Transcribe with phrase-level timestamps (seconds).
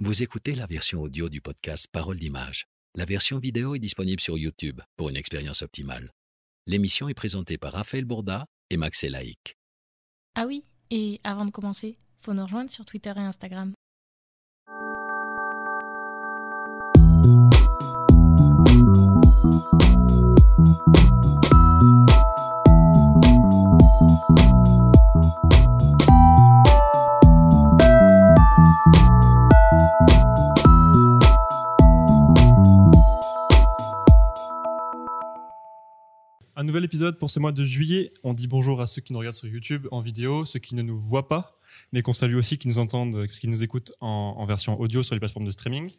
[0.00, 2.66] Vous écoutez la version audio du podcast Parole d'image.
[2.94, 6.12] La version vidéo est disponible sur YouTube pour une expérience optimale.
[6.68, 9.56] L'émission est présentée par Raphaël Bourda et Max Elaïc.
[10.36, 13.72] Ah oui, et avant de commencer, faut nous rejoindre sur Twitter et Instagram.
[36.68, 38.12] Nouvel épisode pour ce mois de juillet.
[38.24, 40.82] On dit bonjour à ceux qui nous regardent sur YouTube en vidéo, ceux qui ne
[40.82, 41.58] nous voient pas,
[41.92, 45.14] mais qu'on salue aussi, qui nous entendent, qui nous écoutent en, en version audio sur
[45.14, 45.90] les plateformes de streaming.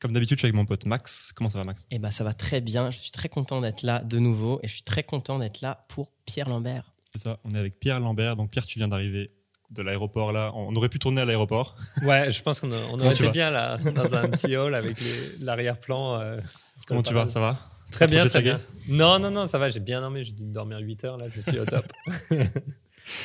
[0.00, 1.30] Comme d'habitude, je suis avec mon pote Max.
[1.36, 1.86] Comment ça va, Max?
[1.92, 2.90] Eh ben, ça va très bien.
[2.90, 5.86] Je suis très content d'être là de nouveau et je suis très content d'être là
[5.88, 6.92] pour Pierre Lambert.
[7.14, 8.34] C'est ça, on est avec Pierre Lambert.
[8.34, 9.30] Donc, Pierre, tu viens d'arriver
[9.70, 10.50] de l'aéroport là.
[10.56, 11.76] On aurait pu tourner à l'aéroport.
[12.02, 14.96] Ouais, je pense qu'on aurait été bien là, dans un petit hall avec
[15.38, 16.20] l'arrière-plan.
[16.20, 16.40] euh,
[16.88, 17.28] Comment tu vas?
[17.28, 17.56] Ça va?
[17.92, 18.60] Très bien, très bien.
[18.88, 20.24] Non, non, non, ça va, j'ai bien dormi.
[20.24, 21.84] J'ai dû dormir 8 heures là, je suis au top.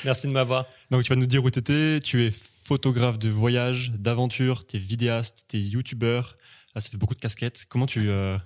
[0.06, 0.66] Merci de m'avoir.
[0.92, 2.00] Donc, tu vas nous dire où tu étais.
[2.00, 6.38] Tu es photographe de voyage, d'aventure, tu es vidéaste, tu es youtubeur.
[6.76, 7.66] Ah, ça fait beaucoup de casquettes.
[7.70, 8.38] Comment tu, euh,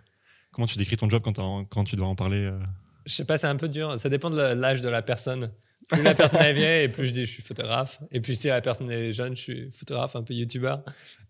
[0.51, 2.59] comment tu décris ton job quand, tu dois en parler euh?
[3.05, 3.99] Je sais pas, c'est un peu dur.
[3.99, 5.51] Ça dépend de l'âge de la personne.
[5.89, 7.99] Plus la personne est vieille, et plus je dis je suis photographe.
[8.11, 10.81] Et puis si la personne est jeune, je suis photographe, un peu youtubeur.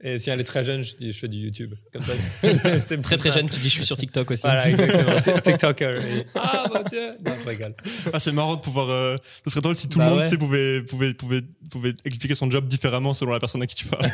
[0.01, 1.73] Et si elle est très jeune, je dis je fais du YouTube.
[1.91, 4.41] Comme ça, c'est- Très très jeune, tu dis je suis sur TikTok aussi.
[4.43, 5.11] Voilà, exactement.
[5.19, 6.05] Tik- TikToker.
[6.05, 7.13] Et- Ah, mon Dieu.
[7.25, 7.73] Non, je rigole.
[8.13, 8.89] Ah, c'est marrant de pouvoir.
[8.89, 10.27] euh, Ce serait drôle si tout Bah le monde ouais.
[10.27, 13.75] tu sais, pouvait, pouvait, pouvait, pouvait expliquer son job différemment selon la personne à qui
[13.75, 14.05] tu parles.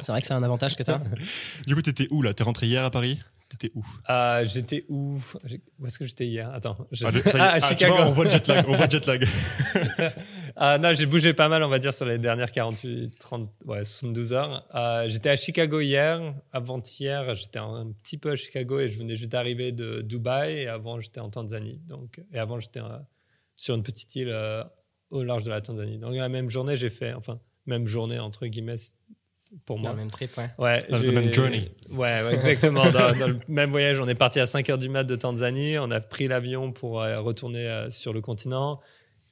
[0.00, 1.00] C'est vrai que c'est un avantage que tu as.
[1.66, 2.32] du coup, t'étais où là?
[2.32, 3.18] T'es rentré hier à Paris?
[3.48, 3.84] T'étais où?
[4.10, 5.20] Euh, j'étais où?
[5.78, 6.50] Où est-ce que j'étais hier?
[6.52, 6.76] Attends.
[6.90, 7.22] je- Ah, le-.
[7.34, 7.94] Ah, à Ah, Chicago.
[7.94, 8.64] vois, on voit le jet lag.
[8.68, 9.24] On voit le jet lag.
[10.58, 13.84] Ah, non, j'ai bougé pas mal, on va dire, sur les dernières 48, 30, ouais,
[13.84, 14.64] 72 heures.
[14.74, 16.34] Euh, j'étais à Chicago hier.
[16.50, 20.60] Avant-hier, j'étais un petit peu à Chicago et je venais juste d'arriver de Dubaï.
[20.60, 21.78] Et avant, j'étais en Tanzanie.
[21.86, 22.98] Donc, et avant, j'étais euh,
[23.54, 24.64] sur une petite île euh,
[25.10, 25.98] au large de la Tanzanie.
[25.98, 28.76] Donc, la même journée, j'ai fait, enfin, même journée, entre guillemets,
[29.64, 29.90] pour Dans moi.
[29.92, 30.48] le même trip, ouais.
[30.58, 31.70] Ouais, Dans le même journey.
[31.90, 32.82] Ouais, ouais, exactement.
[32.90, 35.78] dans, dans le même voyage, on est parti à 5 heures du mat de Tanzanie.
[35.78, 38.80] On a pris l'avion pour euh, retourner euh, sur le continent.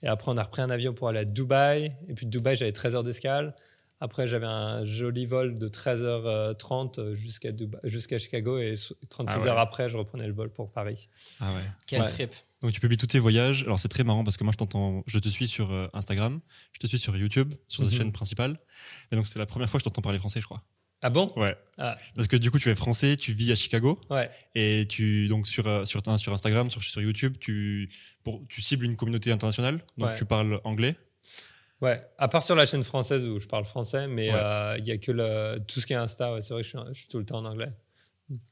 [0.02, 1.92] Et après, on a repris un avion pour aller à Dubaï.
[2.08, 3.54] Et puis de Dubaï, j'avais 13 heures d'escale.
[4.00, 8.58] Après, j'avais un joli vol de 13h30 jusqu'à Dubaï- jusqu'à Chicago.
[8.58, 9.48] Et so- 36 Ah ouais.
[9.48, 11.08] heures après, je reprenais le vol pour Paris.
[11.40, 11.62] Ah ouais.
[11.86, 12.08] Quel Ouais.
[12.08, 12.32] trip.
[12.62, 13.62] Donc tu publies tous tes voyages.
[13.64, 16.40] Alors c'est très marrant parce que moi je t'entends, je te suis sur euh, Instagram,
[16.72, 17.96] je te suis sur YouTube, sur ta Mhm.
[17.96, 18.58] chaîne principale.
[19.12, 20.62] Et donc c'est la première fois que je t'entends parler français, je crois.
[21.02, 21.30] Ah bon?
[21.36, 21.54] Ouais.
[21.76, 21.96] Ah.
[22.16, 24.30] Parce que du coup tu es français, tu vis à Chicago Ouais.
[24.54, 27.90] et tu donc sur euh, sur sur Instagram, sur sur YouTube, tu
[28.22, 29.82] pour tu cibles une communauté internationale.
[29.98, 30.14] Donc Ouais.
[30.16, 30.96] tu parles anglais.
[31.84, 34.38] Ouais, à part sur la chaîne française où je parle français, mais Ouais.
[34.40, 36.32] euh, il y a que le, tout ce qui est Insta.
[36.32, 37.68] Ouais, c'est vrai que je suis, je suis tout le temps en anglais.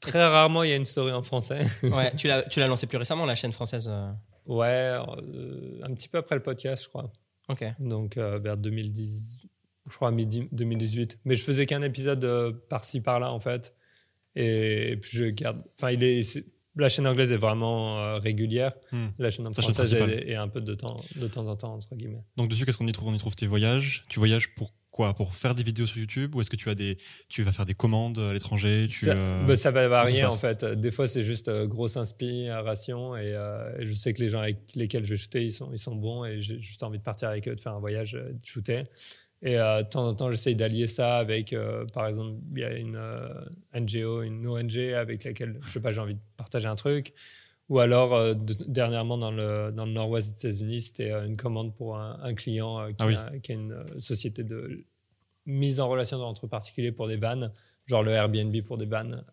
[0.00, 1.62] Très rarement, il y a une story en français.
[1.82, 3.88] Ouais, tu l'as tu l'as lancé plus récemment, la chaîne française.
[3.90, 4.12] euh,
[4.46, 7.10] Ouais, euh, un petit peu après le podcast, je crois.
[7.48, 7.64] Ok.
[7.78, 9.46] Donc euh, vers 2010,
[9.88, 11.20] je crois midi 2018.
[11.24, 13.74] Mais je faisais qu'un épisode par-ci par-là en fait.
[14.36, 15.62] Et, puis je garde.
[15.78, 16.44] Enfin, il est.
[16.76, 18.72] La chaîne anglaise est vraiment euh, régulière.
[18.92, 19.08] Hmm.
[19.18, 20.10] La chaîne chaîne française principale.
[20.10, 22.24] est, est un peu de temps, de temps en temps entre guillemets.
[22.36, 23.08] Donc dessus qu'est-ce qu'on y trouve?
[23.08, 24.04] On y trouve tes voyages.
[24.08, 25.14] Tu voyages pour quoi?
[25.14, 26.34] Pour faire des vidéos sur YouTube?
[26.34, 26.96] Ou est-ce que tu as des
[27.28, 28.86] tu vas faire des commandes à l'étranger?
[28.88, 30.64] Tu, ça, euh, bah, ça va varier en fait.
[30.64, 34.40] Des fois, c'est juste euh, grosse inspiration et, euh, et je sais que les gens
[34.40, 37.02] avec lesquels je vais shooter, ils sont, ils sont bons et j'ai juste envie de
[37.02, 38.84] partir avec eux, de faire un voyage, euh, de shooter.
[39.44, 42.64] Et euh, de temps en temps, j'essaye d'allier ça avec, euh, par exemple, il y
[42.64, 43.28] a une euh,
[43.74, 47.12] NGO, une ONG avec laquelle, je sais pas, j'ai envie de partager un truc.
[47.68, 51.96] Ou alors, de- dernièrement, dans le, dans le nord-ouest des États-Unis, c'était une commande pour
[51.96, 53.14] un, un client qui, Ah oui.
[53.16, 54.84] a, qui a une société de
[55.46, 57.50] mise en relation entre particuliers pour des vannes,
[57.86, 59.24] genre le Airbnb pour des vannes.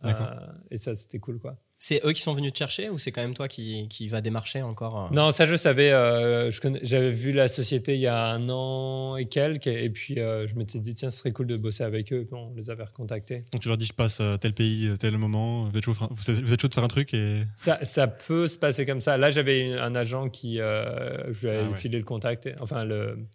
[0.72, 1.56] Et ça, c'était cool, quoi.
[1.82, 4.20] C'est eux qui sont venus te chercher ou c'est quand même toi qui, qui va
[4.20, 5.92] démarcher encore euh, Non, ça, je savais.
[5.92, 6.52] euh,
[6.84, 9.68] J'avais vu la société il y a un an et quelques.
[9.68, 12.26] Et puis, euh, je m'étais dit, tiens, ce serait cool de bosser avec eux.
[12.26, 13.46] Puis on les avait recontactés.
[13.54, 15.94] Donc tu leur dis je passe à tel pays, à tel moment, vous êtes chaud,
[15.94, 18.58] de faire un- vous êtes chaud de faire un truc et Ça, ça peut se
[18.58, 19.18] passer comme ça.
[19.18, 20.60] Là, j'avais un agent qui.
[20.60, 21.78] euh, je lui avais Ah ouais.
[21.78, 22.46] filé le contact.
[22.46, 23.26] et- enfin, le,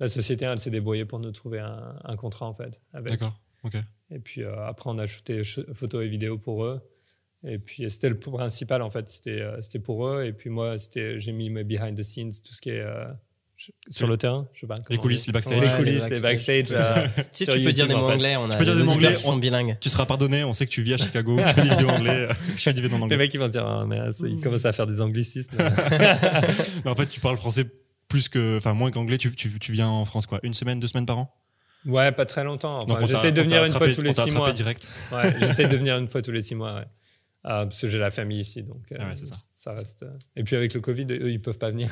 [0.00, 2.80] la société, elle s'est débrouillée pour nous trouver un, un contrat, en fait.
[2.92, 3.38] D'accord.
[3.62, 3.76] Ok.
[4.10, 6.80] Et puis euh, après, on a shooté photos et vidéos pour eux.
[7.44, 10.24] Et puis c'était le principal en fait, c'était euh, c'était pour eux.
[10.24, 13.04] Et puis moi, c'était j'ai mis mes behind the scenes, tout ce qui est euh,
[13.90, 14.46] sur le terrain.
[14.52, 14.76] Je sais pas.
[14.84, 15.60] comment coulisses, les backstage.
[15.60, 16.66] les coulisses, les les backstage.
[16.70, 18.12] euh, Si sur tu peux dire des en mots fait.
[18.14, 19.76] anglais, on a peux dire des des mots anglais, qui sont on- bilingues.
[19.80, 21.96] Tu seras pardonné, on sait que tu vis à Chicago, tu fais des vidéos en
[21.96, 23.16] anglais, tu fais des vidéos en Les anglais.
[23.16, 25.56] mecs, ils vont se dire, Ah, mais euh, ils commencent à faire des anglicismes.
[26.84, 27.64] Mais en fait, tu parles français
[28.08, 30.88] plus que, enfin, moins qu'anglais, tu, tu, tu viens en France quoi Une semaine, deux
[30.88, 31.34] semaines par an?
[31.86, 32.82] Ouais, pas très longtemps.
[32.82, 34.52] Enfin, j'essaie de venir une fois tous les six mois.
[34.52, 34.88] direct.
[35.12, 36.84] Ouais, j'essaie de venir une fois tous les six mois, ouais.
[37.44, 39.72] Ah, parce que j'ai la famille ici, donc euh, Ah ouais, ça.
[39.72, 40.04] reste.
[40.04, 41.90] euh, Et puis avec le Covid, eux, ils peuvent pas venir.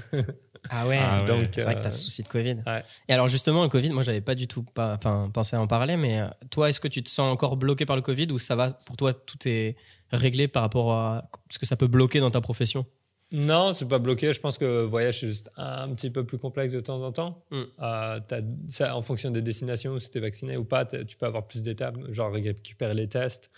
[0.71, 1.49] Ah ouais, Ah ouais.
[1.53, 2.59] c'est vrai que euh, t'as souci de Covid.
[2.67, 2.83] ouais.
[3.09, 5.67] Et alors justement, le Covid, moi j'avais pas du tout pas, enfin, pensé à en
[5.67, 8.39] parler, mais euh, toi, est-ce que tu te sens encore bloqué par le Covid ou
[8.39, 9.75] ça va pour toi, tout est
[10.13, 12.87] réglé par rapport à ce que ça peut bloquer dans ta profession?
[13.33, 14.33] Non, c'est pas bloqué.
[14.33, 17.45] Je pense que voyage c'est juste un petit peu plus complexe de temps en temps.
[17.51, 17.63] Mm.
[17.81, 21.47] Euh, t'as- ça, en fonction des destinations, si t'es vacciné ou pas, tu peux avoir
[21.47, 23.51] plus d'étapes, genre récupérer les tests.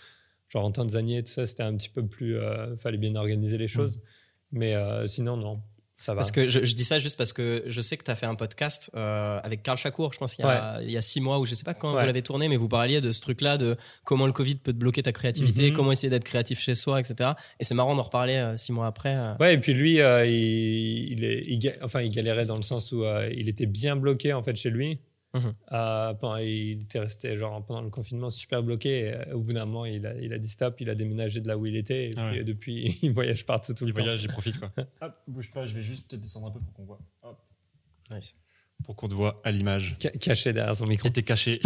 [0.53, 2.37] Genre en Tanzanie et tout ça, c'était un petit peu plus.
[2.37, 3.99] euh, fallait bien organiser les choses.
[4.51, 5.61] Mais euh, sinon, non,
[5.97, 6.17] ça va.
[6.19, 8.27] Parce que je, je dis ça juste parce que je sais que tu as fait
[8.27, 11.21] un podcast euh, avec Karl Chakour, je pense qu'il y, a- il y a six
[11.21, 12.01] mois, ou je sais pas quand Ouais.
[12.01, 14.77] vous l'avez tourné, mais vous parliez de ce truc-là, de comment le Covid peut te
[14.77, 15.75] bloquer ta créativité, Mhm.
[15.75, 17.31] comment essayer d'être créatif chez soi, etc.
[17.59, 19.15] Et c'est marrant d'en reparler euh, six mois après.
[19.17, 19.33] euh.
[19.39, 22.91] Ouais, et puis lui, il, il, est, il ga- enfin, il galérait dans le sens
[22.91, 23.03] où
[23.35, 24.99] il était bien bloqué en fait chez lui.
[25.35, 25.53] Mhm.
[25.71, 28.99] Euh, pendant, il était resté genre pendant le confinement super bloqué.
[28.99, 31.41] Et, euh, au bout d'un moment, il a, il a dit stop, il a déménagé
[31.41, 32.09] de là où il était.
[32.09, 32.43] Et Ah puis ouais.
[32.43, 34.01] depuis, il voyage partout tout Il le temps.
[34.03, 34.71] voyage, il profite quoi.
[35.01, 36.99] Hop, bouge pas, je vais juste peut-être descendre un peu pour qu'on voit.
[37.23, 37.39] Hop.
[38.11, 38.35] Nice.
[38.85, 39.95] Pour qu'on te voit à l'image.
[39.99, 41.07] Ca- caché derrière son micro.
[41.09, 41.59] T'étais caché.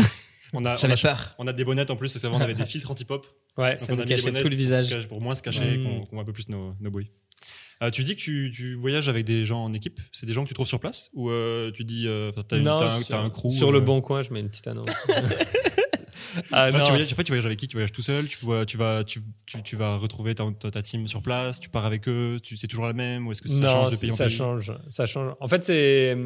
[0.53, 1.35] On a, on, J'avais a, peur.
[1.39, 3.25] on a des bonnettes en plus, parce qu'avant on avait des filtres anti-pop.
[3.57, 5.07] Ouais, Donc Ça on nous a mis cachait tout le visage.
[5.07, 5.83] Pour moins se cacher et Mm.
[5.83, 7.11] qu'on qu'on voit un peu plus nos, nos bruits.
[7.83, 10.43] Euh, tu dis que tu, tu voyages avec des gens en équipe C'est des gens
[10.43, 13.19] que tu trouves sur place Ou euh, tu dis, euh, t'as non, t'as sur, t'as
[13.19, 14.87] un crew sur le euh, bon coin, je mets une petite annonce.
[16.51, 16.83] ah, Ouais, non.
[16.83, 17.67] tu voyages, en fait, tu voyages avec qui?
[17.67, 18.25] Tu voyages tout seul?
[18.27, 21.59] Tu, vois, tu, vas, tu, tu, tu vas retrouver ta, team sur place?
[21.59, 22.39] Tu pars avec eux?
[22.41, 24.25] Tu, C'est toujours la même Ou est-ce que ça non, change de pays en ça
[24.25, 24.35] pays?
[24.35, 24.73] change.
[24.89, 25.35] Ça change.
[25.39, 26.17] En fait, c'est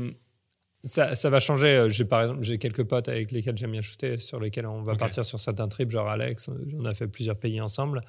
[0.83, 1.88] ça, ça va changer.
[1.89, 4.95] J'ai par exemple, j'ai quelques potes avec lesquels j'aime bien shooter, sur lesquels on va
[4.95, 6.50] partir sur certains trips, genre Alex.
[6.80, 8.01] On a fait plusieurs pays ensemble.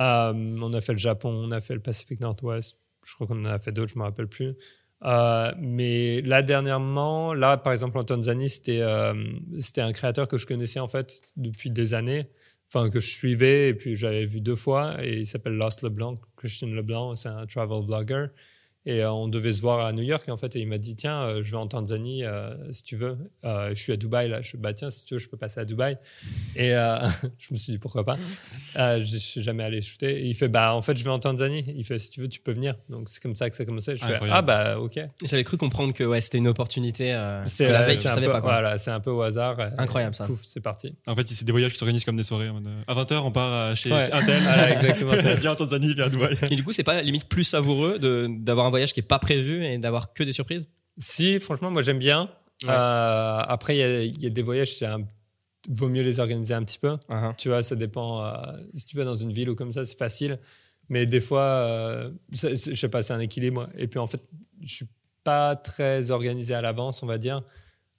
[0.00, 2.78] Euh, on a fait le Japon, on a fait le Pacifique Nord-Ouest.
[3.06, 4.54] Je crois qu'on en a fait d'autres, je me rappelle plus.
[5.04, 9.14] Euh, mais là dernièrement, là par exemple en Tanzanie, c'était euh,
[9.58, 12.26] c'était un créateur que je connaissais en fait depuis des années,
[12.68, 16.14] enfin que je suivais et puis j'avais vu deux fois et il s'appelle Lost Leblanc,
[16.36, 18.26] Christian Leblanc, c'est un travel blogger
[18.84, 20.78] et euh, on devait se voir à New York et en fait et il m'a
[20.78, 23.96] dit tiens euh, je vais en Tanzanie euh, si tu veux, Euh, je suis à
[23.96, 25.96] Dubaï là, je suis bah tiens si tu veux je peux passer à Dubaï
[26.56, 26.96] et euh,
[27.38, 28.18] je me suis dit pourquoi pas,
[28.76, 31.18] euh, je suis jamais allé shooter et il fait bah en fait je vais en
[31.18, 33.62] Tanzanie, il fait si tu veux tu peux venir donc c'est comme ça que ça
[33.62, 37.12] a commencé, je fais ah bah ok J'avais cru comprendre que ouais, c'était une opportunité.
[37.14, 38.52] euh, c'est la veille, je un savais peu, pas quoi.
[38.52, 39.56] voilà, c'est un peu au hasard.
[39.78, 40.24] Incroyable, et ça.
[40.26, 40.94] Pouf, c'est parti.
[41.06, 42.50] En fait, c'est des voyages qui s'organisent comme des soirées.
[42.86, 44.10] À 20h, on part chez Ouais.
[44.12, 44.42] un tel.
[44.42, 45.34] Voilà, exactement ça.
[45.34, 46.36] Viens en Tanzanie, viens à Dubaï.
[46.50, 49.18] Et du coup, c'est pas limite plus savoureux de- d'avoir un voyage qui est pas
[49.20, 50.68] prévu et d'avoir que des surprises?
[50.98, 52.22] Si, franchement, moi j'aime bien.
[52.64, 52.68] Ouais.
[52.70, 55.06] Euh, après, il y a- il y, a des voyages, c'est un-
[55.68, 56.96] vaut mieux les organiser un petit peu.
[57.08, 57.34] Uh-huh.
[57.36, 58.24] Tu vois, ça dépend.
[58.24, 58.34] euh,
[58.74, 60.38] si tu vas dans une ville ou comme ça, c'est facile.
[60.88, 63.68] Mais des fois, euh, je sais pas, c'est un équilibre.
[63.76, 64.20] Et puis en fait,
[64.60, 64.88] je suis
[65.24, 67.42] pas très organisé à l'avance, on va dire.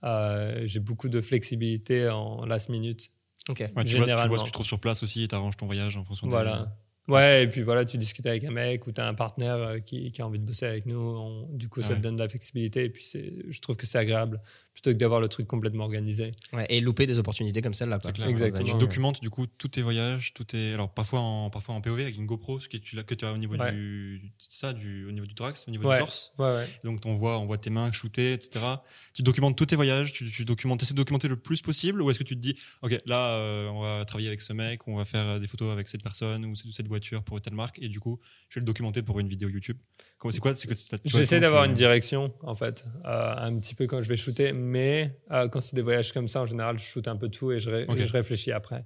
[0.04, 3.10] Euh, J'ai beaucoup de flexibilité en last minute.
[3.50, 3.60] Ok.
[3.60, 4.28] Ouais, tu, vois, tu Généralement.
[4.28, 6.32] vois ce que tu trouves sur place aussi et t'arranges ton voyage en fonction des-
[6.32, 6.70] Voilà.
[7.10, 9.80] Ouais, et puis voilà, tu discutes avec un mec ou tu as un partenaire euh,
[9.80, 10.98] qui, qui a envie de bosser avec nous.
[11.00, 11.96] on- du coup, ça Ouais.
[11.96, 12.86] te donne de la flexibilité.
[12.86, 13.04] Et puis,
[13.50, 14.42] je trouve que c'est agréable
[14.74, 16.32] plutôt que d'avoir le truc complètement organisé.
[16.54, 18.00] Ouais, et louper des opportunités comme celle-là.
[18.00, 18.08] quoi.
[18.08, 18.28] C'est clair.
[18.30, 18.66] Exactement.
[18.72, 22.02] Tu documentes du coup tous tes voyages, tout est alors parfois en parfois en POV
[22.02, 23.72] avec une GoPro, ce que tu que tu as au niveau Ouais.
[23.72, 25.98] du ça du au niveau du thorax, au niveau Ouais.
[25.98, 26.34] du torse.
[26.40, 26.66] Ouais, ouais.
[26.84, 28.66] Donc on voit on voit tes mains shooter, etc.
[29.14, 32.10] Tu documentes tous tes voyages, tu, tu documentes, essaies de documenter le plus possible, ou
[32.10, 34.96] est-ce que tu te dis ok là euh, on va travailler avec ce mec, on
[34.96, 37.78] va faire euh, des photos avec cette personne ou cette, cette voiture pour telle marque
[37.82, 38.20] et du coup
[38.50, 39.78] je vais le documenter pour une vidéo YouTube.
[40.18, 43.86] Comment c'est quoi C'est que J'essaie d'avoir une direction, en fait, euh, un petit peu
[43.88, 44.54] quand je vais shooter.
[44.54, 47.52] Mais euh, quand c'est des voyages comme ça, en général, je shoote un peu tout
[47.52, 48.00] et je, ré- Ok.
[48.00, 48.86] et je réfléchis après.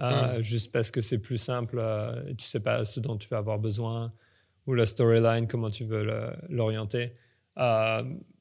[0.00, 1.78] Euh, Juste parce que c'est plus simple.
[2.28, 4.12] et tu sais pas ce dont tu vas avoir besoin
[4.66, 6.04] ou la storyline, comment tu veux
[6.48, 7.12] l'orienter.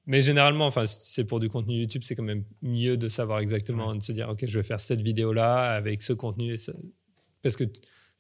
[0.08, 3.94] Mais généralement, enfin, c'est pour du contenu YouTube, c'est quand même mieux de savoir exactement,
[3.96, 6.56] de se dire, OK, je vais faire cette vidéo-là avec ce contenu.
[7.44, 7.66] parce que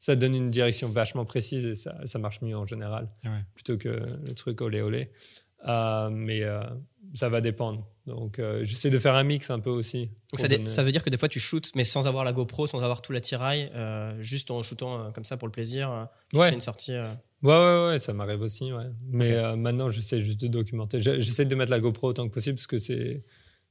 [0.03, 3.43] ça donne une direction vachement précise et ça, ça marche mieux en général Ah ouais.
[3.53, 5.11] plutôt que le truc olé olé.
[5.67, 6.63] Euh, mais euh,
[7.13, 7.87] ça va dépendre.
[8.07, 10.07] Donc, euh, j'essaie de faire un mix un peu aussi.
[10.31, 12.23] Donc ça, dé- donner- ça veut dire que des fois tu shootes, mais sans avoir
[12.23, 13.71] la GoPro, sans avoir tout l'attirail,
[14.19, 16.09] juste en shootant comme ça pour le plaisir.
[16.31, 16.49] tu Ouais.
[16.49, 16.93] fais une sortie.
[16.93, 17.07] Ouais,
[17.43, 18.73] ouais, ouais, ça m'arrive aussi.
[18.73, 18.85] Ouais.
[19.07, 20.99] Mais euh, maintenant, j'essaie juste de documenter.
[20.99, 23.23] J'essaie de mettre la GoPro autant que possible parce que c'est.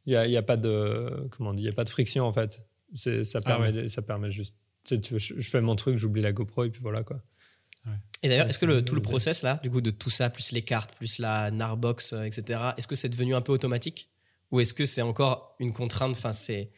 [0.06, 1.26] Il n'y a, y a pas de.
[1.32, 2.62] Comment on dit Il n'y a pas de friction en fait.
[2.94, 3.88] Ça Ah permet, ouais.
[3.88, 4.54] ça permet juste.
[4.90, 7.04] Tu sais, tu veux, je, je fais mon truc, j'oublie la GoPro et puis voilà
[7.04, 7.22] quoi.
[8.22, 10.52] Et d'ailleurs, est-ce que le, tout le process là, du coup, de tout ça, plus
[10.52, 14.10] les cartes, plus la Narbox, euh, etc., est-ce que c'est devenu un peu automatique?
[14.50, 16.14] Ou est-ce que c'est encore une contrainte?
[16.16, 16.70] Enfin, c'est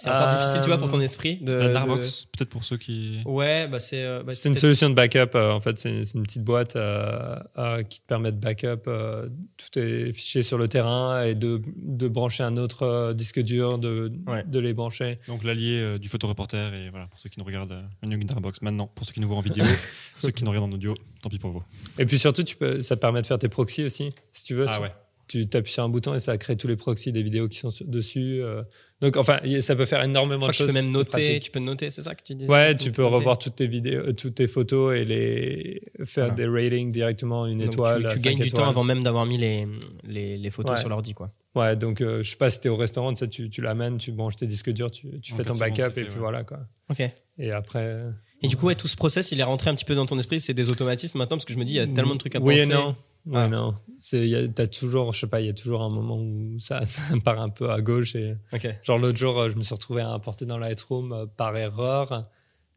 [0.00, 1.38] C'est encore Euh, difficile, tu vois, pour ton esprit.
[1.38, 3.18] De, La de- Darbox, peut-être pour ceux qui.
[3.26, 4.04] Ouais, bah c'est.
[4.04, 5.34] euh, bah, C'est une solution de backup.
[5.34, 9.28] euh, en fait, c'est une, petite boîte euh, euh, qui te permet de backup euh,
[9.56, 13.78] tous tes fichiers sur le terrain et de, de brancher un autre euh, disque dur,
[13.78, 14.44] de, Ouais.
[14.46, 15.18] de les brancher.
[15.26, 18.86] Donc l'allié euh, du photoreporter et voilà pour ceux qui nous regardent une Darbox maintenant
[18.86, 19.64] pour ceux qui nous voient en vidéo
[20.22, 21.62] ceux qui nous regardent en audio tant pis pour vous
[21.98, 24.54] Et puis surtout, tu peux, ça te permet de faire tes proxys aussi, si tu
[24.54, 24.66] veux.
[24.68, 24.92] ah ouais
[25.28, 27.68] Tu appuies sur un bouton et ça crée tous les proxys des vidéos qui sont
[27.86, 28.40] dessus.
[28.42, 28.62] euh.
[29.00, 30.68] Donc, enfin, ça peut faire énormément de que tu choses.
[30.68, 31.42] peux même noter, pratique.
[31.44, 32.50] tu peux noter, c'est ça que tu disais?
[32.50, 36.34] Ouais, tu peux revoir toutes tes vidéos, euh, toutes tes photos et les faire Voilà.
[36.34, 38.08] des ratings directement une Donc, étoile.
[38.10, 39.68] Tu, tu gagnes du temps avant même d'avoir mis les,
[40.04, 40.80] les, les photos Ouais.
[40.80, 41.30] sur l'ordi, quoi.
[41.54, 43.98] Ouais, donc euh, je sais pas si t'es au restaurant, tu, sais, tu, tu l'amènes,
[43.98, 46.18] tu branches tes disques durs, tu, fais ton 4 secondes, backup et fait, puis ouais.
[46.18, 46.58] voilà quoi.
[46.90, 47.02] Ok.
[47.38, 48.02] Et après.
[48.42, 50.16] Et du coup, ouais, tout ce process, il est rentré un petit peu dans ton
[50.18, 50.38] esprit.
[50.38, 52.36] C'est des automatismes maintenant, parce que je me dis, il y a tellement de trucs
[52.36, 52.70] à oui penser.
[52.70, 52.94] et non.
[53.28, 53.48] Oui Ah.
[53.48, 53.74] non.
[53.98, 56.58] C'est, y a- t'as toujours, je sais pas, il y a toujours un moment où
[56.58, 58.14] ça, ça part un peu à gauche.
[58.14, 58.66] Et, Ok.
[58.82, 62.26] genre l'autre jour, je me suis retrouvé à importer dans Lightroom euh, par erreur.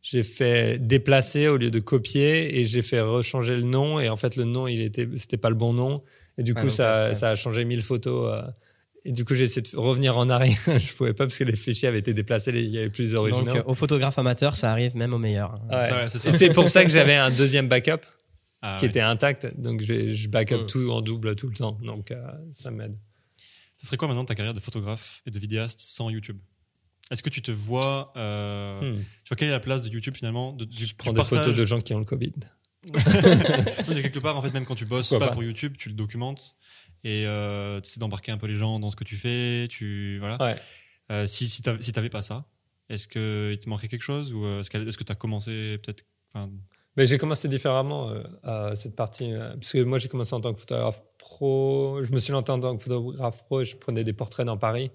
[0.01, 3.99] J'ai fait déplacer au lieu de copier et j'ai fait rechanger le nom.
[3.99, 6.01] Et en fait, le nom, il était, c'était pas le bon nom.
[6.37, 8.33] Et du Ah, coup, donc ça, ça a changé mille photos.
[8.33, 8.41] euh,
[9.05, 10.57] et du coup, j'ai essayé de revenir en arrière.
[10.67, 12.51] je pouvais pas parce que les fichiers avaient été déplacés.
[12.51, 13.45] Il y avait plus originaux.
[13.45, 15.61] Donc, euh, aux photographes amateurs, ça arrive même aux meilleurs.
[15.69, 15.91] Ouais.
[15.91, 18.01] Ouais, c'est pour ça que j'avais un deuxième backup
[18.61, 18.89] Ah qui ouais.
[18.89, 19.59] était intact.
[19.59, 20.67] Donc je, backup Mm.
[20.67, 21.77] tout en double tout le temps.
[21.83, 22.97] Donc euh, ça m'aide.
[23.77, 26.37] Ce serait quoi maintenant ta carrière de photographe et de vidéaste sans YouTube?
[27.09, 28.99] Est-ce que tu te vois euh, Hmm.
[29.23, 31.55] Tu vois quelle est la place de YouTube finalement de, du, Je prends des photos
[31.55, 32.33] de gens qui ont le Covid.
[32.93, 36.55] Quelque part, en fait, même quand tu bosses Pourquoi pas pour YouTube, tu le documentes
[37.03, 39.67] et euh, tu essaies d'embarquer un peu les gens dans ce que tu fais.
[39.69, 40.41] Tu voilà.
[40.41, 40.55] Ouais.
[41.11, 42.45] Euh, si si t'avais si pas ça,
[42.89, 46.05] est-ce que il te manquerait quelque chose ou est-ce que est-ce que t'as commencé peut-être
[46.97, 49.31] Mais j'ai commencé différemment euh, à cette partie.
[49.33, 52.03] euh, parce que moi, j'ai commencé en tant que photographe pro.
[52.03, 54.57] Je me suis lancé en tant que photographe pro et je prenais des portraits dans
[54.57, 54.91] Paris.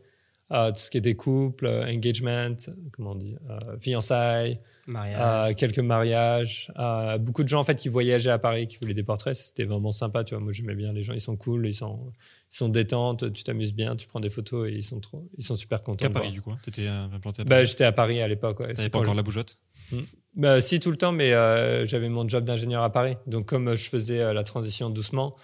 [0.52, 2.54] Euh, tout ce qui était couple, engagement,
[2.92, 3.34] comment on dit,
[3.80, 5.56] fiançailles, Mariage.
[5.56, 6.70] quelques mariages.
[7.18, 9.34] beaucoup de gens en fait qui voyageaient à Paris, qui voulaient des portraits.
[9.34, 10.22] C'était vraiment sympa.
[10.22, 11.14] Tu vois, moi j'aimais bien les gens.
[11.14, 12.12] Ils sont cool, ils sont,
[12.52, 13.32] ils sont détentes.
[13.32, 16.06] Tu t'amuses bien, tu prends des photos et ils sont trop, ils sont super contents.
[16.06, 16.58] de Paris du coup hein?
[16.64, 18.60] T'étais implanté à Bah, Paris j'étais à Paris à l'époque.
[18.60, 18.72] Ouais.
[18.72, 19.58] T'avais pas encore je- la bougeotte?
[20.36, 23.16] Bah, si, tout le temps, mais euh, j'avais mon job d'ingénieur à Paris.
[23.26, 25.34] Donc, comme euh, je faisais euh, la transition doucement,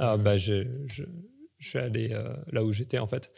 [0.00, 1.02] euh, bah, je, je,
[1.58, 3.30] je suis allé euh, là où j'étais, en fait.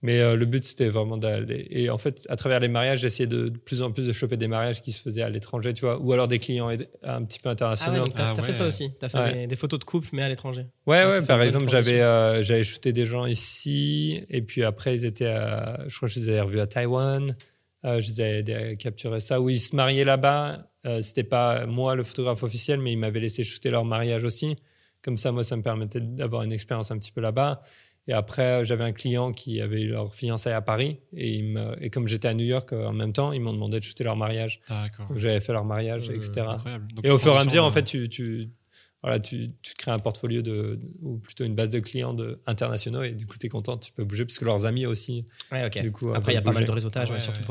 [0.00, 1.66] Mais euh, le but, c'était vraiment d'aller.
[1.70, 4.38] Et en fait, à travers les mariages, j'essayais de, de plus en plus de choper
[4.38, 6.70] des mariages qui se faisaient à l'étranger, tu vois, ou alors des clients
[7.02, 8.04] un petit peu Ah ouais, internationaux.
[8.06, 8.46] donc t'as Ah t'as ouais.
[8.46, 8.90] fait ça aussi.
[8.98, 9.34] T'as fait Ouais.
[9.34, 10.64] des, des photos de couple, mais à l'étranger.
[10.86, 14.94] Ouais, Ah, ouais, par exemple, j'avais euh, j'avais shooté des gens ici, et puis après,
[14.94, 17.36] ils étaient à, je crois que je les avais revus à Taïwan,
[17.84, 20.70] euh, je les avais capturé ça, où ils se mariaient là-bas.
[20.86, 24.56] Euh, C'était pas moi le photographe officiel, mais ils m'avaient laissé shooter leur mariage aussi.
[25.02, 27.62] Comme ça, moi, ça me permettait d'avoir une expérience un petit peu là-bas.
[28.06, 31.44] Et après, euh, j'avais un client qui avait eu leur fiançailles à Paris, et, il
[31.54, 33.84] me- et comme j'étais à New York euh, en même temps, ils m'ont demandé de
[33.84, 34.60] shooter leur mariage.
[34.68, 35.06] D'accord.
[35.16, 36.46] J'avais fait leur mariage, Euh, etc.
[36.50, 36.86] Incroyable.
[36.94, 38.50] Donc, Et au fur et à mesure, en fait, tu, tu,
[39.04, 43.02] voilà, tu, tu crées un portfolio de, ou plutôt une base de clients de, internationaux
[43.02, 45.26] et du coup, tu es content, tu peux bouger parce que leurs amis aussi.
[45.52, 45.68] Ouais.
[45.68, 47.46] Du coup, Après, il y a pas mal de réseautage, ouais, Ouais, surtout ouais.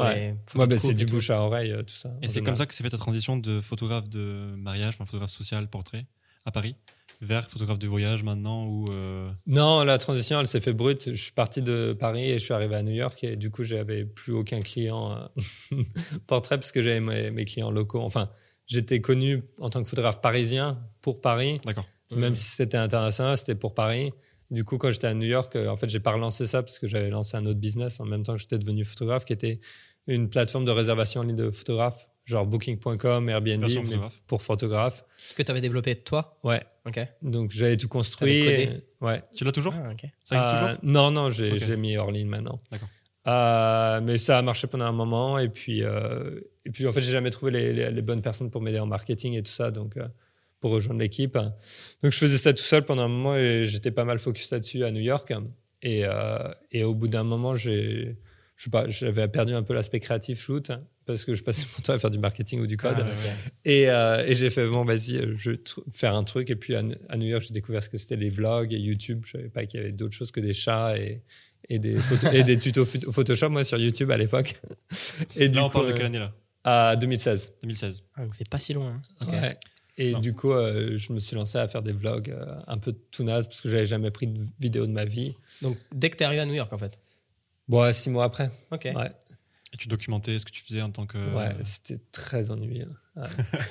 [0.47, 0.65] pour Ouais.
[0.65, 1.13] les bah, c'est du tout.
[1.13, 2.09] bouche à oreille, euh, tout ça.
[2.23, 5.29] Et c'est comme ça que s'est fait ta transition de photographe de mariage, enfin photographe
[5.29, 6.07] social, portrait,
[6.45, 6.75] à Paris,
[7.21, 11.11] vers photographe de voyage maintenant ou euh, Non, la transition, elle s'est fait brute.
[11.13, 13.63] Je suis parti de Paris et je suis arrivé à New York et du coup,
[13.63, 15.29] j'avais plus aucun client
[15.71, 15.77] euh,
[16.27, 18.01] portrait parce que j'avais mes, mes clients locaux.
[18.01, 18.31] Enfin,
[18.67, 21.59] j'étais connu en tant que photographe parisien pour Paris.
[21.65, 21.85] D'accord.
[22.11, 24.11] Même si c'était international, c'était pour Paris.
[24.51, 26.77] Du coup, quand j'étais à New York, euh, en fait, j'ai pas relancé ça parce
[26.77, 29.59] que j'avais lancé un autre business en même temps que j'étais devenu photographe, qui était
[30.05, 34.21] une plateforme de réservation en ligne de photographes, genre Booking.com, Airbnb, photographe.
[34.27, 35.05] pour photographes.
[35.15, 36.61] Ce que tu avais développé toi Ouais.
[36.85, 36.99] Ok.
[37.23, 38.31] Donc, j'avais tout construit.
[38.45, 38.69] Et-
[39.01, 39.23] ouais.
[39.35, 40.05] Tu l'as toujours Ah, ok.
[40.23, 42.59] Ça existe Euh, toujours Non, non, j'ai mis hors ligne maintenant.
[42.69, 42.89] D'accord.
[43.25, 46.99] Euh, mais ça a marché pendant un moment et puis euh, et puis en fait
[46.99, 49.71] j'ai jamais trouvé les, les- les bonnes personnes pour m'aider en marketing et tout ça
[49.71, 50.05] donc euh,
[50.59, 54.03] pour rejoindre l'équipe donc je faisais ça tout seul pendant un moment et j'étais pas
[54.03, 55.31] mal focus là-dessus à New York
[55.83, 56.03] et,
[56.71, 58.17] et au bout d'un moment j'ai
[58.57, 60.69] je sais pas j'avais perdu un peu l'aspect créatif shoot
[61.05, 63.71] parce que je passais mon temps à faire du marketing ou du code Ah, ouais.
[64.25, 65.59] et, et j'ai fait, bon, vas-y, je vais
[65.91, 66.49] faire un truc.
[66.49, 69.23] Et puis à, à New York, j'ai découvert ce que c'était les vlogs et YouTube.
[69.25, 71.21] Je savais pas qu'il y avait d'autres choses que des chats et,
[71.69, 71.97] et, des,
[72.33, 74.59] et des tutos photo- Photoshop, moi, sur YouTube à l'époque.
[75.37, 76.33] Et du Là, on coup, parle de euh, quelle année là?
[76.63, 77.53] à 2016.
[77.61, 78.05] 2016.
[78.15, 79.01] Ah, donc c'est pas si loin.
[79.21, 79.25] hein.
[79.31, 79.57] Ouais.
[79.97, 80.19] Et Non.
[80.19, 83.23] du coup, euh, je me suis lancé à faire des vlogs euh, un peu tout
[83.23, 85.35] naze parce que j'avais jamais pris de vidéo de ma vie.
[85.61, 86.99] Donc dès que t'es arrivé à New York en fait?
[87.67, 88.49] Bon, six mois après.
[88.71, 88.85] Ok.
[88.95, 89.11] Ouais.
[89.73, 91.17] Et tu documentais ce que tu faisais en tant que.
[91.35, 92.89] Ouais, c'était très ennuyeux.
[93.15, 93.23] Ouais.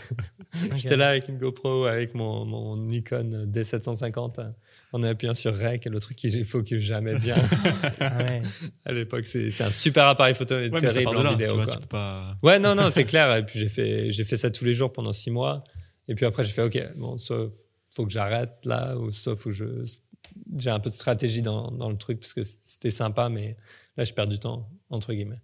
[0.76, 4.48] J'étais là avec une GoPro, avec mon, mon Nikon D750,
[4.92, 7.34] en appuyant sur Rec, et le truc qu'il focus jamais bien.
[8.00, 8.42] Ah ouais.
[8.84, 11.54] à l'époque, c'est un super appareil photo, mais Ouais, mais terrible de en là, vidéo.
[11.54, 11.76] vois, quoi.
[11.88, 12.36] pas.
[12.42, 13.34] Ouais, non, non, c'est clair.
[13.36, 15.64] Et puis j'ai fait, j'ai fait ça tous les jours pendant six mois.
[16.08, 17.48] Et puis après, j'ai fait, OK, bon, soit
[17.94, 19.64] faut que j'arrête là, ou faut que je.
[20.56, 23.56] J'ai un peu de stratégie dans, dans le truc, parce que c'était sympa, mais
[23.96, 25.40] là, je perds du temps, entre guillemets.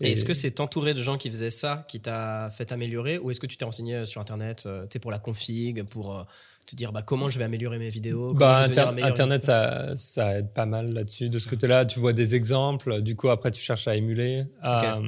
[0.00, 3.30] Et est-ce que c'est t'entourer de gens qui faisaient ça qui t'a fait améliorer ou
[3.30, 6.22] est-ce que tu t'es renseigné sur internet euh, tu pour la config, pour euh,
[6.66, 10.52] te dire bah, comment je vais améliorer mes vidéos Bah, Inter- Internet, ça, ça aide
[10.54, 11.28] pas mal là-dessus.
[11.28, 13.02] De ce côté-là, tu vois des exemples.
[13.02, 14.44] Du coup, après, tu cherches à émuler.
[14.64, 15.02] Euh,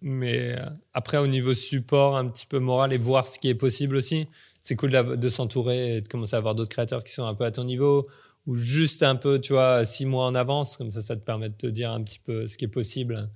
[0.00, 0.56] mais
[0.94, 4.26] après, au niveau support, un petit peu moral et voir ce qui est possible aussi,
[4.60, 7.34] c'est cool d'av- de s'entourer et de commencer à avoir d'autres créateurs qui sont un
[7.34, 8.04] peu à ton niveau
[8.46, 10.76] ou juste un peu, tu vois, six mois en avance.
[10.76, 13.28] Comme ça, ça te permet de te dire un petit peu ce qui est possible.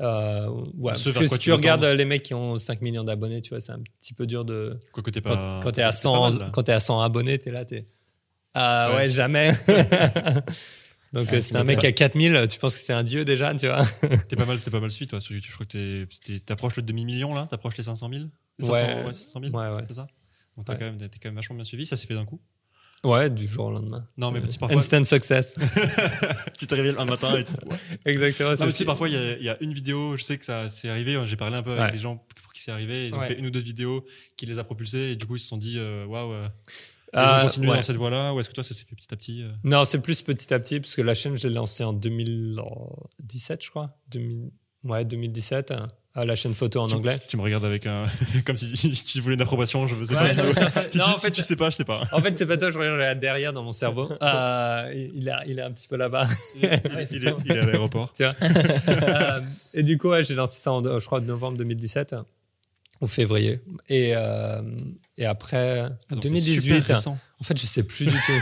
[0.00, 1.92] Euh, ouais, Ce parce que si tu regardes tendre.
[1.94, 4.78] les mecs qui ont 5 millions d'abonnés, tu vois, c'est un petit peu dur de,
[4.92, 5.60] Quoi que t'es quand, pas.
[5.62, 6.50] quand t'es à c'est pas 100 mal, là.
[6.52, 7.82] quand t'es à 100 abonnés t'es là t'es
[8.54, 9.08] ah ouais, Ouais.
[9.10, 9.68] jamais donc
[11.14, 13.54] Ah, euh, c'est c'est un mec à 4000 tu penses que c'est un dieu déjà
[13.54, 13.80] tu vois
[14.28, 15.50] T'es pas mal, c'est pas mal suivi, toi, sur YouTube.
[15.50, 18.24] Je crois que t'es- t'es- t'approches le demi-million, là T'approches les 500 000
[18.58, 18.72] Les 500,
[19.06, 19.12] Ouais.
[19.12, 20.06] 500 000 ouais ouais C'est ça?
[20.56, 20.76] Donc Ouais.
[20.78, 21.86] quand t'es quand même vachement bien suivi.
[21.86, 22.40] Ça s'est fait d'un coup.
[23.04, 25.54] Ouais du jour au lendemain Non, mais parfois- instant success
[26.58, 27.76] tu te réveilles un matin et tu ouais.
[28.04, 30.22] exactement Non, mais tu sais, parfois, il y, a- il y a une vidéo, je
[30.24, 31.14] sais que ça s'est arrivé.
[31.14, 33.08] hein, J'ai parlé un peu avec des gens pour qui c'est arrivé.
[33.08, 33.26] Ils ont Ouais.
[33.28, 34.04] fait une ou deux vidéos
[34.36, 36.48] qui les a propulsés et du coup, ils se sont dit, euh, waouh, euh,
[37.12, 37.76] ils Ah, ont continué ouais.
[37.76, 39.48] dans cette voie-là ou est-ce que toi, ça s'est fait petit à petit euh?
[39.64, 43.64] Non c'est plus petit à petit parce que la chaîne je l'ai lancée en 2017
[43.64, 44.50] je crois 2000
[44.84, 45.88] ouais 2017 hein,
[46.20, 48.04] à la chaîne photo en tu, anglais Tu me regardes avec un.
[48.44, 48.72] comme si
[49.06, 50.52] tu voulais une approbation, je faisais Ouais, pas non, non,
[50.90, 52.02] tu, en si fait- tu sais pas, je sais pas.
[52.12, 55.58] en fait c'est pas toi je regarde derrière dans mon cerveau Euh, il, est, il
[55.58, 56.82] est un petit peu là-bas Il est,
[57.12, 58.12] il est- il est à l'aéroport.
[58.12, 58.34] tu vois.
[58.88, 59.40] Euh,
[59.74, 62.14] et du coup, ouais, j'ai lancé ça en, je crois, novembre 2017
[63.00, 63.60] ou février.
[63.88, 64.60] Et, euh,
[65.16, 67.18] et après, Ah, donc c'est super 2018, récent.
[67.40, 68.32] en fait, je sais plus du tout.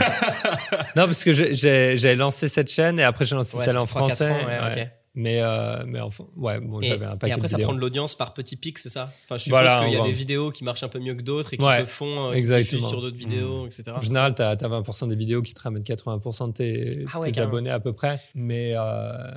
[0.95, 3.85] non, parce que j'ai- j'avais lancé cette chaîne et après, j'ai lancé Ouais, celle en
[3.85, 4.29] français.
[4.31, 4.91] ans, ouais, ouais.
[5.19, 7.69] Mais, euh, mais enfin, ouais, bon, Et, j'avais un et paquet après, de ça vidéos.
[7.69, 9.01] prend de l'audience par petits pics, c'est ça?
[9.01, 11.23] Enfin, je suppose Voilà, qu'il y a des vidéos qui marchent un peu mieux que
[11.23, 13.85] d'autres et qui Ouais, te font, euh, qui diffusent sur d'autres vidéos, etc.
[13.95, 17.31] En général, tu as, 20% des vidéos qui te ramènent 80% de tes, Ah ouais,
[17.31, 18.21] tes abonnés à peu près.
[18.35, 19.31] Mais, euh,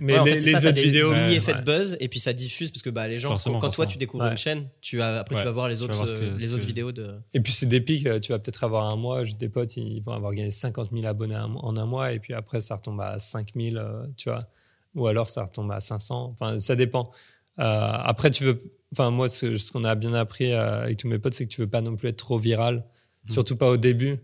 [0.00, 1.14] mais Ouais, en les, fait, c'est les ça, t'as autres des vidéos.
[1.14, 1.54] mini ouais.
[1.54, 3.96] de buzz et puis ça diffuse parce que bah, les gens, Forcément, quand toi tu
[3.96, 4.32] découvres Ouais.
[4.32, 5.40] une chaîne, tu vas, après Ouais.
[5.40, 7.14] tu vas voir les autres, voir ce que- euh, les autres que- vidéos de.
[7.32, 10.02] Et puis c'est des pics, tu vas peut-être avoir un mois, j'ai des potes, ils
[10.02, 13.18] vont avoir gagné 50 000 abonnés en un mois, et puis après ça retombe à
[13.18, 14.46] 5 000, euh, tu vois,
[14.94, 17.10] ou alors ça retombe à 500, enfin ça dépend.
[17.58, 18.58] Euh, après tu veux,
[18.92, 21.50] enfin moi ce, ce qu'on a bien appris euh, avec tous mes potes, c'est que
[21.52, 22.84] tu veux pas non plus être trop viral,
[23.26, 23.32] Mhm.
[23.34, 24.20] surtout pas au début,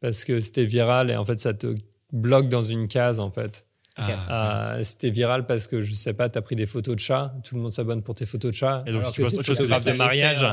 [0.00, 1.74] parce que c'était viral et en fait ça te
[2.12, 3.66] bloque dans une case en fait.
[3.96, 7.00] Ah, Euh, c'était viral parce que je sais pas, tu as pris des photos de
[7.00, 9.20] chats, tout le monde s'abonne pour tes photos de chats, Et donc, alors si tu
[9.22, 10.46] postes t'es autre chose que des de mariage,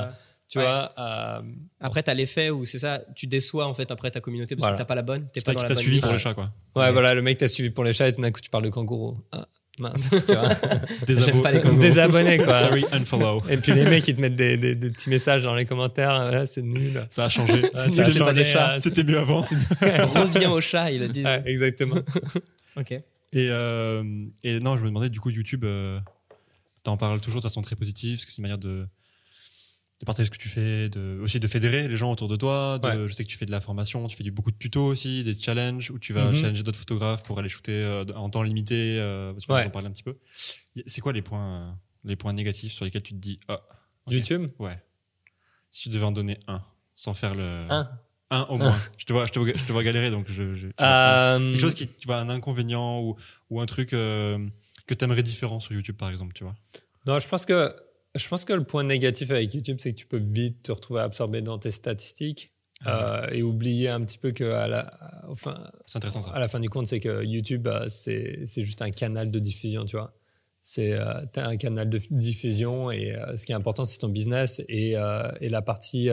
[0.50, 0.64] tu Ouais.
[0.64, 0.92] vois.
[0.98, 1.42] euh,
[1.80, 4.76] Après, t'as l'effet où c'est ça, tu déçois en fait après ta communauté parce Voilà.
[4.76, 6.04] que t'as pas la bonne, t'es T'as pas dans la bonne suivi niche.
[6.04, 6.52] pour les chats, quoi.
[6.76, 6.92] Ouais, Ouais.
[6.92, 8.70] voilà, le mec t'a suivi pour les chats et tout d'un coup tu parles de
[8.70, 9.20] kangourou.
[9.34, 9.46] Ah,
[9.80, 10.50] mince, tu vois.
[11.08, 11.80] J'aime pas les kangourous.
[11.82, 12.54] Désabonné, quoi.
[12.54, 13.44] Sorry, unfollow.
[13.50, 16.12] Et puis les mecs, ils te mettent des, des- des petits messages dans les commentaires.
[16.14, 17.06] Ah, c'est nul.
[17.10, 17.66] Ça a changé.
[17.76, 19.42] Euh, C'était mieux avant.
[19.82, 21.26] Reviens au chat, ils le disent.
[21.26, 21.98] Ouais, exactement.
[22.76, 22.92] Ok.
[22.92, 23.04] Et,
[23.50, 24.04] euh,
[24.44, 26.00] et non, je me demandais, du coup, YouTube, euh,
[26.84, 28.88] t'en parles toujours de façon très positive, parce que c'est une manière de,
[30.00, 32.78] de partager ce que tu fais, de, aussi de fédérer les gens autour de toi.
[32.80, 33.08] de- Ouais.
[33.08, 35.24] Je sais que tu fais de la formation, tu fais du, beaucoup de tutos aussi,
[35.24, 36.36] des challenges, où tu vas Mhm.
[36.36, 38.98] challenger d'autres photographes pour aller shooter euh, en temps limité.
[39.00, 39.62] Euh, Ouais.
[39.62, 40.18] va en parler un petit peu.
[40.86, 41.72] C'est quoi les points, euh,
[42.04, 43.60] les points négatifs sur lesquels tu te dis, ah,
[44.06, 44.48] ok, YouTube?
[44.60, 44.80] Ouais.
[45.72, 46.62] Si tu devais en donner un,
[46.96, 47.66] sans faire le.
[47.70, 47.90] Un.
[48.30, 48.76] Un au moins.
[48.98, 50.54] je, te vois, je, te vois, je te vois galérer, donc je.
[50.56, 53.16] je- Euh, Quelque chose qui, tu vois, un inconvénient ou,
[53.50, 54.38] ou un truc euh,
[54.86, 56.54] que tu aimerais différent sur YouTube, par exemple, tu vois?
[57.06, 57.74] Non, je pense que
[58.18, 61.02] je pense que le point négatif avec YouTube, c'est que tu peux vite te retrouver
[61.02, 62.52] absorbé dans tes statistiques
[62.86, 64.94] Ah euh, et oublier un petit peu que à la,
[65.30, 66.32] enfin, C'est intéressant ça.
[66.32, 69.40] à la fin du compte, c'est que YouTube, euh, c'est c'est juste un canal de
[69.40, 70.14] diffusion, tu vois.
[70.62, 74.10] C'est euh, t'as un canal de diffusion et euh, ce qui est important, c'est ton
[74.10, 76.10] business et, euh, et la partie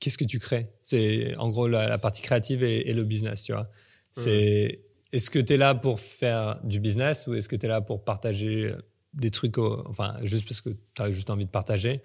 [0.00, 0.70] qu'est-ce que tu crées?
[0.82, 3.68] C'est en gros la, la partie créative et, et le business, tu vois.
[4.12, 4.80] C'est
[5.12, 7.80] est-ce que tu es là pour faire du business ou est-ce que tu es là
[7.82, 8.72] pour partager
[9.14, 12.02] des trucs, enfin juste parce que tu as juste envie de partager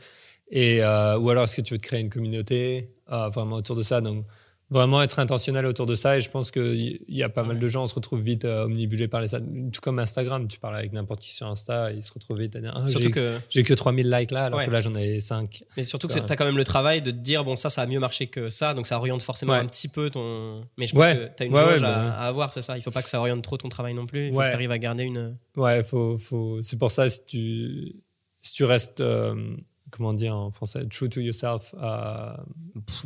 [0.50, 3.76] et euh, ou alors est-ce que tu veux te créer une communauté euh, vraiment autour
[3.76, 4.02] de ça?
[4.02, 4.26] Donc
[4.70, 6.18] vraiment être intentionnel autour de ça.
[6.18, 8.66] Et je pense qu'il y a pas mal de gens, on se retrouve vite euh,
[8.66, 12.12] omnibulés par les Tout comme Instagram, tu parles avec n'importe qui sur Insta, ils se
[12.14, 14.66] retrouvent vite à dire ah, Surtout j'ai, que, j'ai que 3000 likes là, alors Ouais.
[14.66, 15.64] que là j'en ai 5.
[15.78, 17.84] mais surtout que tu as quand même le travail de te dire, bon, ça, ça
[17.84, 19.60] a mieux marché que ça, donc ça oriente forcément Ouais.
[19.60, 20.62] un petit peu ton.
[20.78, 22.78] Mais je pense que tu as une jauge bah à, avoir, c'est ça.
[22.78, 24.28] Il faut pas que ça oriente trop ton travail non plus.
[24.28, 25.38] Il faut que tu arrives à garder une.
[25.56, 26.62] Ouais, faut, faut...
[26.62, 27.96] c'est pour ça, si tu,
[28.42, 29.56] si tu restes, euh,
[29.92, 32.34] comment dire en français, true to yourself, euh,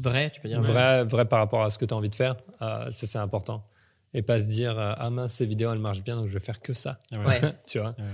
[0.02, 0.62] vrai, tu peux dire.
[0.62, 3.18] vrai, vrai par rapport à ce que tu as envie de faire, euh, ça c'est
[3.18, 3.64] important.
[4.14, 6.44] Et pas se dire, euh, ah mince, ces vidéos elles marchent bien, donc je vais
[6.44, 7.00] faire que ça.
[7.14, 7.42] Ah ouais.
[7.68, 7.90] Tu vois?
[7.92, 8.06] Ouais.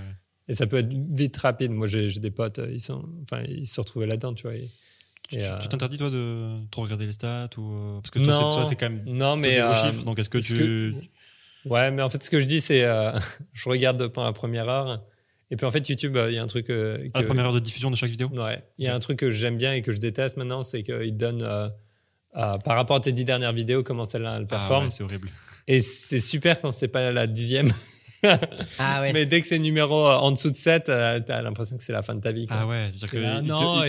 [0.48, 1.72] Et ça peut être vite rapide.
[1.72, 4.54] Moi, j'ai des potes, ils, sont, enfin, ils se retrouvaient là-dedans, tu vois.
[4.54, 4.70] et-
[5.28, 8.00] Tu et, tu- tu t'interdis, toi, de trop regarder les stats ou...
[8.00, 9.60] Parce que toi, c'est- quand même Non, mais.
[9.60, 10.04] euh, chiffres.
[10.04, 10.94] Donc, est-ce que tu...
[11.66, 12.84] Ouais, mais en fait, ce que je dis, c'est.
[12.84, 13.12] euh,
[13.52, 15.02] je regarde pendant la première heure.
[15.50, 16.68] Et puis, en fait, YouTube, euh, il y a un truc.
[16.70, 18.94] euh, À la que- première heure de diffusion de chaque vidéo Ouais, il y a
[18.94, 21.42] un truc que j'aime bien et que je déteste maintenant, c'est qu'il donne.
[21.42, 21.68] euh,
[22.36, 24.84] euh, par rapport à tes dix dernières vidéos, comment celle-là elle Ah performe.
[24.84, 25.28] ouais, c'est horrible.
[25.66, 27.66] Et c'est super quand c'est pas la dixième.
[28.78, 29.12] Ah ouais.
[29.12, 31.92] Mais dès que c'est numéro euh, en dessous de 7, euh, t'as l'impression que c'est
[31.92, 32.46] la fin de ta vie.
[32.46, 32.56] quoi.
[32.60, 33.16] Ah ouais, c'est-à-dire que...
[33.18, 33.84] Là, il non,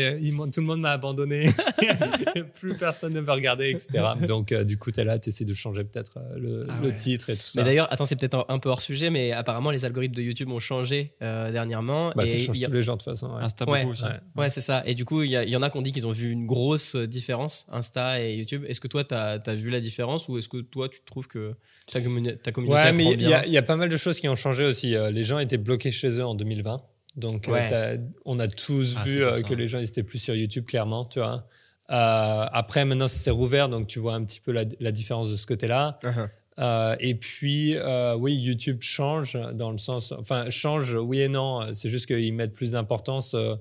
[0.46, 1.50] il- tout le monde m'a abandonné.
[2.60, 4.04] Plus personne ne veut regarder, etc.
[4.28, 6.96] Donc, euh, du coup, t'es là, t'essaies de changer peut-être le, Ah le ouais.
[6.96, 7.60] titre et tout ça.
[7.62, 10.22] Mais d'ailleurs, attends, c'est peut-être un, un peu hors sujet, mais apparemment les algorithmes de
[10.22, 12.12] YouTube ont changé euh, dernièrement.
[12.16, 13.28] bah, et ça change a- tous les gens de toute façon.
[13.36, 13.44] ouais.
[13.44, 14.04] Insta Ouais, beaucoup aussi.
[14.38, 14.50] ouais.
[14.50, 14.84] C'est ça.
[14.86, 16.96] Et du coup, il y, en a qui ont dit qu'ils ont vu une grosse
[16.96, 18.64] différence, Insta et YouTube.
[18.68, 21.54] Est-ce que toi, tu as, vu la différence ou est-ce que toi, tu trouves que
[21.92, 24.30] ta, communi- ta communauté Ouais, mais il y, y a pas mal de choses qui
[24.30, 24.96] ont changé aussi.
[24.96, 26.82] Euh, Les gens étaient bloqués chez eux en 2020.
[27.16, 28.00] Donc, euh, Ouais.
[28.26, 31.20] on a tous Ah, vu euh, que les gens n'étaient plus sur YouTube, clairement, tu
[31.20, 31.48] vois.
[31.92, 35.32] Euh, après, maintenant, ça s'est rouvert, donc tu vois un petit peu la, la différence
[35.32, 36.00] de ce côté-là.
[36.04, 36.30] Uh-huh.
[36.60, 40.12] Euh, et puis, euh, oui, YouTube change dans le sens.
[40.12, 41.74] Enfin, change, oui et non.
[41.74, 43.34] C'est juste qu'ils mettent plus d'importance.
[43.34, 43.56] euh,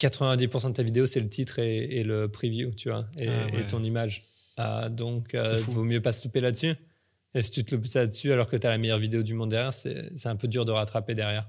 [0.00, 3.46] 90% de ta vidéo, c'est le titre et, et le preview, tu vois, et, Ah
[3.52, 3.60] ouais.
[3.62, 4.24] et ton image.
[4.90, 5.70] Donc, fou.
[5.72, 6.74] vaut mieux pas se louper là-dessus.
[7.36, 9.34] Et si tu te loupes ça là-dessus alors que tu as la meilleure vidéo du
[9.34, 11.46] monde derrière, c'est un peu dur de rattraper derrière.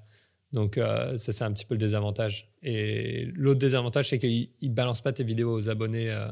[0.52, 2.52] Donc, euh, ça, c'est un petit peu le désavantage.
[2.62, 6.12] Et l'autre désavantage, c'est qu'ils ne balancent pas tes vidéos aux abonnés.
[6.12, 6.28] euh.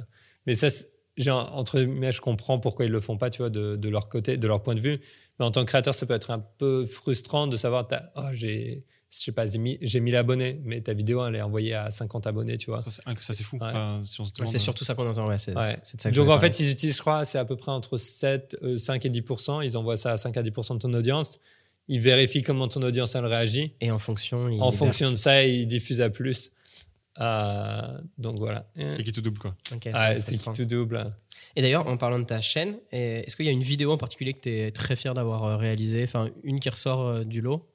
[0.46, 0.68] Mais ça,
[1.16, 4.10] genre, entre guillemets, je comprends pourquoi ils le font pas, tu vois, de, de leur
[4.10, 5.00] côté, de leur point de vue.
[5.40, 7.88] Mais en tant que créateur, ça peut être un peu frustrant de savoir,
[8.18, 8.84] oh, j'ai,
[9.20, 11.90] je sais pas, j'ai mis, j'ai 1000 abonnés, mais ta vidéo, elle est envoyée à
[11.92, 12.82] 50 abonnés, tu vois.
[12.82, 12.90] Ça,
[13.34, 13.58] c'est fou.
[13.58, 13.68] Ouais.
[13.68, 15.28] Enfin, si on se Ouais, demande- c'est surtout ça qu'on entend.
[15.28, 15.76] Ouais, c'est Ouais.
[15.84, 17.56] c'est de ça que je Donc en fait, ils utilisent, je crois, c'est à peu
[17.56, 20.80] près entre 7, euh, 5 et 10% Ils envoient ça à 5 à 10% de
[20.80, 21.40] ton audience.
[21.88, 23.74] Ils vérifient comment ton audience elle réagit.
[23.82, 26.52] Et en fonction, il En fonction de ça, ils diffusent à plus.
[27.22, 27.82] Euh,
[28.18, 28.68] donc voilà.
[28.76, 29.56] C'est qui tout double, quoi.
[29.64, 30.52] C'est Ouais, c'est frustrant.
[30.54, 31.14] qui tout double.
[31.56, 34.34] Et d'ailleurs, en parlant de ta chaîne, est-ce qu'il y a une vidéo en particulier
[34.34, 36.04] que tu es très fier d'avoir euh, réalisée?
[36.04, 37.66] Enfin, une qui ressort du lot?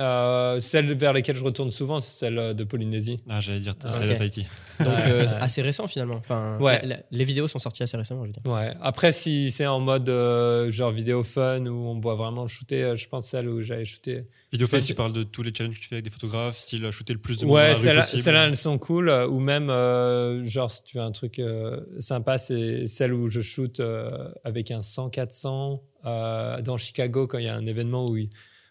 [0.00, 3.16] Euh, celle vers laquelle je retourne souvent, c'est celle euh, de Polynésie.
[3.28, 4.04] Ah, j'allais dire, Ah, ok.
[4.08, 4.44] la Tahiti.
[4.80, 6.16] Donc, euh, assez récent finalement.
[6.16, 6.80] Enfin, Ouais.
[6.82, 8.52] la- la- les vidéos sont sorties assez récemment, je veux dire.
[8.52, 8.72] Ouais.
[8.82, 12.94] Après, si c'est en mode euh, genre vidéo fun où on me voit vraiment shooter,
[12.96, 14.24] je pense celle où j'avais shooté.
[14.50, 16.90] Vidéo fan, tu parles de tous les challenges que tu fais avec des photographes, style
[16.90, 19.08] shooter le plus de monde Ouais, celles-là, elles sont cool.
[19.10, 23.40] Ou même, euh, genre, si tu veux un truc euh, sympa, c'est celle où je
[23.40, 28.16] shoot euh, avec un 100-400 euh, dans Chicago quand il y a un événement où
[28.16, 28.28] il,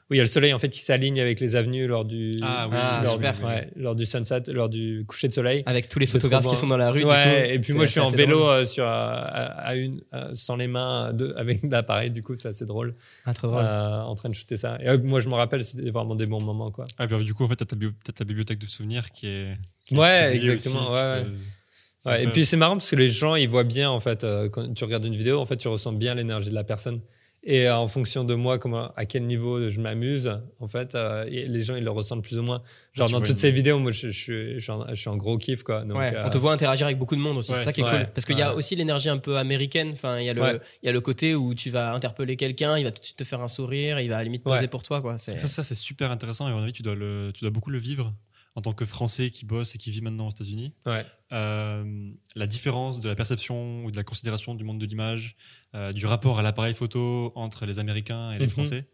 [0.09, 2.35] où il y a le soleil en fait qui s'aligne avec les avenues lors du,
[2.41, 3.37] Ah oui, Ah, lors, super.
[3.37, 5.63] du- ouais, lors du sunset, lors du coucher de soleil.
[5.65, 6.99] Avec tous les photographes qui sont dans la rue.
[6.99, 7.11] du ouais,
[7.47, 8.49] coup, et puis moi je suis en vélo drôle.
[8.51, 12.35] euh, sur, à, à une, euh, sans les mains, euh, de- avec l'appareil, du coup
[12.35, 12.93] c'est assez drôle,
[13.25, 13.61] Ah, trop drôle.
[13.63, 14.77] euh, en train de shooter ça.
[14.81, 16.85] Et euh, moi je me rappelle, c'était vraiment des bons moments quoi.
[16.97, 17.75] Ah, puis, du coup, en fait, t'as ta,
[18.13, 19.53] ta bibliothèque de souvenirs qui est.
[19.85, 23.47] qui Ouais, exactement, aussi, ouais, peux- et puis c'est marrant parce que les gens ils
[23.47, 26.13] voient bien en fait euh, quand tu regardes une vidéo en fait tu ressens bien
[26.15, 26.99] l'énergie de la personne
[27.45, 31.25] et euh, en fonction de moi comment à quel niveau je m'amuse en fait euh,
[31.27, 32.61] et les gens ils le ressentent plus ou moins
[32.93, 35.17] genre tu dans toutes ces vidéos moi je, je, suis- je, en, je suis en
[35.17, 37.51] gros kiff quoi donc Ouais, euh, on te voit interagir avec beaucoup de monde aussi,
[37.51, 38.07] ouais, c'est ça qui est ouais, cool.
[38.13, 39.89] Parce qu'il y a aussi l'énergie un peu américaine.
[39.91, 42.77] Enfin, il y a le, il y a le côté où tu vas interpeller quelqu'un,
[42.77, 44.61] il va tout de suite te faire un sourire, il va à la limite poser
[44.61, 44.67] Ouais.
[44.69, 45.17] pour toi, quoi.
[45.17, 47.49] C'est Ça, ça c'est super intéressant et à mon avis, tu dois, le, tu dois
[47.51, 48.13] beaucoup le vivre
[48.55, 50.73] en tant que Français qui bosse et qui vit maintenant aux États-Unis.
[50.85, 55.35] ouais Euh, la différence de la perception ou de la considération du monde de l'image,
[55.73, 58.51] euh, du rapport à l'appareil photo entre les Américains et les Mhm.
[58.51, 58.85] Français.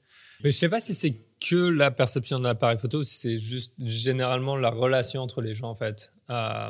[0.43, 4.55] mais je sais pas si c'est que la perception de l'appareil photo c'est juste généralement
[4.55, 6.69] la relation entre les gens en fait Euh,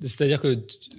[0.00, 0.54] c'est-à-dire que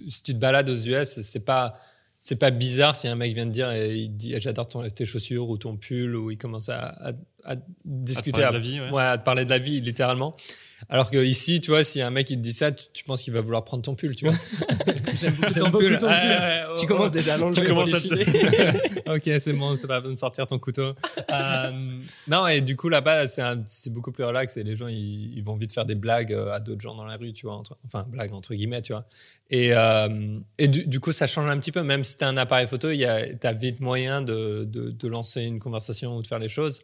[0.07, 1.75] si tu te balades aux US c'est pas
[2.21, 4.87] c'est pas bizarre si un mec vient te dire et il dit Ah, j'adore ton-
[4.89, 7.13] tes chaussures ou ton pull ou il commence à, à-
[7.45, 8.89] à discuter, parler à, de la vie, ouais.
[8.91, 10.35] ouais, à te parler de la vie, littéralement.
[10.87, 13.23] Alors que ici, tu vois, si un mec il te dit ça, tu, tu penses
[13.23, 14.33] qu'il va vouloir prendre ton pull, tu vois.
[15.21, 15.97] J'aime beaucoup ton pull.
[15.99, 16.07] pull.
[16.09, 17.61] Ah, Tu commences déjà à l'enlever.
[17.61, 20.91] Tu commences à te- ok, c'est bon, c'est pas besoin de sortir ton couteau.
[21.31, 21.71] Euh,
[22.27, 25.55] non, et du coup, là-bas, c'est beaucoup plus relax et les gens, ils, ils vont
[25.55, 27.55] vite faire des blagues euh, à d'autres gens dans la rue, tu vois.
[27.55, 29.05] entre- enfin, blagues entre guillemets, tu vois.
[29.49, 31.83] Et, euh, et du, du coup, ça change un petit peu.
[31.83, 35.41] Même si tu as un appareil photo, tu as vite moyen de, de, de lancer
[35.41, 36.79] une conversation ou de faire les choses.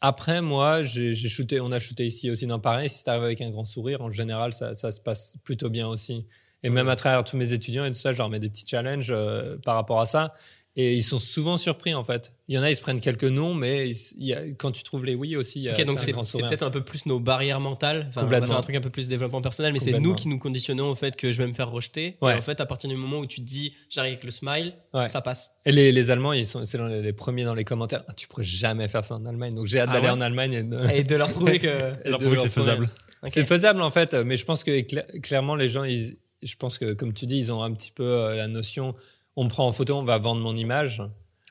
[0.00, 2.88] Après, moi, j'ai shooté, on a shooté ici aussi dans pareil.
[2.88, 5.88] Si tu arrives avec un grand sourire, en général, ça, ça se passe plutôt bien
[5.88, 6.26] aussi.
[6.62, 8.66] Et même à travers tous mes étudiants et tout ça, je leur mets des petits
[8.66, 10.34] challenges euh, par rapport à ça.
[10.80, 12.32] Et ils sont souvent surpris, en fait.
[12.46, 14.70] Il y en a, ils se prennent quelques noms, mais ils- il y a, quand
[14.70, 16.46] tu trouves les oui aussi, il y a Ok, donc c'est grand c'est sourire.
[16.48, 18.06] peut-être un peu plus nos barrières mentales.
[18.10, 18.56] Enfin, Complètement.
[18.58, 21.16] un truc un peu plus développement personnel, mais c'est nous qui nous conditionnons au fait
[21.16, 22.16] que je vais me faire rejeter.
[22.22, 22.34] Ouais.
[22.34, 25.08] Et en fait, à partir du moment où tu dis j'arrive avec le smile, Ouais.
[25.08, 25.50] ça passe.
[25.66, 28.04] Et les, les Allemands, ils sont, c'est dans les, les premiers dans les commentaires.
[28.06, 29.54] Ah, tu pourrais jamais faire ça en Allemagne.
[29.54, 31.66] Donc j'ai hâte Ah d'aller ouais en Allemagne et de, Et de leur prouver que.
[32.04, 32.88] et leur de prouver que leur c'est faisable.
[33.24, 36.78] C'est faisable en fait, mais je pense que cla- clairement les gens, ils, je pense
[36.78, 38.94] que comme tu dis, ils ont un petit peu euh, la notion.
[39.40, 41.00] On me prend en photo, on va vendre mon image.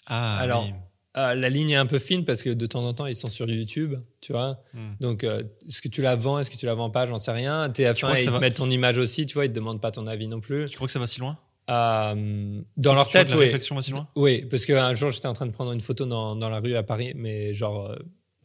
[0.08, 0.74] Ah, Alors, oui.
[1.16, 3.30] Euh, la ligne est un peu fine parce que de temps en temps ils sont
[3.30, 4.60] sur YouTube, tu vois.
[4.74, 4.92] Hmm.
[5.00, 7.32] Donc euh, est-ce que tu la vends, est-ce que tu la vends pas, j'en sais
[7.32, 7.70] rien.
[7.70, 9.82] TF1 crois que ils te va- mettent ton image aussi, tu vois, ils te demandent
[9.82, 10.68] pas ton avis non plus.
[10.70, 11.40] Tu crois que ça va si loin?
[11.72, 13.46] Euh, dans leur Tu tête, oui.
[13.46, 14.08] réflexion va si loin?
[14.16, 16.76] Oui, parce qu'un jour, j'étais en train de prendre une photo dans, dans la rue
[16.76, 17.96] à Paris, mais genre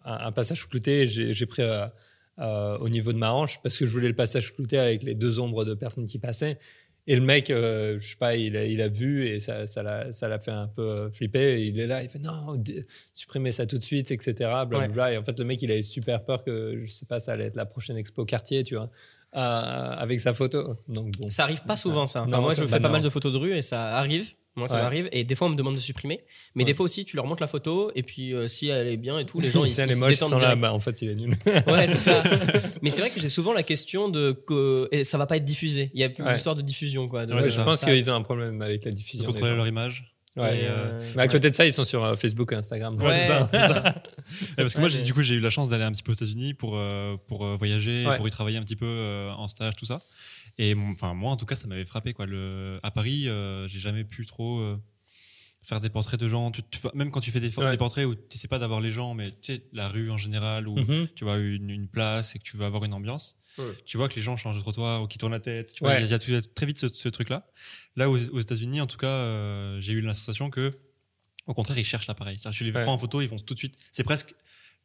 [0.07, 1.63] un, un passage clouté, j'ai j'ai pris
[2.39, 5.39] au niveau de ma hanche parce que je voulais le passage clouté avec les deux
[5.39, 6.59] ombres de personnes qui passaient.
[7.09, 9.83] Et le mec, euh, je sais pas, il a, il a vu et ça ça
[9.83, 11.61] l'a fait un peu flipper.
[11.61, 12.63] Et il est là, il fait non,
[13.13, 14.35] supprimez ça tout de suite, etc.
[14.69, 15.13] Blablabla.
[15.13, 17.47] Et en fait, le mec, il avait super peur que, je sais pas, ça allait
[17.47, 18.89] être la prochaine expo quartier, tu vois,
[19.35, 20.77] euh, avec sa photo.
[20.89, 21.29] Donc bon.
[21.31, 22.23] Ça arrive pas souvent, ça.
[22.23, 22.93] Enfin, Non, moi, je fais bah pas non.
[22.93, 24.31] mal de photos de rue et ça arrive.
[24.55, 24.83] Moi, ça Ouais.
[24.83, 25.09] m'arrive.
[25.13, 26.21] Et des fois, on me demande de supprimer.
[26.55, 26.67] Mais Ouais.
[26.67, 27.91] des fois aussi, tu leur montres la photo.
[27.95, 29.93] Et puis, euh, si elle est bien et tout, les gens, ils, si elle ils
[29.93, 31.35] est se moche, détendent sans là, bah, en fait, il est nul.
[31.67, 32.23] Ouais, c'est ça.
[32.83, 35.45] Mais c'est vrai que j'ai souvent la question de que et ça va pas être
[35.45, 35.91] diffusé.
[35.95, 36.37] Il y a une Ouais.
[36.37, 37.25] histoire de diffusion, quoi.
[37.25, 39.27] de- je pense qu'ils ont un problème avec la De diffusion.
[39.27, 40.61] des contrôler leur image Ouais.
[40.63, 42.97] Et, euh, Mais à côté de ça, ils sont sur euh, Facebook et Instagram.
[43.03, 43.15] Ouais,
[43.51, 43.83] c'est ça.
[43.83, 43.93] Ouais,
[44.57, 46.55] parce que moi, du coup, j'ai eu la chance d'aller un petit peu aux États-Unis
[46.55, 48.17] pour, euh, pour euh, voyager, Ouais.
[48.17, 49.99] pour y travailler un petit peu euh, en stage, tout ça.
[50.59, 52.13] Et enfin, moi, en tout cas, ça m'avait frappé.
[52.13, 52.27] Quoi.
[52.27, 54.77] Le, à Paris, euh, j'ai jamais pu trop euh,
[55.63, 56.51] faire des portraits de gens.
[56.51, 57.71] Tu- tu vois, même quand tu fais des, Ouais.
[57.71, 60.19] des portraits où tu sais pas d'avoir les gens, mais tu sais, la rue en
[60.19, 61.09] général, ou Mhm.
[61.15, 63.37] tu vois une, une place et que tu veux avoir une ambiance.
[63.59, 63.77] Ouais.
[63.85, 65.73] Tu vois que les gens changent de trottoir ou qui tournent la tête.
[65.75, 66.03] Tu vois, Ouais.
[66.05, 67.47] il y a, y très vite ce, ce truc-là.
[67.97, 70.71] Là, aux, aux États-Unis, en tout cas, euh, j'ai eu la sensation que,
[71.47, 72.39] au contraire, ils cherchent l'appareil.
[72.53, 73.77] Tu les prends en photo, ils vont tout de suite.
[73.91, 74.35] C'est presque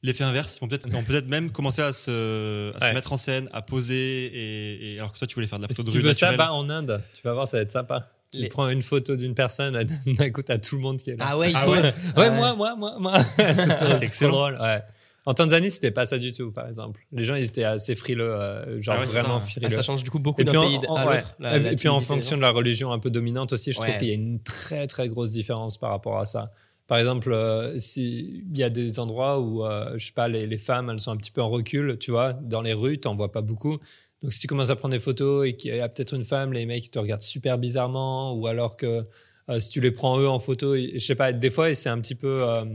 [0.04, 0.56] l'effet inverse.
[0.58, 2.94] Ils vont peut-être, ils vont peut-être même commencer à se, à se Ouais.
[2.94, 4.26] mettre en scène, à poser.
[4.26, 6.04] Et, et alors que toi, tu voulais faire de la Si photo de tu rue
[6.04, 6.48] veux ça, naturelle.
[6.48, 7.02] va en Inde.
[7.14, 8.10] Tu vas voir, ça va être sympa.
[8.34, 11.16] Tu Les- prends une photo d'une personne, d'un coup, t'as tout le monde qui est
[11.16, 11.26] là.
[11.30, 11.78] Ah ouais, il Ah pose.
[11.78, 11.84] ouais.
[11.84, 12.32] Ouais, Ah ouais.
[12.32, 13.14] moi, moi, moi, moi.
[13.38, 14.32] c'est excellent.
[14.32, 14.58] drôle.
[14.62, 14.82] Ouais.
[15.26, 17.02] En Tanzanie, c'était pas ça du tout, par exemple.
[17.12, 19.46] Les gens, ils étaient assez frileux, euh, genre Ah ouais, vraiment ça.
[19.46, 19.70] Ah, frileux.
[19.72, 21.16] ça change du coup beaucoup Et d'un puis, en- pays en- à ouais.
[21.18, 21.36] l'autre.
[21.40, 23.98] la- Et la puis en fonction de la religion un peu dominante aussi, je trouve
[23.98, 26.52] qu'il y a une très très grosse différence par rapport à ça.
[26.88, 30.58] Par exemple, euh, si il y a des endroits où euh, je sais pas, les,
[30.58, 33.32] femmes elles sont un petit peu en recul, tu vois, dans les rues, t'en vois
[33.32, 33.78] pas beaucoup.
[34.24, 36.54] Donc si tu commences à prendre des photos et qu'il y a peut-être une femme,
[36.54, 39.06] les mecs ils te regardent super bizarrement, ou alors que
[39.50, 42.00] euh, si tu les prends eux en photo, je sais pas, des fois c'est un
[42.00, 42.66] petit peu, euh,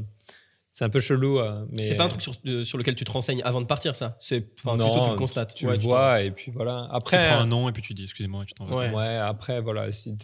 [0.72, 1.38] c'est un peu chelou.
[1.38, 4.16] euh, mais C'est pas un truc sur, lequel tu te renseignes avant de partir, ça?
[4.18, 5.54] C'est enfin, plutôt tu le constates.
[5.54, 6.86] Tu Ouais, le tu vois et puis voilà.
[6.90, 8.76] Tu Après, prends un nom et puis tu dis excusez-moi et tu t'en vas.
[8.76, 8.90] Ouais.
[8.90, 10.16] Ouais, après, voilà, si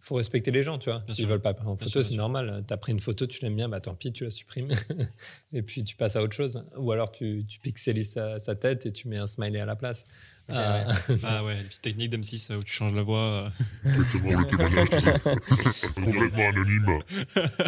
[0.00, 1.02] faut respecter les gens, tu vois.
[1.08, 2.64] S'ils veulent pas prendre en photo, c'est normal.
[2.66, 4.68] T'as pris une photo, tu l'aimes bien, bah tant pis, tu la supprimes.
[5.52, 6.62] et puis tu passes à autre chose.
[6.76, 9.74] Ou alors tu, tu pixelises sa, sa tête et tu mets un smiley à la
[9.74, 10.04] place.
[10.50, 10.84] Euh,
[11.24, 13.18] Ah ouais, une petite technique d'M6 euh, où tu changes la voix.
[13.18, 13.48] euh.
[13.86, 14.88] Exactement, le témoignage,
[15.94, 17.00] complètement anonyme.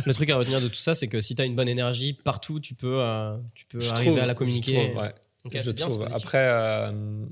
[0.05, 2.13] Le truc à retenir de tout ça, c'est que si tu as une bonne énergie,
[2.13, 4.91] partout, tu peux, euh, tu peux je arriver trouve, à la je communiquer.
[4.91, 5.15] trouve, ouais.
[5.45, 6.05] Ok, je bien, trouve.
[6.15, 7.25] Après, euh,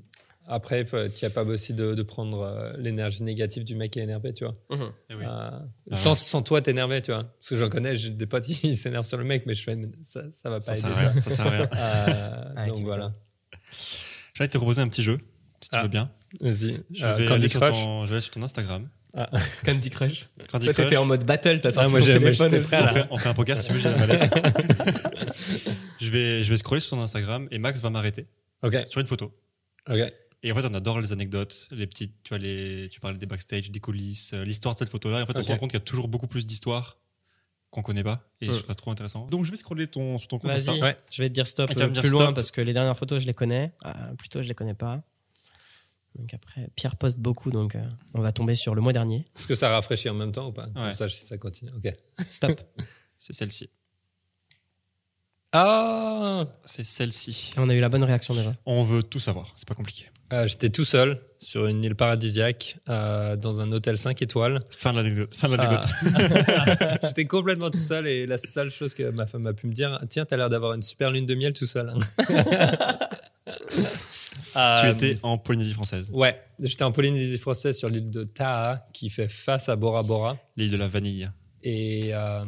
[0.47, 4.03] après, il faut- capable aussi de, de prendre euh, l'énergie négative du mec qui est
[4.05, 4.55] énervé, tu vois.
[4.71, 4.91] Mhm.
[5.11, 5.25] Eh oui.
[5.27, 6.15] Ah sans, ouais.
[6.17, 7.25] sans toi t'énerver, tu vois.
[7.25, 9.77] Parce que j'en connais, j'ai des potes, ils s'énervent sur le mec, mais je fais,
[10.03, 10.89] ça, ça va pas Ça aider.
[10.89, 11.21] sert rien.
[11.21, 11.69] Ça sert à rien.
[11.77, 13.11] Euh, Ah, donc voilà.
[14.35, 15.19] J'allais te proposer un petit jeu,
[15.65, 15.83] si tu Ah.
[15.83, 16.11] veux bien.
[16.41, 16.81] Vas-y.
[16.93, 17.73] Je Euh, vais, Candy sur Crush.
[17.83, 18.89] ton, je vais aller sur ton Instagram.
[19.65, 20.27] Candy Crush.
[20.51, 22.89] Candy Toi, t'étais en mode battle, t'as Ah, sorti moi, ton moi, téléphone prêt, on,
[22.89, 24.33] fait, on fait un poker si tu veux, j'ai la mallette.
[26.01, 28.27] je, vais, je vais scroller sur ton Instagram et Max va m'arrêter
[28.63, 29.33] Ok, sur une photo.
[29.89, 29.99] ok.
[30.43, 33.25] Et en fait, on adore les anecdotes, les petites, tu vois, les, tu parlais des
[33.25, 35.21] backstage, des coulisses, euh, l'histoire de cette photo-là.
[35.21, 36.99] Et en fait, on se rend compte qu'il y a toujours beaucoup plus d'histoires
[37.71, 38.29] qu'on connaît pas.
[38.43, 38.55] Et je Mm.
[38.57, 39.27] trouve ça trop intéressant.
[39.29, 40.51] Donc, je vais scroller ton, sur ton compte.
[40.51, 40.97] Vas-y, Ouais.
[41.11, 42.35] je vais te dire stop Ah, tu vas euh, me dire plus loin stop.
[42.35, 43.73] parce que les dernières photos, je les connais.
[43.83, 45.03] Ah, plutôt, je les connais pas.
[46.17, 49.25] Donc après, Pierre poste beaucoup, donc euh, on va tomber sur le mois dernier.
[49.37, 50.67] Est-ce que ça rafraîchit en même temps ou pas?
[50.69, 50.93] Comme Ouais.
[50.93, 51.71] ça, si ça continue.
[51.77, 51.93] Ok.
[52.31, 52.61] Stop.
[53.19, 53.71] C'est celle-ci.
[55.57, 57.53] Ah C'est celle-ci.
[57.57, 58.55] On a eu la bonne réaction déjà.
[58.67, 60.07] On veut tout savoir, c'est pas compliqué.
[60.33, 64.59] Euh, J'étais tout seul sur une île paradisiaque euh, dans un hôtel 5 étoiles.
[64.71, 65.33] Fin de l'anecdote.
[65.33, 65.89] Fin de l'anecdote.
[66.49, 66.99] Ah.
[67.07, 69.97] J'étais complètement tout seul et la seule chose que ma femme a pu me dire,
[70.11, 71.93] tiens, t'as l'air d'avoir une super lune de miel tout seul.
[73.47, 78.87] tu Euh, étais en Polynésie française, Ouais, j'étais en Polynésie française sur l'île de Taha
[78.93, 80.39] qui fait face à Bora Bora.
[80.57, 81.29] l'île de la vanille.
[81.63, 82.45] Et, euh,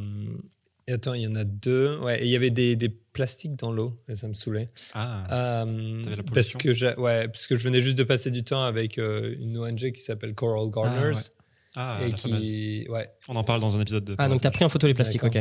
[0.87, 1.99] et attends, il y en a deux.
[1.99, 4.67] Ouais, et il y avait des, des plastiques dans l'eau et ça me saoulait.
[4.95, 6.59] Ah, Euh, la parce pollution
[6.95, 9.93] que ouais, parce que je venais juste de passer du temps avec euh, une ONG
[9.93, 11.19] qui s'appelle Coral Gardeners
[11.77, 12.41] ah et la fameuse.
[12.41, 14.15] qui ouais On en parle dans un épisode de.
[14.19, 15.39] Ah, donc t'as pris en photo les plastiques, ok.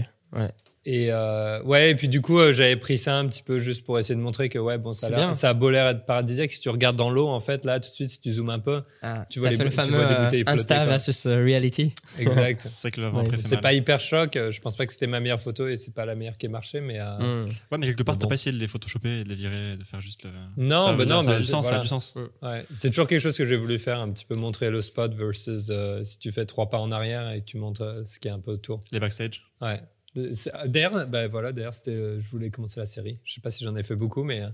[0.88, 3.84] Et euh, ouais et puis du coup euh, j'avais pris ça un petit peu juste
[3.84, 5.34] pour essayer de montrer que ouais bon ça a, bien.
[5.34, 7.89] ça a beau l'air être paradisiaque si tu regardes dans l'eau en fait là tout
[7.89, 10.06] de suite si tu zoomes un peu Ah, Tu vois les le tu fameux vois
[10.08, 11.91] les euh, bouteilles flotter, Insta versus reality.
[12.19, 15.41] exact C'est que Ouais, c'est pas hyper choc je pense pas que c'était ma meilleure
[15.41, 17.45] photo et c'est pas la meilleure qui ait marché mais euh, Hmm.
[17.71, 18.30] Ouais, mais quelque part, Mais t'as bon.
[18.30, 20.30] pas essayé de les photoshopper et de les virer, de faire juste le.
[20.58, 22.15] non ça bah dire- non ça a mais du sens, ça a du sens.
[22.43, 25.15] Ouais, c'est toujours quelque chose que j'ai voulu faire, un petit peu montrer le spot
[25.15, 28.28] versus euh, si tu fais trois pas en arrière et que tu montres ce qui
[28.28, 28.82] est un peu autour.
[28.91, 29.41] Les backstage.
[29.62, 29.80] Ouais.
[30.17, 33.19] Euh, c'est- D'ailleurs, bah voilà, d'ailleurs, c'était, euh, je voulais commencer la série.
[33.23, 34.47] Je sais pas si j'en ai fait beaucoup, mais euh,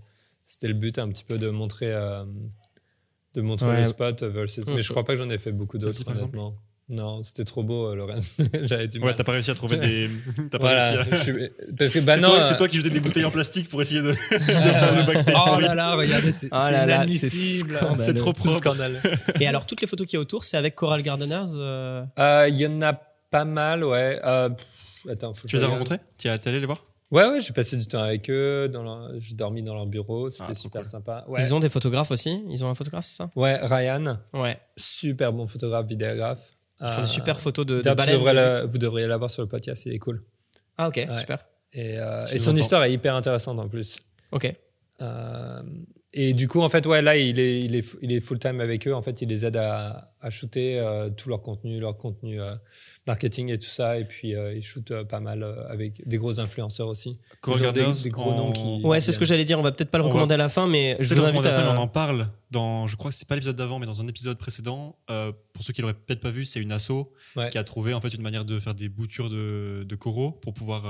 [0.45, 2.24] c'était le but un petit peu de montrer, euh,
[3.36, 3.78] de montrer Ouais.
[3.80, 4.65] le spot versus.
[4.67, 6.56] Mais je crois pas que j'en ai fait beaucoup d'autres, honnêtement.
[6.89, 8.41] Non, c'était trop beau, euh, reste.
[8.67, 9.15] J'avais du Ouais, mal.
[9.15, 10.10] t'as pas réussi à trouver des.
[10.52, 11.04] T'as pas voilà.
[11.04, 11.17] réussi à.
[11.24, 12.28] suis- Parce que bah C'est non.
[12.30, 14.95] toi, c'est euh, toi qui jetais des bouteilles en plastique pour essayer de, de faire
[14.97, 15.36] le backstage.
[15.56, 17.69] Oh là là, regardez, c'est Oh c'est là là, inadmissible.
[17.71, 18.04] c'est scandaleux.
[18.04, 18.76] C'est trop propre.
[19.39, 22.50] Et alors, toutes les photos qu'il y a autour, c'est avec Coral Gardeners euh, Euh,
[22.50, 22.91] Il y en a
[23.30, 24.19] pas mal, ouais.
[25.08, 27.52] Euh, attends, faut Tu les as rencontrés Tu es allé les voir Ouais, ouais, j'ai
[27.52, 28.70] passé du temps avec eux.
[28.70, 30.30] Dans leur- J'ai dormi dans leur bureau.
[30.30, 30.90] C'était Ah, super cool.
[30.92, 31.26] sympa.
[31.28, 31.42] Ouais.
[31.42, 34.58] Ils ont des photographes aussi Ils ont un photographe, c'est ça ouais, Ryan, Ouais.
[34.78, 36.54] super bon photographe, vidéographe.
[36.80, 38.16] Ils font Euh, des super photos de, de d'ailleurs, tu baleines.
[38.18, 40.24] devrais la- vous devriez l'avoir sur le podcast, il est cool.
[40.78, 41.18] Ah, ok, Ouais.
[41.20, 41.46] super.
[41.74, 44.00] Et, euh, Si et je son histoire est hyper intéressante en plus.
[44.32, 44.52] Ok.
[45.02, 45.62] Euh,
[46.14, 48.88] et du coup, en fait, ouais, là, il est, il est, il est full-time avec
[48.88, 48.94] eux.
[48.96, 52.56] En fait, il les aide à, à shooter euh, tout leur contenu, leur contenu euh,
[53.12, 53.97] marketing et tout ça.
[54.00, 57.19] Et puis, euh, il shoot euh, pas mal euh, avec des gros influenceurs aussi.
[57.47, 59.60] Ils ont des- des gros en- noms qui- Ouais, c'est ce que j'allais dire.
[59.60, 61.45] On va peut-être pas le On va- recommander à la fin, mais je vous invite
[61.45, 61.74] à.
[61.74, 64.38] On en parle dans, je crois que c'est pas l'épisode d'avant, mais dans un épisode
[64.38, 64.95] précédent.
[65.10, 66.91] Euh, pour ceux qui l'auraient peut-être pas vu, c'est une asso
[67.36, 67.50] Ouais.
[67.50, 70.54] qui a trouvé en fait une manière de faire des boutures de, de coraux pour
[70.54, 70.86] pouvoir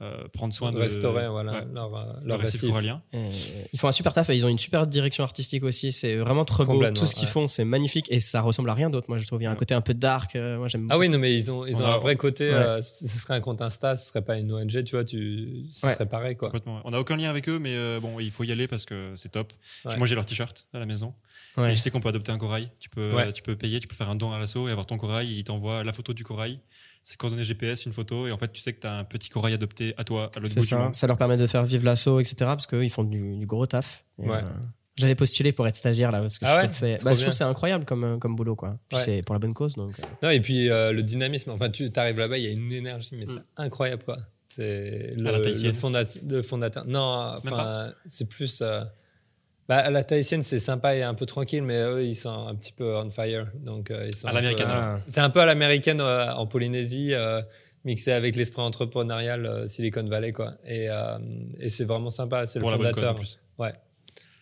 [0.00, 2.68] euh, prendre soin de restaurer voilà, ouais, leur, euh, le leur récif récif.
[2.68, 3.02] corallien.
[3.14, 3.30] Euh,
[3.72, 5.90] Ils font un super taf et ils ont une super direction artistique aussi.
[5.92, 6.88] C'est vraiment trop beau.
[6.92, 7.30] Tout ce qu'ils ouais.
[7.32, 9.06] font, c'est magnifique et ça ressemble à rien d'autre.
[9.08, 10.36] Moi, je trouve il y a un côté un peu dark.
[10.36, 10.86] euh, Moi, j'aime.
[10.90, 12.48] Ah oui, non, mais ils ont, ils On ont a- un vrai côté.
[12.48, 12.54] Ouais.
[12.54, 15.86] euh, ce serait un compte Insta, ce serait pas une ONG, tu vois, tu, ce
[15.86, 15.92] Ouais.
[15.94, 16.48] serait pareil, quoi.
[16.48, 16.80] Complètement.
[16.84, 19.12] On n'a aucun lien avec eux, mais euh, bon, il faut y aller parce que
[19.16, 19.52] c'est top.
[19.84, 19.96] Ouais.
[19.96, 21.12] Moi, j'ai leur t-shirt à la maison.
[21.56, 21.72] Ouais.
[21.72, 22.68] Et je sais qu'on peut adopter un corail.
[22.78, 23.32] Tu peux, Ouais.
[23.32, 25.28] tu peux payer, tu peux faire un don à l'assaut et avoir ton corail.
[25.38, 26.60] Il t'envoie la photo du corail,
[27.08, 28.26] ses coordonnées GPS, une photo.
[28.26, 30.40] Et en fait, tu sais que tu as un petit corail adopté à toi, à
[30.40, 30.78] l'autre C'est bout du ça.
[30.78, 30.94] monde.
[30.94, 32.34] Ça leur permet de faire vivre l'assaut, etc.
[32.40, 34.04] Parce qu'eux, ils font du, du gros taf.
[34.18, 34.36] Ouais.
[34.36, 34.42] euh,
[34.96, 36.62] J'avais postulé pour être stagiaire là parce que Ah je ouais?
[36.64, 37.26] trouve que c'est bah, je trouve bien.
[37.28, 38.74] que c'est incroyable comme, euh, comme boulot quoi.
[38.88, 39.04] Puis Ouais.
[39.04, 39.92] c'est pour la bonne cause donc.
[40.00, 40.02] euh.
[40.22, 43.10] Non, et puis euh, le dynamisme, enfin, tu arrives là-bas, il y a une énergie,
[43.14, 43.34] mais Mm.
[43.56, 44.18] c'est incroyable, quoi.
[44.48, 45.30] C'est le,
[45.64, 46.84] le, fondat- le fondateur.
[46.86, 48.60] Non, enfin, c'est plus.
[48.60, 48.82] euh,
[49.68, 52.54] bah, à la tahitienne, c'est sympa et un peu tranquille, mais eux, ils sont un
[52.54, 53.50] petit peu on fire.
[53.56, 54.96] Donc, euh, ils sont À l'américaine, euh.
[55.08, 57.42] C'est un peu à l'américaine euh, en Polynésie, euh,
[57.84, 60.54] mixé avec l'esprit entrepreneurial euh, Silicon Valley, quoi.
[60.66, 61.18] Et, euh,
[61.60, 62.46] et c'est vraiment sympa.
[62.46, 63.14] C'est le Pour la bonne cause fondateur.
[63.14, 63.38] en plus.
[63.58, 63.72] Ouais.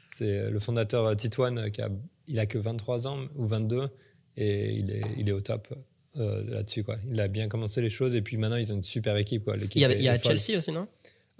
[0.06, 1.88] C'est le fondateur Titouan euh, qui a,
[2.28, 3.88] il a que 23 ans ou 22
[4.36, 5.68] et il est, il est au top
[6.16, 6.96] euh, là-dessus quoi.
[7.10, 9.56] Il a bien commencé les choses et puis maintenant ils ont une super équipe quoi.
[9.56, 10.38] L'équipe Il y a, est- il y a est folle.
[10.38, 10.86] Chelsea aussi non?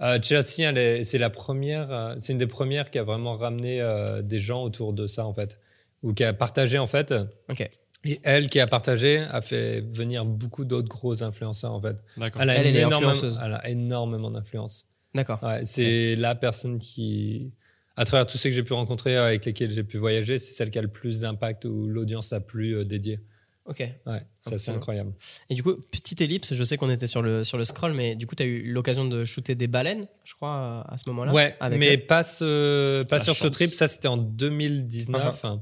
[0.01, 4.23] Euh, Chelsea, c'est la première, euh, c'est une des premières qui a vraiment ramené euh,
[4.23, 5.59] des gens autour de ça en fait,
[6.03, 7.15] ou qui a partagé en fait.
[7.49, 7.69] Ok.
[8.05, 11.97] Et elle qui a partagé a fait venir beaucoup d'autres gros influenceurs en fait.
[12.17, 12.43] D'accord.
[12.43, 13.41] Elle a, Elle, elle est énormément, influenceuse.
[13.45, 14.87] elle a énormément d'influence.
[15.15, 15.43] D'accord.
[15.43, 17.55] Ouais, c'est la personne qui,
[17.97, 20.71] à travers tous ceux que j'ai pu rencontrer, avec lesquels j'ai pu voyager, c'est celle
[20.71, 23.21] qui a le plus d'impact ou l'audience la plus euh, dédiée.
[23.69, 23.81] Ok.
[24.07, 25.13] Ouais, ça c'est incroyable.
[25.51, 26.55] Et du coup petite ellipse.
[26.55, 28.71] Je sais qu'on était sur le sur le scroll mais du coup tu as eu
[28.73, 31.33] l'occasion de shooter des baleines je crois à ce moment-là?
[31.33, 32.07] Ouais, avec mais eux?
[32.07, 33.51] pas, ce- pas La sur ce chance.
[33.51, 35.43] trip, ça c'était en 2019.
[35.43, 35.61] Uh-huh.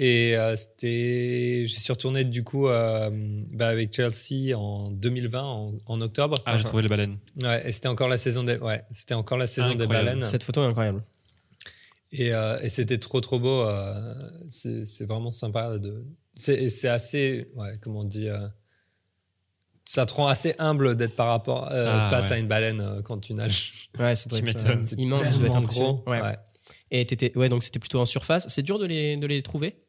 [0.00, 3.10] Et euh, c'était, j'y suis retourné du coup euh,
[3.52, 6.36] bah, avec Chelsea en 2020, en, en octobre.
[6.46, 7.18] Ah, j'ai trouvé les baleines.
[7.42, 10.22] Ouais, et c'était encore la saison des, ouais, c'était encore la saison des baleines.
[10.22, 11.02] Cette photo est incroyable.
[12.12, 13.62] Et, euh, et c'était trop trop beau.
[13.62, 14.14] euh,
[14.48, 15.78] c'est c'est vraiment sympa.
[15.78, 16.04] De...
[16.40, 18.46] C'est assez, ouais, comment on dit, euh,
[19.84, 22.36] ça te rend assez humble d'être par rapport euh, Ah, face ouais.
[22.36, 23.88] à une baleine euh, quand tu nages.
[23.98, 25.22] Ouais ça doit Tu être immense.
[25.24, 26.04] Ça doit être gros.
[26.06, 26.20] Ouais.
[26.20, 26.36] Ouais.
[26.90, 28.46] Et t'étais ouais donc c'était plutôt en surface.
[28.48, 29.82] C'est dur de les de les trouver?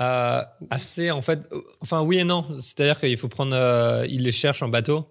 [0.00, 1.48] Euh, assez en fait,
[1.80, 2.42] enfin oui et non.
[2.58, 5.10] C'est-à-dire qu'il faut prendre, euh, ils les cherchent en bateau.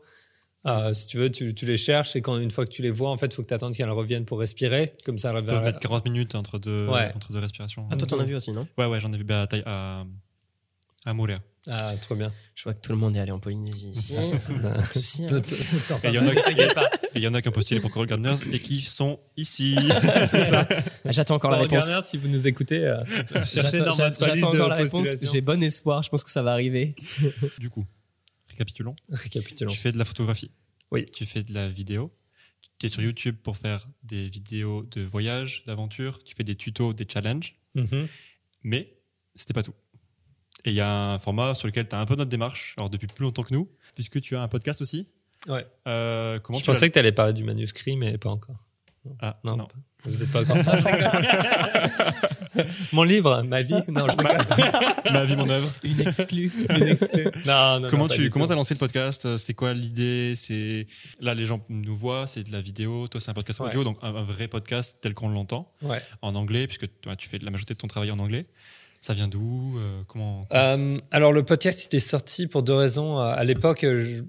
[0.65, 2.89] Euh, si tu veux, tu, tu les cherches et quand une fois que tu les
[2.91, 4.95] vois, en fait, il faut que tu attendes qu'elles reviennent pour respirer.
[5.05, 7.11] Comme ça, elles Ça peut va- être 40 minutes entre deux, Ouais.
[7.15, 7.87] entre deux respirations.
[7.91, 8.65] Ah, toi, t'en as vu aussi, non?
[8.77, 10.05] Ouais, ouais, j'en ai vu bah, à,
[11.05, 11.37] à, Moorea.
[11.67, 12.31] Ah, trop bien.
[12.55, 14.15] Je vois que tout le monde est allé en Polynésie ici.
[14.91, 15.23] Souci,
[16.03, 18.35] il y en a- et il y en a qui ont postulé pour Coral Gardeners
[18.51, 19.75] et qui sont ici.
[21.05, 22.07] Ah, J'attends encore la Paul réponse.
[22.07, 23.03] Si vous nous écoutez, euh,
[23.45, 25.07] cherchez dans votre liste de la réponse.
[25.21, 26.03] J'ai bon espoir.
[26.03, 26.95] Je pense que ça va arriver.
[27.59, 27.85] du coup,
[28.49, 28.95] récapitulons.
[29.09, 29.71] Récapitulons.
[29.71, 30.51] Tu fais de la photographie.
[30.91, 31.05] Oui.
[31.13, 32.13] Tu fais de la vidéo.
[32.79, 36.23] Tu es sur YouTube pour faire des vidéos de voyage, d'aventure.
[36.23, 37.55] Tu fais des tutos, des challenges.
[37.75, 38.07] Mhm.
[38.63, 38.93] Mais
[39.35, 39.73] c'était pas tout.
[40.65, 42.89] Et il y a un format sur lequel tu as un peu notre démarche, alors
[42.89, 45.07] depuis plus longtemps que nous, puisque tu as un podcast aussi.
[45.47, 45.65] Ouais.
[45.87, 48.55] Euh, comment Je tu l'as- pensais que tu allais parler du manuscrit, mais pas encore.
[49.19, 49.67] Ah, Non, non.
[50.05, 50.55] vous n'êtes pas encore.
[52.93, 53.73] Mon livre, ma vie.
[53.87, 54.37] Non, je rigole.
[55.13, 55.69] Ma vie, mon œuvre.
[55.83, 56.51] Une exclue.
[56.69, 57.25] Une exclue.
[57.45, 59.37] Non, non, comment non, tu comment as lancé le podcast?
[59.37, 60.33] C'est quoi l'idée?
[60.37, 60.87] C'est
[61.19, 63.07] là les gens nous voient, c'est de la vidéo.
[63.07, 63.67] Toi, c'est un podcast Ouais.
[63.69, 65.99] audio, donc un, un vrai podcast tel qu'on l'entend Ouais.
[66.21, 68.45] en anglais, puisque toi, tu fais la majorité de ton travail en anglais.
[69.03, 73.19] Ça vient d'où Euh, Comment Euh, alors, le podcast, il était sorti pour deux raisons.
[73.19, 74.23] Euh, À l'époque, je-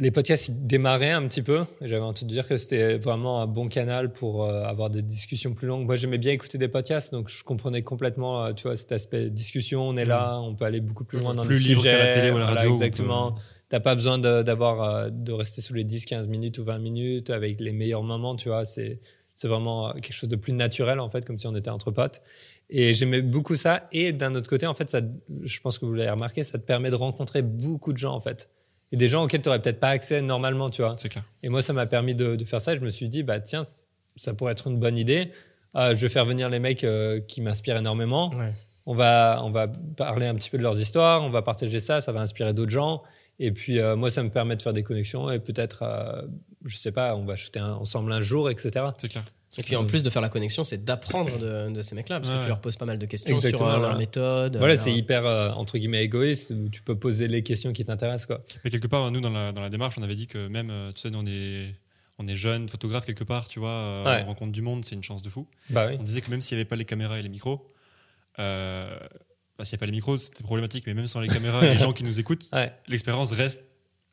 [0.00, 1.62] les podcasts ils démarraient un petit peu.
[1.80, 5.54] J'avais envie de dire que c'était vraiment un bon canal pour euh, avoir des discussions
[5.54, 5.86] plus longues.
[5.86, 9.30] Moi, j'aimais bien écouter des podcasts, donc je comprenais complètement, euh, tu vois, cet aspect
[9.30, 9.82] discussion.
[9.88, 11.92] On est là, on peut aller beaucoup plus loin dans Plus le libre sujet.
[11.96, 13.30] qu'à la télé ou à la Voilà, radio, Exactement.
[13.32, 16.64] peut- T'as pas besoin de, d'avoir, euh, de rester sous les 10, 15 minutes ou
[16.64, 18.64] 20 minutes avec les meilleurs moments, tu vois.
[18.64, 18.98] C'est,
[19.34, 22.22] c'est vraiment quelque chose de plus naturel, en fait, comme si on était entre potes.
[22.70, 23.88] Et j'aimais beaucoup ça.
[23.92, 25.00] Et d'un autre côté, en fait, ça,
[25.42, 28.20] je pense que vous l'avez remarqué, ça te permet de rencontrer beaucoup de gens, en
[28.20, 28.50] fait.
[28.92, 30.94] Et des gens auxquels tu n'aurais peut-être pas accès normalement, tu vois.
[30.98, 31.24] C'est clair.
[31.42, 32.74] Et moi, ça m'a permis de, de faire ça.
[32.74, 33.62] Je me suis dit, bah tiens,
[34.16, 35.30] ça pourrait être une bonne idée.
[35.76, 38.34] Euh, je vais faire venir les mecs euh, qui m'inspirent énormément.
[38.34, 38.52] Ouais.
[38.86, 42.00] On va, on va parler un petit peu de leurs histoires, on va partager ça,
[42.00, 43.02] ça va inspirer d'autres gens.
[43.38, 46.22] Et puis, euh, moi, ça me permet de faire des connexions et peut-être, euh,
[46.64, 48.86] je sais pas, on va shooter un- ensemble un jour, etc.
[48.96, 49.24] C'est clair.
[49.56, 52.28] Et puis en plus de faire la connexion, c'est d'apprendre de, de ces mecs-là, parce
[52.28, 52.42] que Ouais.
[52.42, 53.96] tu leur poses pas mal de questions Exactement, sur euh, leur voilà.
[53.96, 54.56] méthode.
[54.58, 57.84] Voilà, leur- c'est hyper, euh, entre guillemets, égoïste, où tu peux poser les questions qui
[57.84, 58.44] t'intéressent, quoi.
[58.64, 60.92] Mais quelque part, nous, dans la, dans la démarche, on avait dit que même, euh,
[60.92, 61.74] tu sais, nous, on est,
[62.18, 64.22] on est jeunes, photographes quelque part, tu vois, euh, Ouais.
[64.24, 65.48] on rencontre du monde, c'est une chance de fou.
[65.70, 65.96] Bah oui.
[65.98, 67.66] On disait que même s'il n'y avait pas les caméras et les micros,
[68.38, 68.96] euh,
[69.58, 71.70] bah, s'il n'y avait pas les micros, c'était problématique, mais même sans les caméras et
[71.74, 72.72] les gens qui nous écoutent, Ouais.
[72.86, 73.66] l'expérience reste,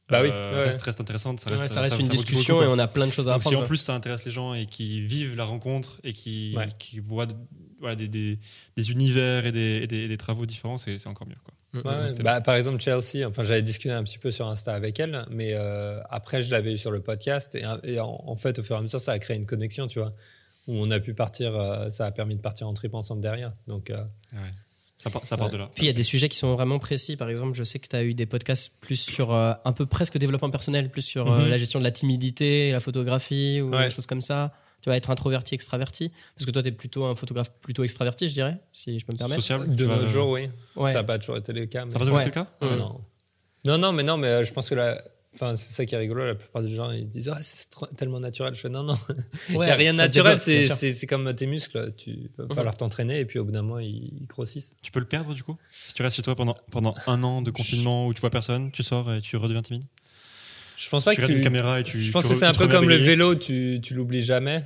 [0.09, 0.63] Bah oui, euh, ouais.
[0.65, 1.39] reste, reste intéressante.
[1.39, 3.41] Ça reste, Ouais, ça reste une discussion et on a plein de choses à Donc,
[3.41, 3.57] si apprendre.
[3.57, 3.67] en quoi.
[3.69, 6.67] plus ça intéresse les gens et qui vivent la rencontre et qui, Ouais.
[6.77, 7.27] qui voient
[7.79, 8.39] voilà, des, des,
[8.77, 11.35] des univers et des, et des, et des travaux différents, c'est encore mieux.
[11.43, 11.53] Quoi.
[11.91, 12.09] Ouais, ouais.
[12.09, 15.25] c'était Bah, par exemple, Chelsea, enfin, j'avais discuté un petit peu sur Insta avec elle,
[15.29, 17.55] mais euh, après, je l'avais eu sur le podcast.
[17.55, 19.87] Et, et en, en fait, au fur et à mesure, ça a créé une connexion,
[19.87, 20.13] tu vois,
[20.67, 23.51] où on a pu partir, euh, ça a permis de partir en trip ensemble derrière.
[23.67, 24.03] Donc, euh,
[24.33, 24.39] Ouais.
[24.97, 25.51] Ça, part, ça part Ouais.
[25.53, 25.69] de là.
[25.75, 27.17] Puis il y a des sujets qui sont vraiment précis.
[27.17, 29.85] Par exemple, je sais que tu as eu des podcasts plus sur euh, un peu
[29.85, 31.49] presque développement personnel, plus sur euh, Mhm.
[31.49, 33.85] la gestion de la timidité, la photographie ou Ouais.
[33.85, 34.53] des choses comme ça.
[34.81, 36.11] Tu vas être introverti, extraverti.
[36.35, 39.13] Parce que toi, tu es plutôt un photographe plutôt extraverti, je dirais, si je peux
[39.13, 39.41] me permettre.
[39.41, 40.47] Sociable de nos jours, oui.
[40.75, 40.91] Ouais.
[40.91, 41.83] Ça n'a pas toujours été le cas.
[41.85, 42.75] mais- Ça n'a pas toujours été le cas Ouais.
[42.77, 43.01] Non.
[43.65, 45.01] non, non, mais non, mais euh, je pense que la.
[45.35, 46.25] Enfin, c'est ça qui est rigolo.
[46.25, 47.67] La plupart des gens, ils disent Ah, c'est
[47.97, 48.53] tellement naturel.
[48.55, 48.95] Je fais Non, non.
[49.49, 50.39] Il Ouais, n'y a rien de naturel.
[50.39, 51.93] C'est, comme tes muscles.
[51.97, 52.53] Tu vas Mhm.
[52.55, 54.77] falloir t'entraîner et puis au bout d'un moment, ils, grossissent.
[54.81, 55.57] Tu peux le perdre du coup?
[55.69, 58.71] Si tu restes chez toi pendant, pendant un an de confinement où tu vois personne,
[58.71, 59.83] tu sors et tu redeviens timide?
[60.77, 61.35] Je pense pas Tu que tu.
[61.37, 62.01] une caméra et tu.
[62.01, 64.61] je pense tu que c'est un peu comme le vélo, tu, tu l'oublies jamais.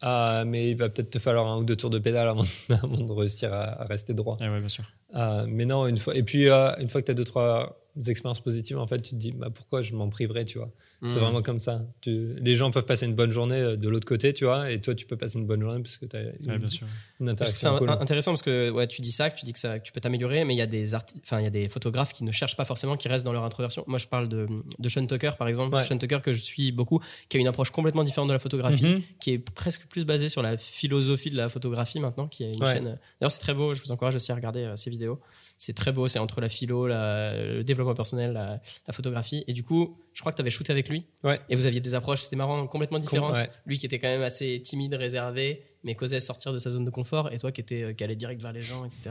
[0.00, 2.96] Ah, mais il va peut-être te falloir un ou deux tours de pédale avant, avant
[3.04, 4.38] de réussir à, à rester droit.
[4.40, 4.84] Ah ouais, bien sûr.
[5.12, 6.14] Ah, mais non, une fois.
[6.16, 9.10] Et puis, euh, une fois que tu as deux, trois expériences positives, en fait, tu
[9.10, 10.70] te dis bah, pourquoi je m'en priverais, tu vois?
[11.02, 11.22] C'est Mhm.
[11.22, 11.82] vraiment comme ça.
[12.02, 14.80] Tu- les gens peuvent passer une bonne journée euh, de l'autre côté, tu vois, et
[14.82, 16.86] toi, tu peux passer une bonne journée parce que tu as une, Ouais, bien sûr.
[17.20, 17.88] une c'est interaction cool.
[17.90, 20.00] intéressant parce que ouais, tu dis ça, que tu dis que, ça, que tu peux
[20.00, 22.32] t'améliorer, mais il y a des arti- enfin il y a des photographes qui ne
[22.32, 23.82] cherchent pas forcément, qui restent dans leur introversion.
[23.86, 24.46] Moi, je parle de,
[24.78, 25.84] de Sean Tucker par exemple, Ouais.
[25.84, 28.84] Sean Tucker que je suis beaucoup, qui a une approche complètement différente de la photographie,
[28.86, 29.02] Mhm.
[29.20, 32.66] qui est presque plus basée sur la philosophie de la photographie maintenant, qui est une
[32.66, 32.98] chaîne.
[33.20, 33.72] D'ailleurs, c'est très beau.
[33.74, 35.18] Je vous encourage aussi à regarder euh, ses vidéos.
[35.62, 36.08] C'est très beau.
[36.08, 39.44] C'est entre la philo, la- le développement personnel, la, la photographie.
[39.46, 41.04] Et du coup, je crois que tu avais shooté avec lui.
[41.22, 41.38] Ouais.
[41.50, 43.34] Et vous aviez des approches, c'était marrant, complètement différentes.
[43.34, 43.50] ouais.
[43.66, 46.90] Lui qui était quand même assez timide, réservé, mais causait sortir de sa zone de
[46.90, 47.30] confort.
[47.30, 49.10] Et toi qui, étais, euh, qui allait direct vers les gens, etc.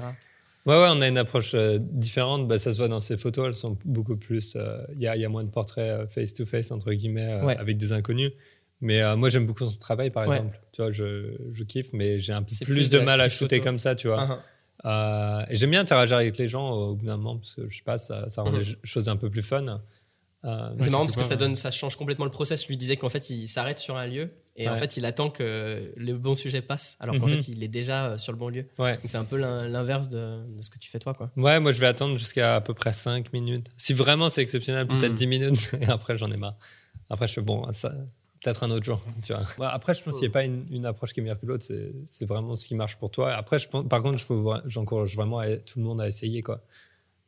[0.65, 2.47] Ouais, ouais, on a une approche euh, différente.
[2.47, 4.53] Bah, ça se voit dans ces photos, elles sont beaucoup plus.
[4.55, 7.57] euh, Il y, a, y a moins de portraits face-to-face, entre guillemets, Ouais.
[7.57, 8.31] avec des inconnus.
[8.81, 10.37] Mais moi, j'aime beaucoup son travail, par Ouais.
[10.37, 10.59] exemple.
[10.71, 13.57] Tu vois, je, je kiffe, mais j'ai un peu plus, plus de mal à shooter
[13.57, 13.67] photo.
[13.69, 14.21] comme ça, tu vois.
[14.21, 14.39] Ah,
[14.85, 17.77] Euh, et j'aime bien interagir avec les gens au bout d'un moment, parce que je
[17.77, 18.59] sais pas, ça, ça rend Mhm.
[18.59, 19.81] les choses un peu plus fun.
[20.45, 22.65] Euh, c'est marrant parce que ça donne, ça change complètement le process.
[22.67, 25.91] Lui disait qu'en fait, il s'arrête sur un lieu et en fait, il attend que
[25.97, 27.41] le bon sujet passe, alors qu'en Mhm.
[27.41, 28.65] fait, il est déjà euh, sur le bon lieu.
[28.77, 28.93] ouais.
[28.93, 31.29] Donc, C'est un peu l'in- l'inverse de, de ce que tu fais toi, quoi.
[31.35, 33.67] ouais, moi je vais attendre jusqu'à à peu près 5 minutes.
[33.75, 35.15] Si vraiment c'est exceptionnel, peut-être Mhm.
[35.15, 36.55] 10 minutes, et après j'en ai marre.
[37.09, 37.91] Après, je fais bon, ça,
[38.41, 39.03] peut-être un autre jour.
[39.61, 41.65] Après, je pense qu'il n'y a pas une, approche qui est meilleure que l'autre.
[42.05, 43.33] C'est, vraiment ce qui marche pour toi.
[43.33, 44.21] Après, je pense, par contre,
[44.65, 46.41] j'encourage vraiment tout le monde à essayer.
[46.41, 46.61] Quoi.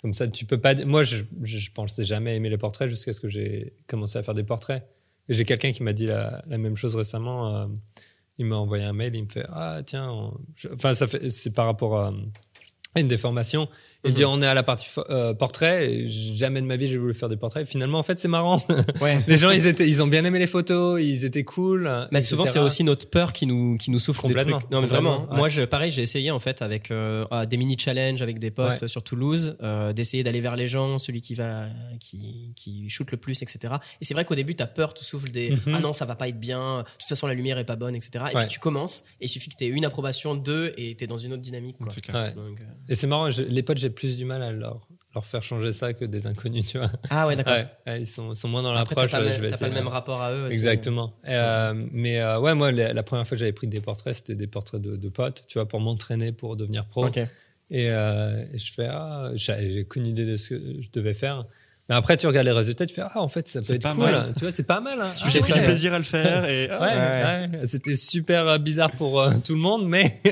[0.01, 0.74] Comme ça, tu peux pas.
[0.86, 4.34] Moi, je, je, pensais jamais aimer les portraits jusqu'à ce que j'ai commencé à faire
[4.34, 4.88] des portraits.
[5.30, 7.55] J'ai quelqu'un qui m'a dit la, même chose récemment.
[7.55, 7.68] euh,
[8.38, 9.16] il m'a envoyé un mail.
[9.16, 10.32] Il me fait Ah, tiens.
[10.74, 12.14] Enfin, ça fait, c'est par rapport à
[13.00, 13.70] une des formations.
[14.04, 15.92] Il me dit On est à la partie euh, portrait.
[15.94, 17.68] Et jamais de ma vie, j'ai voulu faire des portraits.
[17.68, 18.62] Finalement, en fait, c'est marrant.
[19.02, 19.20] Ouais.
[19.28, 21.00] les gens, ils, étaient, ils ont bien aimé les photos.
[21.02, 21.84] Ils étaient cool.
[22.12, 22.30] Mais etc.
[22.30, 24.72] souvent, c'est aussi notre peur qui nous, qui nous souffre des Complètement, trucs.
[24.72, 25.32] Non, mais complètement, vraiment.
[25.32, 25.38] ouais.
[25.38, 28.82] Moi, je, pareil, j'ai essayé, en fait, avec euh, ah, des mini-challenges avec des potes
[28.82, 28.88] Ouais.
[28.88, 31.68] sur Toulouse, euh, d'essayer d'aller vers les gens, celui qui va,
[32.00, 33.76] qui, qui shoot le plus, etc.
[34.02, 35.76] Et c'est vrai qu'au début, t'as peur, tu souffles des, Mhm.
[35.76, 37.96] ah non, ça va pas être bien, de toute façon, la lumière est pas bonne,
[37.96, 38.26] etc.
[38.32, 38.42] Et Ouais.
[38.46, 41.34] puis tu commences, et il suffit que t'aies une approbation, deux, et t'es dans une
[41.34, 41.88] autre dynamique, quoi.
[41.89, 42.16] C'est clair.
[42.16, 42.34] Ouais.
[42.34, 45.25] Donc, euh, Et c'est marrant, je- les potes, j'ai plus du mal à leur, leur
[45.25, 46.91] faire changer ça que des inconnus, tu vois.
[47.09, 47.53] Ah ouais, d'accord.
[47.53, 49.11] Ouais, ouais, ils, sont, moins dans Après, t'as l'approche.
[49.11, 50.45] pas, je vais pas le même rapport à eux.
[50.47, 50.55] aussi.
[50.57, 51.13] Exactement.
[51.25, 54.13] Et, euh, mais euh, ouais, moi, la, la première fois que j'avais pris des portraits,
[54.15, 57.05] c'était des portraits de, de potes, tu vois, pour m'entraîner pour devenir pro.
[57.07, 57.17] Ok.
[57.17, 61.45] Et, euh, et je fais, ah, j'ai qu'une idée de ce que je devais faire.
[61.92, 63.94] Mais après, tu regardes les résultats, tu fais, ah, en fait, ça peut être pas
[63.94, 64.06] cool.
[64.06, 64.32] mal.
[64.38, 65.02] Tu vois, c'est pas mal.
[65.02, 65.12] hein.
[65.28, 65.60] J'ai Ah, pris ouais.
[65.60, 67.68] du plaisir à le faire et ah, Ouais, ouais.
[67.68, 70.10] c'était super euh, bizarre pour euh, tout le monde, mais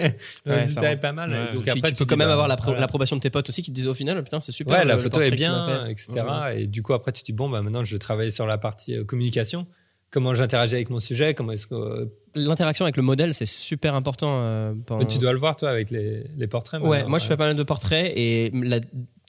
[0.45, 1.29] le Ouais, résultat est pas mal.
[1.31, 1.37] Ouais.
[1.49, 3.71] Et Donc après, tu peux quand même bah, avoir l'approbation de tes potes aussi qui
[3.71, 4.77] te disent au final, putain, c'est super.
[4.77, 6.11] Ouais, la le- le photo est bien, etc.
[6.45, 6.61] Ouais.
[6.63, 8.57] Et du coup, après, tu te dis, bon, bah, maintenant, je vais travailler sur la
[8.57, 9.65] partie euh, communication.
[10.11, 11.75] Comment j'interagis avec mon sujet, comment est-ce que.
[11.75, 12.05] euh,
[12.35, 14.39] L'interaction avec le modèle, c'est super important.
[14.43, 16.81] euh, pendant- mais tu dois le voir, toi, avec les, les portraits.
[16.81, 18.79] Ouais, moi je fais pas mal de portraits et la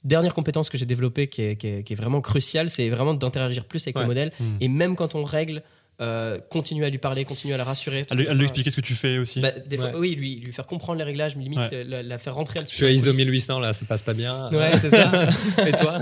[0.03, 3.13] dernière compétence que j'ai développée qui est, qui est- qui est vraiment cruciale, c'est vraiment
[3.13, 4.01] d'interagir plus avec Ouais.
[4.03, 4.57] le modèle Hmm.
[4.59, 5.61] et même quand on règle,
[6.01, 8.05] euh, continuer à lui parler, continuer à la rassurer.
[8.09, 9.39] à lui, que à lui parfois- expliquer ce que tu fais aussi.
[9.39, 9.95] Bah, des fois- Ouais.
[9.97, 11.83] Oui, lui, lui faire comprendre les réglages, mais limite Ouais.
[11.83, 13.17] la, la faire rentrer un petit Je suis à ISO coulisses.
[13.25, 14.49] 1800, là, ça passe pas bien.
[14.51, 15.11] Ouais, c'est ça.
[15.67, 15.99] Et toi?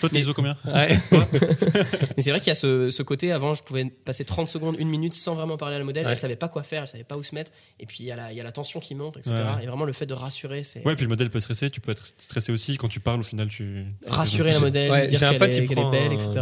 [0.00, 0.56] Toi, t'es ISO combien?
[0.64, 0.88] Ouais.
[2.16, 4.76] Mais c'est vrai qu'il y a ce, ce côté, avant, je pouvais passer 30 secondes,
[4.78, 6.06] une minute sans vraiment parler à la modèle.
[6.06, 6.12] Ouais.
[6.12, 7.50] Elle savait pas quoi faire, elle savait pas où se mettre.
[7.80, 9.34] Et puis il y, a la- il y a la tension qui monte, etc.
[9.62, 11.92] Et vraiment le fait de rassurer, c'est Ouais, puis le modèle peut stresser, tu peux
[11.92, 12.76] être stressé aussi.
[12.76, 13.84] Quand tu parles, au final, tu.
[14.06, 16.40] rassurer la modèle, Ouais, dire un qu'elle est, qu'elle est belle, un- etc.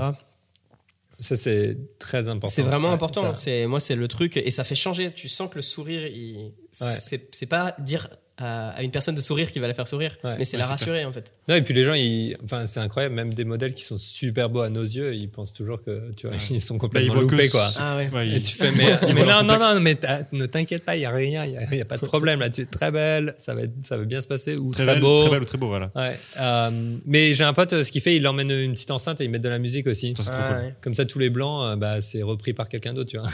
[1.20, 2.48] Ça, c'est très important.
[2.54, 3.22] C'est vraiment Ouais, important.
[3.22, 3.34] ça.
[3.34, 5.12] C'est moi, c'est le truc et ça fait changer.
[5.12, 6.52] Tu sens que le sourire, il...
[6.80, 6.90] Ouais.
[6.90, 8.08] c'est pas dire
[8.39, 10.35] à, à une personne de sourire qui va la faire sourire, Ouais.
[10.39, 11.32] mais c'est Ouais, la rassurer en fait.
[11.49, 12.37] Non, et puis les gens, ils...
[12.45, 15.53] enfin, c'est incroyable, même des modèles qui sont super beaux à nos yeux, ils pensent
[15.53, 17.70] toujours que, tu vois, ils sont complètement Bah, ils voient que loupés, quoi.
[17.78, 18.11] Ah ouais.
[18.12, 19.97] Ouais, Et il- tu fais, mais, mais non, non, non, mais
[20.32, 22.05] ne t'inquiète pas, il n'y a rien, il n'y a, il y a pas de
[22.07, 24.72] problème là, tu es très belle, ça va, être- ça va bien se passer, ou
[24.72, 25.20] très, Très, belle, beau.
[25.22, 25.91] très belle ou très beau, voilà.
[25.95, 29.20] Ouais, euh, mais j'ai un pote, euh, ce qu'il fait, il emmène une petite enceinte
[29.20, 30.12] et il met de la musique aussi.
[30.16, 30.57] Ça, Ah cool.
[30.64, 30.74] ouais.
[30.80, 33.28] Comme ça, tous les blancs, euh, bah, c'est repris par quelqu'un d'autre, tu vois.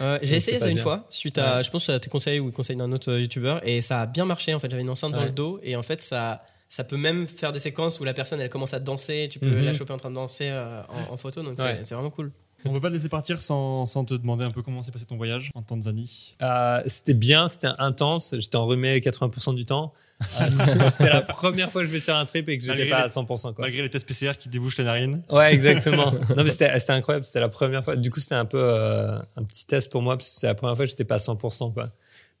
[0.00, 2.76] Euh, J'ai essayé ça une fois, suite à, je pense à tes conseils ou conseils
[2.76, 4.70] d'un autre youtubeur, et ça a bien marché en fait.
[4.70, 7.58] J'avais une enceinte dans le dos, et en fait ça, ça peut même faire des
[7.60, 9.64] séquences où la personne elle commence à danser, tu peux Mhm.
[9.64, 11.78] la choper en train de danser euh, en, en photo, donc c'est- Ouais.
[11.82, 12.32] c'est vraiment cool.
[12.64, 15.04] On peut pas te laisser partir sans, sans te demander un peu comment s'est passé
[15.04, 16.34] ton voyage en Tanzanie.
[16.42, 19.92] Euh, c'était bien, c'était intense, j'étais enrhumé 80% du temps.
[20.22, 20.24] Euh,
[20.90, 23.02] c'était- la première fois que je vais sur un trip et que j'étais pas les-
[23.04, 23.52] à 100%.
[23.52, 23.66] Quoi.
[23.66, 25.22] Malgré les tests PCR qui débouchent les narines.
[25.30, 26.10] Ouais, exactement.
[26.36, 27.24] non, mais c'était c'était incroyable.
[27.26, 27.94] C'était la première fois.
[27.94, 30.54] Du coup, c'était un peu euh, un petit test pour moi parce que c'était la
[30.56, 31.72] première fois que j'étais pas à 100%.
[31.72, 31.84] Quoi.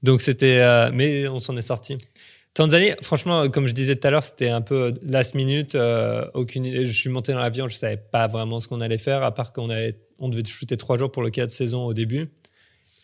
[0.02, 0.58] Donc, c'était.
[0.60, 1.96] euh, mais on s'en est sorti.
[2.54, 5.74] Tanzanie, franchement, comme je disais tout à l'heure, c'était un peu last minute.
[5.74, 9.22] euh, aucune, je suis monté dans l'avion, je savais pas vraiment ce qu'on allait faire,
[9.22, 11.92] à part qu'on avait, on devait shooter trois jours pour le cas de saison au
[11.92, 12.30] début.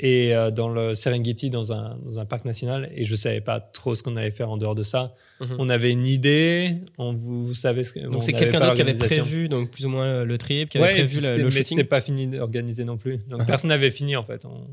[0.00, 3.60] Et euh, dans le Serengeti, dans un, dans un parc national, et je savais pas
[3.60, 5.14] trop ce qu'on allait faire en dehors de ça.
[5.40, 5.56] Mhm.
[5.58, 8.00] On avait une idée, on, vous, vous savez ce que.
[8.00, 10.78] Donc on c'est quelqu'un d'autre qui avait prévu, donc plus ou moins le, trip, qui
[10.78, 11.64] avait Ouais, prévu le, le mais shooting.
[11.78, 13.18] c'était pas fini d'organiser non plus.
[13.28, 13.44] Donc Ah.
[13.44, 14.46] personne n'avait fini en fait.
[14.46, 14.66] On-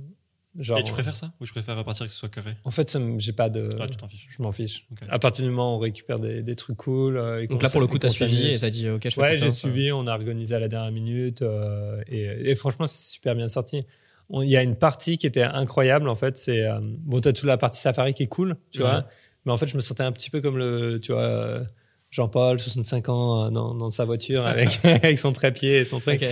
[0.58, 2.98] genre, Et tu préfères ça Ou tu préfères repartir que ce soit carré En fait,
[3.18, 3.70] j'ai pas de.
[3.80, 4.28] Ah, tu t'en fiches.
[4.30, 4.88] Je m'en fiche.
[4.92, 5.00] Ok.
[5.10, 7.18] À partir du moment où on récupère des, des trucs cool.
[7.18, 9.22] euh, et Donc là pour le coup t'as suivi et t'as dit ok je fais
[9.22, 9.60] Ouais, j'ai confiance.
[9.60, 9.92] suivi.
[9.92, 13.84] On a organisé à la dernière minute euh, et, et franchement, c'est super bien sorti.
[14.32, 16.38] Il y a une partie qui était incroyable en fait.
[16.38, 18.86] C'est euh, bon, t'as toute la partie safari qui est cool, tu Ouais.
[18.90, 19.06] vois.
[19.46, 21.64] Mais en fait, je me sentais un petit peu comme le, tu vois, euh,
[22.12, 26.24] Jean-Paul, 65 ans, dans, dans sa voiture avec, avec son trépied et son truc.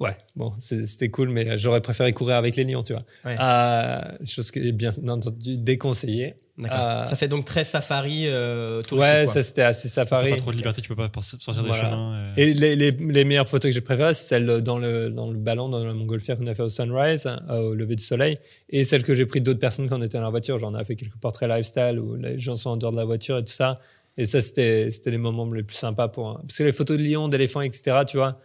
[0.00, 3.02] Ouais, bon, c'était cool, mais j'aurais préféré courir avec les lions, tu vois.
[3.24, 3.36] Ouais.
[3.38, 6.34] Euh, chose qui est bien entendu déconseillée.
[6.58, 9.14] Euh, Ça fait donc très safari euh, touristique.
[9.14, 9.32] Ouais, quoi.
[9.34, 10.30] ça c'était assez T'as safari.
[10.30, 11.82] pas trop de liberté, tu peux pas sortir des Voilà.
[11.84, 12.14] chemins.
[12.14, 12.32] euh.
[12.36, 15.38] Et les, les, les meilleures photos que j'ai préférées, c'est celles dans le, dans le
[15.38, 18.36] ballon, dans la montgolfière qu'on a fait au sunrise, euh, au lever du soleil,
[18.70, 20.58] et celles que j'ai prises d'autres personnes quand on était dans la voiture.
[20.58, 23.36] J'en ai fait quelques portraits lifestyle où les gens sont en dehors de la voiture
[23.38, 23.74] et tout ça.
[24.16, 26.28] Et ça, c'était c'était les moments les plus sympas pour.
[26.30, 28.38] un- Parce que les photos de lions, d'éléphants, etc., tu vois,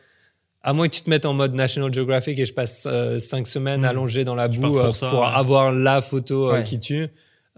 [0.63, 3.47] à moins que tu te mettes en mode National Geographic et je passe euh, cinq
[3.47, 3.85] semaines Mhm.
[3.87, 5.25] allongé dans la Tu boue pour euh, ça, pour ouais.
[5.33, 6.63] avoir la photo euh, Ouais.
[6.63, 7.07] qui tue,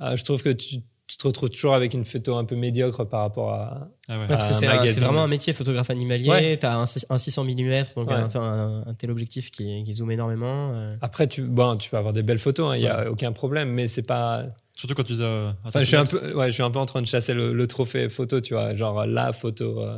[0.02, 0.78] euh, je trouve que tu
[1.08, 3.88] tu te retrouves toujours avec une photo un peu médiocre par rapport à.
[4.08, 4.20] Ah ouais.
[4.22, 6.30] Ouais, parce que c'est vraiment un métier photographe animalier.
[6.30, 6.58] Ouais.
[6.58, 8.14] T'as un, un 600 mm, donc Ouais.
[8.14, 10.72] un, un, un téléobjectif qui, qui zoome énormément.
[10.76, 10.96] euh.
[11.02, 13.88] Après, tu, bon, tu peux avoir des belles photos, il n'y a aucun problème, mais
[13.88, 14.44] c'est pas.
[14.76, 15.56] Surtout quand tu as.
[15.66, 17.54] Enfin, je suis un peu, ouais, je suis un peu en train de chasser le,
[17.54, 19.98] le trophée photo, tu vois, genre la photo euh,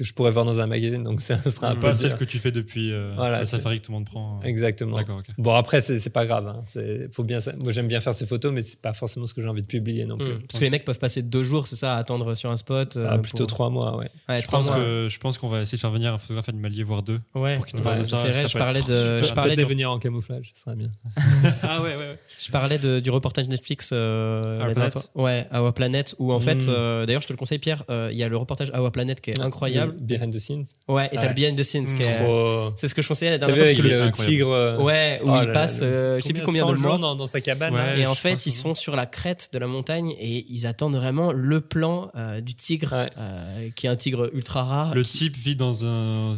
[0.00, 1.80] que je pourrais voir dans un magazine, donc ça sera un peu.
[1.80, 4.40] Pas celle que tu fais depuis euh, Voilà, le safari que tout le monde prend.
[4.42, 4.96] Exactement.
[4.96, 5.26] D'accord, ok.
[5.38, 6.46] Bon, après, c'est c'est pas grave.
[6.48, 6.60] Hein.
[6.64, 9.42] C'est- Faut bien, moi, j'aime bien faire ces photos, mais c'est pas forcément ce que
[9.42, 10.34] j'ai envie de publier non plus.
[10.34, 10.40] Mm.
[10.48, 12.96] Parce que les mecs peuvent passer deux jours, c'est ça, à attendre sur un spot.
[12.96, 14.08] Ah, euh, plutôt pour- trois mois, ouais.
[14.28, 14.76] Ouais, Je trois pense, mois.
[14.76, 17.20] que, je pense qu'on va essayer de faire venir un photographe animalier, voire deux.
[17.34, 19.64] Ouais, pour qu'ils nous ouais, de ça, c'est vrai, je parlais de, je parlais de,
[19.64, 20.88] venir en camouflage, ça serait bien.
[21.62, 22.12] ah ouais, ouais, ouais.
[22.38, 24.92] je parlais de- du reportage Netflix euh, Our Planet.
[24.92, 25.02] fois.
[25.14, 26.68] Ouais, Our Planet, où en fait, Mm.
[26.70, 29.20] euh, d'ailleurs, je te le conseille, Pierre, euh, il y a le reportage Our Planet
[29.20, 29.89] qui est incroyable.
[29.90, 30.64] Behind the scenes.
[30.88, 31.28] Ouais, et t'as Ouais.
[31.28, 32.18] le behind the scenes qui est.
[32.24, 32.72] Trop.
[32.76, 33.84] C'est ce que je conseillais la T'as dernière vu fois.
[33.90, 34.50] avec parce que le tigre.
[34.52, 36.88] euh, Ouais, où oh il là passe, euh, je sais plus combien 100 de jours
[36.90, 36.98] mois.
[36.98, 37.74] dans, dans sa cabane.
[37.98, 41.32] Et en fait, ils sont sur la crête de la montagne et ils attendent vraiment
[41.32, 43.10] le plan euh, du tigre, Ouais.
[43.18, 44.94] euh, qui est un tigre ultra rare.
[44.94, 46.34] Le qui- type vit dans un,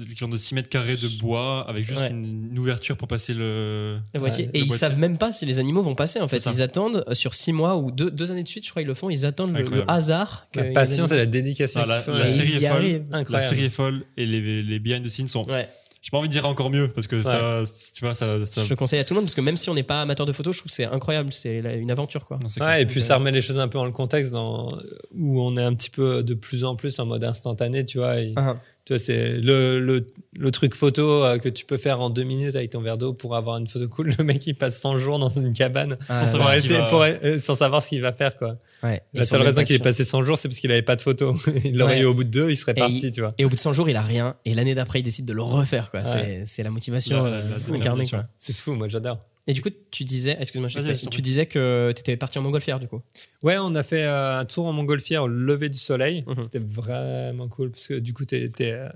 [0.00, 2.10] de 6 mètres carrés de bois avec juste Ouais.
[2.10, 3.98] une, une ouverture pour passer le.
[4.14, 4.44] La moitié.
[4.44, 4.78] Ouais, et le ils boîtier.
[4.88, 6.20] savent même pas si les animaux vont passer.
[6.20, 8.82] En fait, ils attendent sur six mois ou deux, deux années de suite, je crois,
[8.82, 9.10] ils le font.
[9.10, 10.46] Ils attendent le, hasard.
[10.54, 11.80] La patience et la dédication.
[11.84, 12.89] Ah, la, série est folle.
[13.10, 13.48] La Incroyable.
[13.54, 15.48] série est folle et les, les behind the scenes sont.
[15.48, 15.68] Ouais.
[16.02, 17.62] J'ai pas envie de dire encore mieux parce que ça,
[17.94, 18.46] tu vois, ça.
[18.46, 18.62] ça...
[18.64, 20.24] Je le conseille à tout le monde parce que même si on n'est pas amateur
[20.24, 21.30] de photos, je trouve que c'est incroyable.
[21.30, 22.38] C'est une aventure, quoi.
[22.58, 24.78] Ouais, et puis ça remet les choses un peu dans le contexte dans,
[25.14, 28.18] où on est un petit peu de plus en plus en mode instantané, tu vois.
[28.18, 28.56] et- Ah.
[28.86, 30.06] Tu vois, c'est le, le,
[30.36, 33.12] le truc photo euh, que tu peux faire en deux minutes avec ton verre d'eau
[33.12, 34.14] pour avoir une photo cool.
[34.18, 37.38] Le mec, il passe 100 jours dans une cabane Ah, Sans savoir va- pour- euh,
[37.38, 38.56] sans savoir ce qu'il va faire, quoi.
[38.82, 39.02] Ouais.
[39.14, 41.36] La seule raison qu'il est passé 100 jours, c'est parce qu'il avait pas de photo.
[41.64, 42.00] il l'aurait Ouais.
[42.00, 43.34] eu au bout de deux, il serait Et parti, il- tu vois.
[43.38, 44.34] Et au bout de 100 jours, il a rien.
[44.44, 46.04] Et l'année d'après, il décide de le refaire, quoi.
[46.04, 47.40] C'est- C'est la motivation euh,
[47.72, 48.06] incarnée.
[48.38, 49.18] C'est fou, moi j'adore.
[49.46, 52.42] Et du coup, tu disais, excuse-moi, je pas- tu disais que tu étais parti en
[52.42, 53.00] montgolfière, du coup.
[53.42, 56.24] Ouais, on a fait euh, un tour en montgolfière au lever du soleil.
[56.26, 56.42] Mhm.
[56.42, 58.88] C'était vraiment cool parce que du coup, t'es- t'es, euh,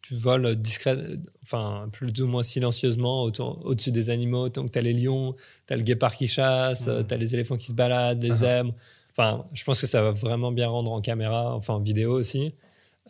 [0.00, 0.96] tu voles discret,
[1.42, 4.48] enfin plus ou moins silencieusement au-dessus des animaux.
[4.48, 5.34] Donc, tu as les lions,
[5.66, 7.06] tu as le guépard qui chasse, Mhm.
[7.06, 8.72] tu as les éléphants qui se baladent, les zèbres.
[9.10, 12.54] Enfin, je pense que ça va vraiment bien rendre en caméra, enfin en vidéo aussi.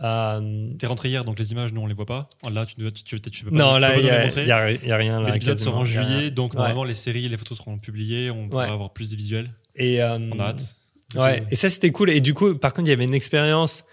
[0.02, 2.28] Euh, T'es rentré hier, donc les images, nous, on les voit pas.
[2.52, 5.22] Là, tu, tu, tu, tu peux pas, non, là, il n'y a, a- a rien.
[5.22, 6.58] L'épisode sera en juillet, donc Ouais.
[6.58, 8.70] normalement les séries et les photos seront publiées, on pourra Ouais.
[8.72, 9.50] avoir plus de visuels.
[9.74, 10.76] Et, euh, On a hâte.
[11.16, 12.10] Ouais, et ça c'était cool.
[12.10, 13.84] Et du coup, par contre, il y avait une expérience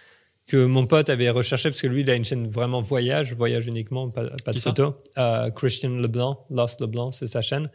[0.48, 3.66] que mon pote avait recherché parce que lui, il a une chaîne vraiment voyage, voyage
[3.66, 5.02] uniquement, pas, pas de Qui ça photo.
[5.18, 7.70] Euh, Christian Leblanc, Lost Leblanc, c'est sa chaîne.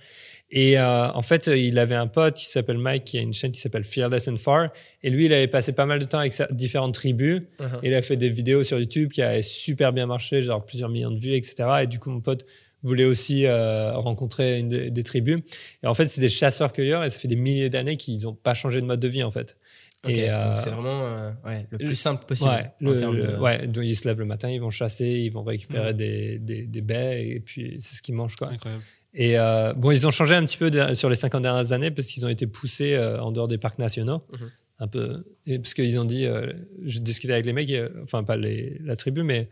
[0.53, 3.53] Et euh, en fait, il avait un pote qui s'appelle Mike, qui a une chaîne
[3.53, 4.69] qui s'appelle Fearless and Far.
[5.03, 7.43] Et lui, il avait passé pas mal de temps avec sa- différentes tribus.
[7.83, 10.89] Et il a fait des vidéos sur YouTube qui avaient super bien marché, genre plusieurs
[10.89, 11.55] millions de vues, etc.
[11.83, 12.45] Et du coup, mon pote
[12.83, 15.39] voulait aussi euh, rencontrer une des, des tribus.
[15.83, 18.55] Et en fait, c'est des chasseurs-cueilleurs et ça fait des milliers d'années qu'ils n'ont pas
[18.55, 19.57] changé de mode de vie, en fait.
[20.03, 22.49] Ok, Et, donc euh, c'est vraiment euh, ouais, le plus simple possible.
[22.51, 25.43] Ouais, le- de- ouais, donc ils se lèvent le matin, ils vont chasser, ils vont
[25.43, 25.97] récupérer Mm.
[25.97, 28.35] des, des, des baies et puis c'est ce qu'ils mangent.
[28.37, 28.49] Quoi.
[28.51, 28.83] Incroyable.
[29.15, 31.91] Et euh, bon, ils ont changé un petit peu de- sur les 50 dernières années
[31.91, 34.23] parce qu'ils ont été poussés euh, en dehors des parcs nationaux.
[34.33, 34.51] Mhm.
[34.83, 35.23] Un peu.
[35.47, 36.53] Et parce qu'ils ont dit, euh,
[36.85, 39.49] je discutais avec les mecs, euh, enfin pas les, la tribu, mais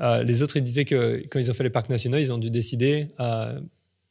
[0.00, 2.38] euh, les autres, ils disaient que quand ils ont fait les parcs nationaux, ils ont
[2.38, 3.60] dû décider, euh,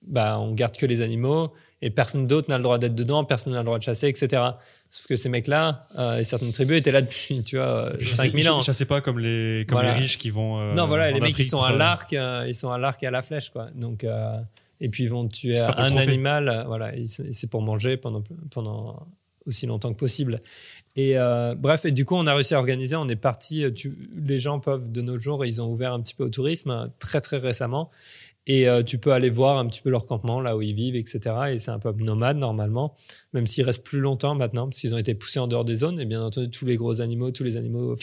[0.05, 3.53] bah, on garde que les animaux et personne d'autre n'a le droit d'être dedans, personne
[3.53, 4.43] n'a le droit de chasser, etc.
[4.91, 8.07] Sauf que ces mecs-là, euh, et certaines tribus étaient là depuis, tu vois, euh, Ils
[8.07, 8.59] 5000 chassaient- ans.
[8.59, 9.93] Ils chassaient pas comme les, comme Voilà.
[9.95, 10.59] les riches qui vont.
[10.59, 13.01] euh, Non, voilà, en les mecs, ils sont à l'arc, euh, ils sont à l'arc
[13.01, 13.69] et à la flèche, quoi.
[13.75, 14.33] Donc, euh,
[14.81, 19.07] et puis ils vont tuer un animal, euh, voilà, c'est pour manger pendant, pendant
[19.45, 20.39] aussi longtemps que possible.
[20.95, 23.71] Et euh, bref, et du coup, on a réussi à organiser, on est parti, euh,
[24.15, 27.21] les gens peuvent, de nos jours, ils ont ouvert un petit peu au tourisme, très
[27.21, 27.89] très récemment.
[28.47, 30.95] Et euh, tu peux aller voir un petit peu leur campement, là où ils vivent,
[30.95, 31.19] etc.
[31.51, 32.95] Et c'est un peuple nomade normalement,
[33.33, 35.99] même s'ils restent plus longtemps maintenant, parce qu'ils ont été poussés en dehors des zones.
[35.99, 37.95] Et bien entendu, tous les gros animaux, tous les animaux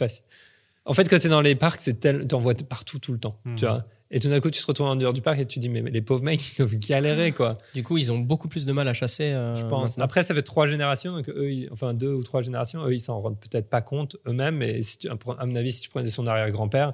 [0.84, 2.28] En fait, quand tu es dans les parcs, c'est tel...
[2.28, 3.40] tu en vois partout tout le temps.
[3.56, 3.78] Tu vois
[4.10, 5.68] et tout d'un coup, tu te retrouves en dehors du parc et tu te dis,
[5.68, 7.58] mais, mais les pauvres mecs, ils doivent galérer, quoi.
[7.74, 9.32] Du coup, ils ont beaucoup plus de mal à chasser.
[9.32, 9.90] euh, Je pense.
[9.90, 10.04] maintenant.
[10.04, 13.00] Après, ça fait trois générations, donc eux, ils- enfin deux ou trois générations, eux, ils
[13.00, 14.56] s'en rendent peut-être pas compte eux-mêmes.
[14.56, 16.92] Mais si tu- à mon avis, si tu prenais son arrière-grand-père,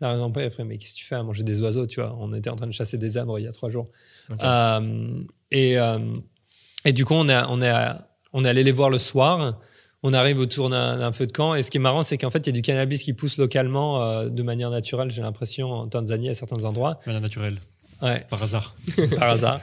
[0.00, 2.16] l'arrière-grand-père, il ferait, mais qu'est-ce que tu fais à manger des oiseaux, tu vois?
[2.20, 3.88] On était en train de chasser des zèbres il y a trois jours.
[4.42, 5.98] Euh, et, euh,
[6.84, 7.72] et du coup, on est, on, est,
[8.32, 9.58] on est allé les voir le soir.
[10.06, 11.54] On arrive autour d'un feu de camp.
[11.54, 13.38] Et ce qui est marrant, c'est qu'en fait, il y a du cannabis qui pousse
[13.38, 17.00] localement euh, de manière naturelle, j'ai l'impression, en Tanzanie, à certains endroits.
[17.06, 17.58] De manière naturelle.
[18.02, 18.74] Ouais, Par hasard.
[19.18, 19.60] par hasard.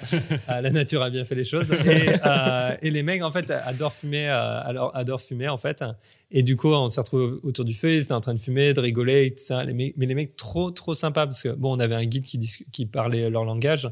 [0.49, 1.71] Euh, la nature a bien fait les choses.
[1.71, 5.83] Et, euh, et les mecs, en fait, adorent fumer, euh, alors, adorent fumer, en fait.
[6.31, 8.73] Et du coup, on s'est retrouvés autour du feu, ils étaient en train de fumer,
[8.73, 9.63] de rigoler, et tout ça.
[9.63, 12.25] Les mecs, mais les mecs, trop, trop sympas, parce que, bon, on avait un guide
[12.25, 13.89] qui, parlait leur langage.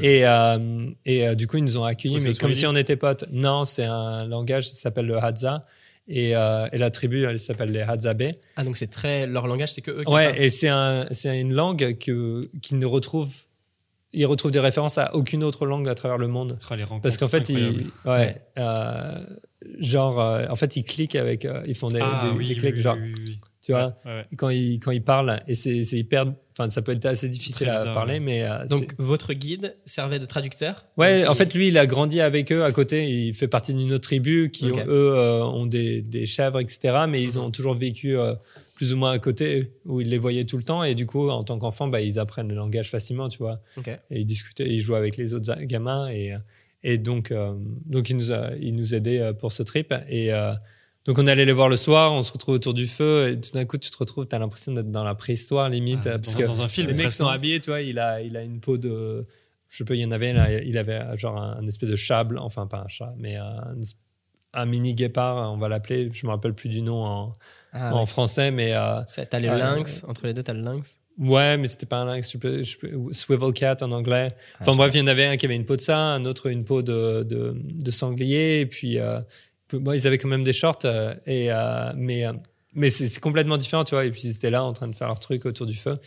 [0.00, 0.58] Et, euh,
[1.04, 3.24] et euh, du coup, ils nous ont accueillis, mais comme si on était potes.
[3.30, 5.60] Non, c'est un langage qui s'appelle le Hadza.
[6.08, 8.22] Et, euh, et la tribu, elle s'appelle les Hadzabe.
[8.56, 9.26] Ah, donc c'est très.
[9.26, 10.42] Leur langage, c'est que eux qui Ouais, parlent.
[10.42, 13.32] et c'est un, c'est une langue que, qui ne retrouve,
[14.12, 16.58] ils retrouvent des références à aucune autre langue à travers le monde.
[16.68, 19.24] Ah, les rencontres Parce qu'en fait, ils, ouais, euh,
[19.78, 22.54] genre, euh, en fait, ils cliquent avec, euh, ils font des, Ah, des- oui, des
[22.54, 23.38] oui, clics, oui, genre, oui, oui.
[23.62, 24.26] Tu vois, Ouais, ouais.
[24.36, 26.26] quand ils, quand ils parlent, et c'est, c'est hyper,
[26.58, 28.20] enfin, ça peut être assez difficile à parler, ouais.
[28.20, 31.78] mais euh, Donc c'est- votre guide servait de traducteur Ouais, en il- fait, lui, il
[31.78, 33.08] a grandi avec eux à côté.
[33.08, 37.04] Il fait partie d'une autre tribu qui, ont- eux, euh, ont des, des chèvres, etc.
[37.08, 38.34] Mais ils ont toujours vécu euh,
[38.74, 40.82] plus ou moins à côté, où ils les voyaient tout le temps.
[40.82, 43.54] Et du coup, en tant qu'enfant, bah, ils apprennent le langage facilement, tu vois.
[43.76, 43.86] Ok.
[44.10, 46.08] Et ils discutaient, ils jouaient avec les autres gamins.
[46.10, 46.34] Et,
[46.82, 47.52] et donc, euh,
[47.86, 49.94] donc il, nous a, il nous aidait pour ce trip.
[50.08, 50.52] Et euh,
[51.06, 53.30] donc, on allait les voir le soir, on se retrouve autour du feu.
[53.30, 56.06] Et tout d'un coup, tu te retrouves, tu as l'impression d'être dans la préhistoire, limite.
[56.06, 56.88] Ah, parce dans, que dans un film.
[56.88, 59.26] les mecs sont non habillés, tu vois, il a, il a une peau de.
[59.68, 61.88] Je sais pas, il y en avait, là, il avait euh, genre un, un espèce
[61.88, 63.74] de chat blanc, enfin pas un chat, mais un,
[64.52, 67.32] un mini guépard, on va l'appeler, je me rappelle plus du nom en,
[67.72, 69.00] Ah, en français, mais euh,
[69.30, 71.00] T'as le euh, lynx, entre les deux, t'as le lynx?
[71.18, 74.28] ouais, mais c'était pas un lynx, je peux, je peux- swivel cat en anglais.
[74.54, 76.26] Ah, Enfin bref, il y en avait un qui avait une peau de ça, un
[76.26, 79.20] autre une peau de, de, de sanglier, et puis euh,
[79.78, 82.32] bon, ils avaient quand même des shorts, euh, et, euh, mais, euh,
[82.74, 85.08] mais c'est complètement différent, tu vois, et puis ils étaient là en train de faire
[85.08, 85.98] leur truc autour du feu.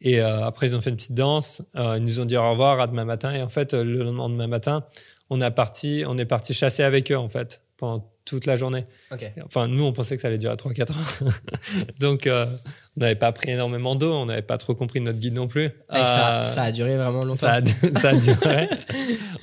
[0.00, 1.60] Et après, ils ont fait une petite danse.
[1.74, 3.32] Ils nous ont dit au revoir à demain matin.
[3.32, 4.84] Et en fait, le lendemain matin,
[5.28, 8.84] on, a parti, on est parti chasser avec eux, en fait, pendant toute la journée.
[9.46, 11.32] Enfin, nous, on pensait que ça allait durer 3-4 heures.
[12.00, 12.46] Donc, euh,
[12.96, 14.12] on n'avait pas pris énormément d'eau.
[14.14, 15.66] On n'avait pas trop compris notre guide non plus.
[15.66, 17.36] Et ça, Euh, ça a duré vraiment longtemps.
[17.36, 17.60] ça a,
[17.98, 18.68] ça a duré.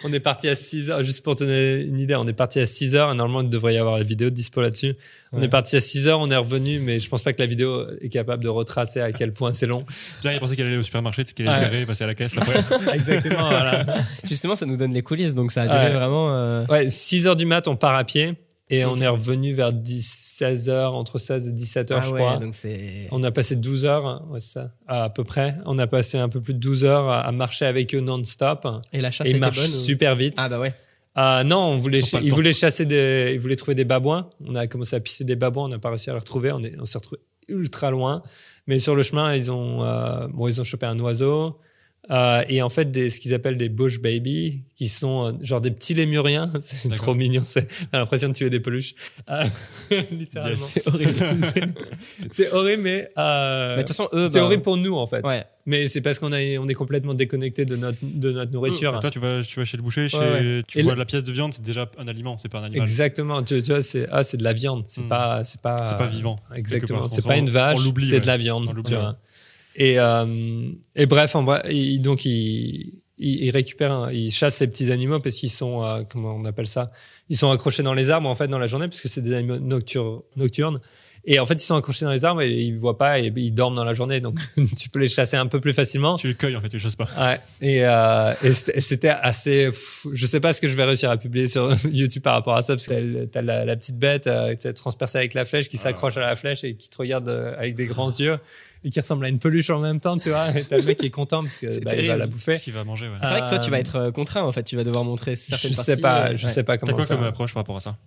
[0.03, 1.03] on est parti à 6 heures.
[1.03, 3.11] Juste pour te donner une idée, on est parti à 6 heures.
[3.11, 4.95] Et normalement, il devrait y avoir la vidéo dispo là-dessus.
[5.37, 7.45] On est parti à 6 heures, on est revenu, mais je pense pas que la
[7.45, 9.83] vidéo est capable de retracer à quel point c'est long.
[10.21, 11.65] Pierre, il pensait qu'elle allait au supermarché, qu'elle allait Ouais.
[11.65, 12.53] se garer, passer à la caisse après.
[12.93, 13.85] Exactement, voilà.
[14.23, 15.91] Justement, ça nous donne les coulisses, donc ça a duré Ouais.
[15.91, 16.33] vraiment.
[16.33, 18.35] euh, Ouais, 6 heures du mat, on part à pied.
[18.69, 22.11] Et on est revenu vers 10, 16 heures, entre 16 et 17 heures, ah je
[22.11, 22.37] ouais, crois.
[22.37, 23.07] donc c'est.
[23.11, 25.55] On a passé 12 heures, ouais, ça, à peu près.
[25.65, 28.67] On a passé un peu plus de 12 heures à, marcher avec eux non-stop.
[28.91, 30.35] Et la chasse Et était bonne super vite.
[30.37, 30.73] Ah bah ouais.
[31.13, 34.29] Ah non, on voulait, Ils voulaient chasser des, ils voulaient trouver des babouins.
[34.43, 36.51] On a commencé à pisser des babouins, on n'a pas réussi à les retrouver.
[36.51, 38.23] On est, on s'est retrouvé ultra loin.
[38.67, 41.59] Mais sur le chemin, ils ont, euh, bon, ils ont chopé un oiseau.
[42.11, 45.61] Euh, et en fait, des, ce qu'ils appellent des bush babies, qui sont euh, genre
[45.61, 46.51] des petits lémuriens.
[46.61, 47.41] C'est trop mignon.
[47.45, 48.93] C'est, t'as l'impression de tuer des peluches.
[49.29, 49.43] Euh,
[50.11, 50.57] littéralement.
[50.57, 50.63] Yes.
[50.83, 51.13] C'est horrible.
[52.31, 54.27] C'est- horrible, mais, euh, Mais de toute façon, eux.
[54.27, 55.25] c'est bah, horrible pour nous, en fait.
[55.25, 55.43] Ouais.
[55.65, 58.99] Mais c'est parce qu'on a- on est complètement déconnecté de notre, de notre nourriture.
[58.99, 61.05] Toi, tu vas, tu vas chez le boucher, chez, Ouais, tu Et vois le- la
[61.05, 62.81] pièce de viande, c'est déjà un aliment, c'est pas un animal.
[62.87, 63.41] Exactement.
[63.43, 64.83] Tu, tu vois, c'est ah, c'est de la viande.
[64.85, 65.07] C'est Hmm.
[65.09, 66.35] pas, c'est pas, C'est pas vivant.
[66.55, 67.09] Exactement.
[67.09, 67.77] C'est pas une vache.
[67.79, 68.21] on l'oublie, C'est ouais.
[68.21, 68.65] de la viande.
[68.69, 68.93] On l'oublie.
[69.75, 74.55] Et, euh, et bref, en vrai, il- donc il, il, il récupère, un- il chasse
[74.55, 76.83] ces petits animaux parce qu'ils sont, euh, comment on appelle ça?
[77.29, 79.33] Ils sont accrochés dans les arbres en fait dans la journée parce que c'est des
[79.33, 80.79] animaux noctur- nocturnes.
[81.27, 83.51] Et en fait, ils sont accrochés dans les arbres et ils voient pas et ils
[83.51, 84.21] dorment dans la journée.
[84.21, 84.37] Donc,
[84.79, 86.17] tu peux les chasser un peu plus facilement.
[86.17, 87.09] Tu le cueilles en fait, tu le chasses pas.
[87.17, 87.39] Ouais.
[87.67, 89.65] Et, euh, et c'était assez.
[89.71, 92.55] pff, je sais pas ce que je vais réussir à publier sur YouTube par rapport
[92.55, 95.77] à ça, parce que t'as la, la petite bête euh, transpercée avec la flèche, qui
[95.77, 98.35] s'accroche à la flèche et qui te regarde euh, avec des grands yeux
[98.85, 100.55] et qui ressemble à une peluche en même temps, tu vois.
[100.57, 102.55] Et t'as le mec qui est content parce que C'est bah, il va la bouffer.
[102.55, 103.15] Ce qu'il va manger, ouais.
[103.23, 104.63] C'est vrai que toi, tu vas Euh, être euh, contraint en fait.
[104.63, 105.91] Tu vas devoir montrer certaines Je parties.
[105.91, 106.51] sais pas, euh, je ouais.
[106.53, 107.17] sais pas T'as comment quoi faire.
[107.17, 107.97] comme approche par rapport à ça?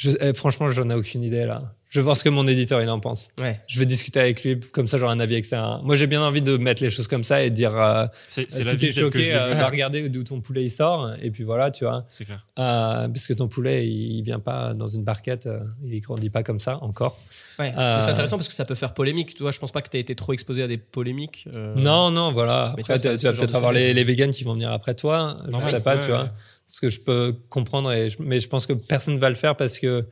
[0.00, 1.74] Je, eh, franchement, j'en ai aucune idée là.
[1.90, 3.30] Je vais voir ce que mon éditeur il en pense.
[3.40, 3.58] Ouais.
[3.66, 5.82] Je vais discuter avec lui, comme ça j'aurai un avis extérieur.
[5.82, 8.46] Moi, j'ai bien envie de mettre les choses comme ça et de dire euh, C'est
[8.52, 11.10] c'est si t'es telle que je choqué, euh, va regarder d'où ton poulet il sort
[11.22, 12.04] et puis voilà, tu vois.
[12.10, 12.46] C'est clair.
[12.58, 16.30] Euh, parce que ton poulet, il, il vient pas dans une barquette, euh, il grandit
[16.30, 17.18] pas comme ça encore.
[17.58, 17.72] Ouais.
[17.76, 19.34] Euh, C'est intéressant parce que ça peut faire polémique.
[19.34, 21.48] Tu vois, je pense pas que tu as été trop exposé à des polémiques.
[21.56, 22.74] euh, Non, non, voilà.
[22.76, 25.38] mais Après, tu vois, vas peut-être avoir les, les vegans qui vont venir après toi.
[25.46, 26.26] Je Normal, sais pas, ouais, tu vois.
[26.70, 29.56] Ce que je peux comprendre, et je- mais je pense que personne va le faire
[29.56, 30.06] parce que.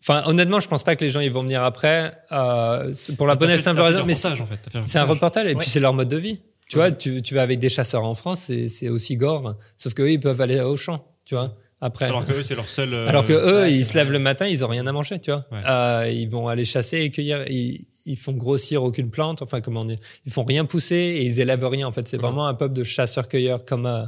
[0.00, 3.34] Enfin, honnêtement, je pense pas que les gens ils vont venir après euh, pour la
[3.34, 4.04] T'as bonne et simple raison.
[4.04, 4.58] Mais c'est en fait.
[4.74, 5.54] Un c'est un reportage et Ouais.
[5.60, 6.40] puis c'est leur mode de vie.
[6.68, 9.54] Tu vois, tu, tu vas avec des chasseurs en France, c'est c'est aussi gore.
[9.76, 11.56] Sauf qu'eux, ils peuvent aller au champ, tu vois.
[11.80, 12.04] Après.
[12.06, 12.92] Alors que eux, c'est leur seul.
[12.94, 15.18] euh, Alors que eux, ouais, ils se lèvent le matin, ils ont rien à manger,
[15.20, 15.40] tu vois.
[15.50, 15.58] Ouais.
[15.68, 17.44] Euh, ils vont aller chasser et cueillir.
[17.48, 19.42] Ils, ils font grossir aucune plante.
[19.42, 21.86] Enfin, comment dire Ils font rien pousser et ils élèvent rien.
[21.88, 24.04] En fait, c'est vraiment un peuple de chasseurs-cueilleurs comme euh,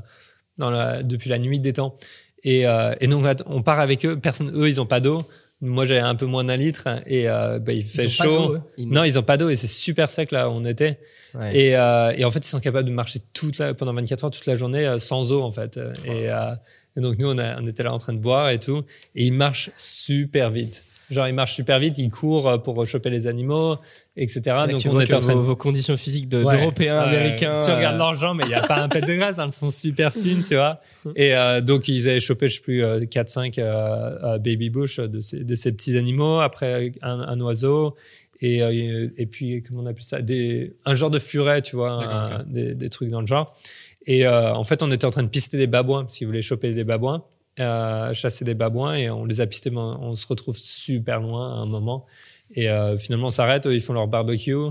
[0.58, 1.94] dans la, depuis la nuit des temps.
[2.42, 4.18] Et, euh, et donc, on part avec eux.
[4.18, 5.24] Personne, eux, ils ont pas d'eau.
[5.60, 8.56] Moi, j'avais un peu moins d'un litre et euh, bah, il fait chaud.
[8.76, 10.98] Ils- non, ils ont pas d'eau et c'est super sec là où on était.
[11.34, 11.56] Ouais.
[11.56, 14.30] Et, euh, et en fait, ils sont capables de marcher toute la, pendant 24 heures,
[14.30, 15.78] toute la journée sans eau en fait.
[16.04, 18.82] Et, et donc nous, on, a- on était là en train de boire et tout.
[19.14, 20.84] Et ils marchent super vite.
[21.10, 23.76] Genre, ils marchent super vite, ils courent pour choper les animaux,
[24.16, 24.40] etc.
[24.70, 26.56] Donc on que en train de vos, conditions physiques de- Ouais.
[26.56, 26.98] d'Européens.
[27.00, 27.58] Américains.
[27.64, 29.50] Tu regardes euh, leurs jambes, mais il n'y a pas un pet de graisse, elles
[29.50, 30.80] sont super fines, tu vois.
[31.16, 35.54] Et euh, donc, ils avaient chopé, je sais plus, 4-5 baby bush de ces, de
[35.54, 37.96] ces petits animaux, après un, un oiseau,
[38.40, 41.90] et, euh, et puis, comment on appelle ça des, Un genre de furet, tu vois,
[41.92, 43.54] un- des, des trucs dans le genre.
[44.06, 46.42] Et euh, en fait, on était en train de pister des babouins, parce qu'ils voulaient
[46.42, 47.24] choper des babouins,
[47.60, 51.52] euh, chasser des babouins, et on les a pistés, mais on se retrouve super loin
[51.54, 52.04] à un moment.
[52.56, 54.70] Et euh, finalement, on s'arrête, eux, ils font leur barbecue, euh,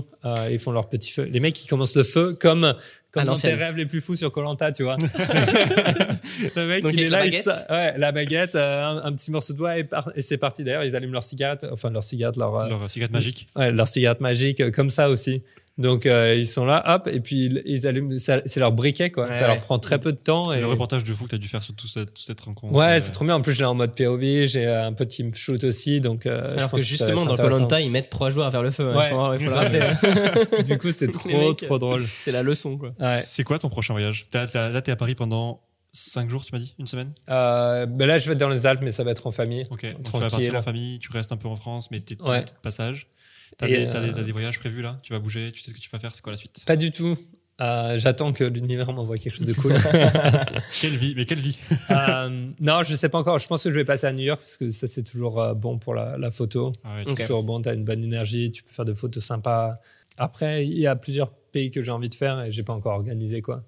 [0.50, 1.24] ils font leur petit feu.
[1.30, 2.74] Les mecs, ils commencent le feu comme,
[3.10, 4.96] comme dans tes rêves les plus fous sur Colanta, tu vois.
[6.56, 9.04] le mec, Donc, il est la là, il baguette sa- ouais, la baguette, euh, un,
[9.04, 10.64] un petit morceau de bois, et, par- et c'est parti.
[10.64, 13.46] D'ailleurs, ils allument leur cigarette, enfin leur cigarette, leur, euh, Leur cigarette magique.
[13.56, 15.42] ouais, leur cigarette magique, euh, comme ça aussi.
[15.76, 19.26] Donc, euh, ils sont là, hop, et puis ils, ils allument, c'est leur briquet, quoi.
[19.26, 20.52] Ouais, ça leur prend très peu de temps.
[20.52, 20.60] Et Et...
[20.60, 22.72] le reportage de fou que tu as dû faire sur toute cette, toute cette rencontre.
[22.72, 23.34] Ouais, euh, c'est trop bien.
[23.34, 26.26] En plus, je l'ai en mode POV, j'ai un peu team shoot aussi, donc.
[26.26, 27.34] euh, je Alors pense que justement, dans.
[27.34, 28.84] Colanta, ils mettent trois à faire le feu.
[28.86, 28.96] hein.
[28.96, 29.08] Ouais.
[29.08, 29.56] Il faut, il faut le
[30.52, 30.62] rappeler.
[30.62, 32.04] du coup, c'est trop, mecs, trop drôle.
[32.06, 32.92] C'est la leçon, quoi.
[33.00, 33.20] Ouais.
[33.20, 34.26] C'est quoi ton prochain voyage?
[34.30, 35.60] T'as- t'as- Là, t'es à Paris pendant
[35.92, 36.74] 5 jours, tu m'as dit?
[36.78, 37.12] Une semaine?
[37.30, 39.66] Euh, ben là, je vais être dans les Alpes, mais ça va être en famille.
[39.70, 39.84] Ok.
[39.92, 42.22] Donc, tu vas partir en famille, tu restes un peu en France, mais t'es de
[42.62, 43.08] passage.
[43.56, 44.98] T'as des, t'as euh, des- t'as des voyages prévus là?
[45.02, 46.64] Tu vas bouger, tu sais ce que tu vas faire, c'est quoi la suite?
[46.66, 47.16] Pas du tout.
[47.60, 49.74] Euh, J'attends que l'univers m'envoie quelque chose de cool.
[50.80, 51.56] Quelle vie Mais quelle vie
[51.90, 53.38] Euh, non, je sais pas encore.
[53.38, 55.78] Je pense que je vais passer à New York parce que ça, c'est toujours bon
[55.78, 56.72] pour la, la photo.
[56.82, 59.76] Ah ouais, toujours bon, tu as une bonne énergie, tu peux faire des photos sympas.
[60.16, 62.94] Après, il y a plusieurs pays que j'ai envie de faire et j'ai pas encore
[62.94, 63.62] organisé quoi.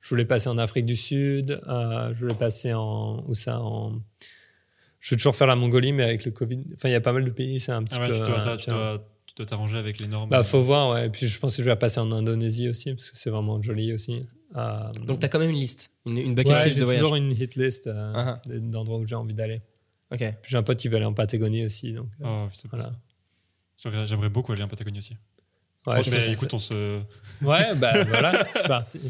[0.00, 4.00] Je voulais passer en Afrique du Sud, euh, je voulais passer en où ça en
[5.00, 7.12] je veux toujours faire la Mongolie mais avec le Covid, enfin il y a pas
[7.12, 9.04] mal de pays, c'est un petit Ah ouais, peu tu dois tu dois
[9.38, 10.28] dois t'arranger avec les normes.
[10.30, 12.92] Bah faut voir ouais, et puis je pense que je vais passer en Indonésie aussi
[12.94, 14.20] parce que c'est vraiment joli aussi.
[14.56, 17.02] Euh, Donc, t'as quand même une liste, une, une bucket ouais, list j'ai de voyage.
[17.02, 19.60] toujours une hit list euh, Ah d'endroits où j'ai envie d'aller.
[20.10, 20.18] Ok.
[20.20, 22.84] Puis J'ai un pote qui veut aller en Patagonie aussi donc euh, Oh, c'est voilà.
[22.84, 24.04] ça.
[24.06, 25.16] J'aimerais beaucoup aller en Patagonie aussi.
[25.86, 27.00] Ouais, je Mais écoute, on se.
[27.42, 29.00] Ouais, bah voilà, c'est parti.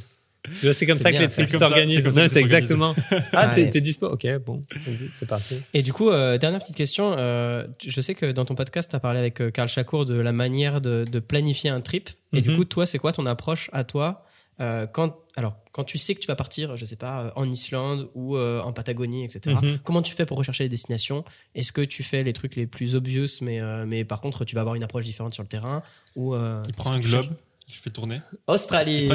[0.60, 2.28] Tu vois, c'est comme ça que les c'est s'organisent.
[2.28, 2.94] C'est exactement.
[3.32, 5.56] Ah, t'es dispo Ok, bon, vas-y, c'est parti.
[5.74, 7.14] Et du coup, euh, dernière petite question.
[7.16, 10.04] euh, tu- je sais que dans ton podcast, tu as parlé avec euh, Karl Chakour
[10.06, 12.10] de la manière de, de planifier un trip.
[12.32, 12.56] Et du Mhm.
[12.56, 14.24] coup, toi, c'est quoi ton approche à toi
[14.60, 18.10] euh, quand, alors, quand tu sais que tu vas partir, je sais pas, en Islande
[18.16, 19.54] ou euh, en Patagonie, etc.
[19.62, 19.78] Mhm.
[19.84, 21.24] Comment tu fais pour rechercher les destinations?
[21.54, 24.56] Est-ce que tu fais les trucs les plus obvious, mais, euh, mais par contre, tu
[24.56, 25.82] vas avoir une approche différente sur le terrain
[26.16, 27.26] ou, euh, Il est-ce prend que un tu globe,
[27.68, 28.20] il fait tourner.
[28.46, 29.08] Australie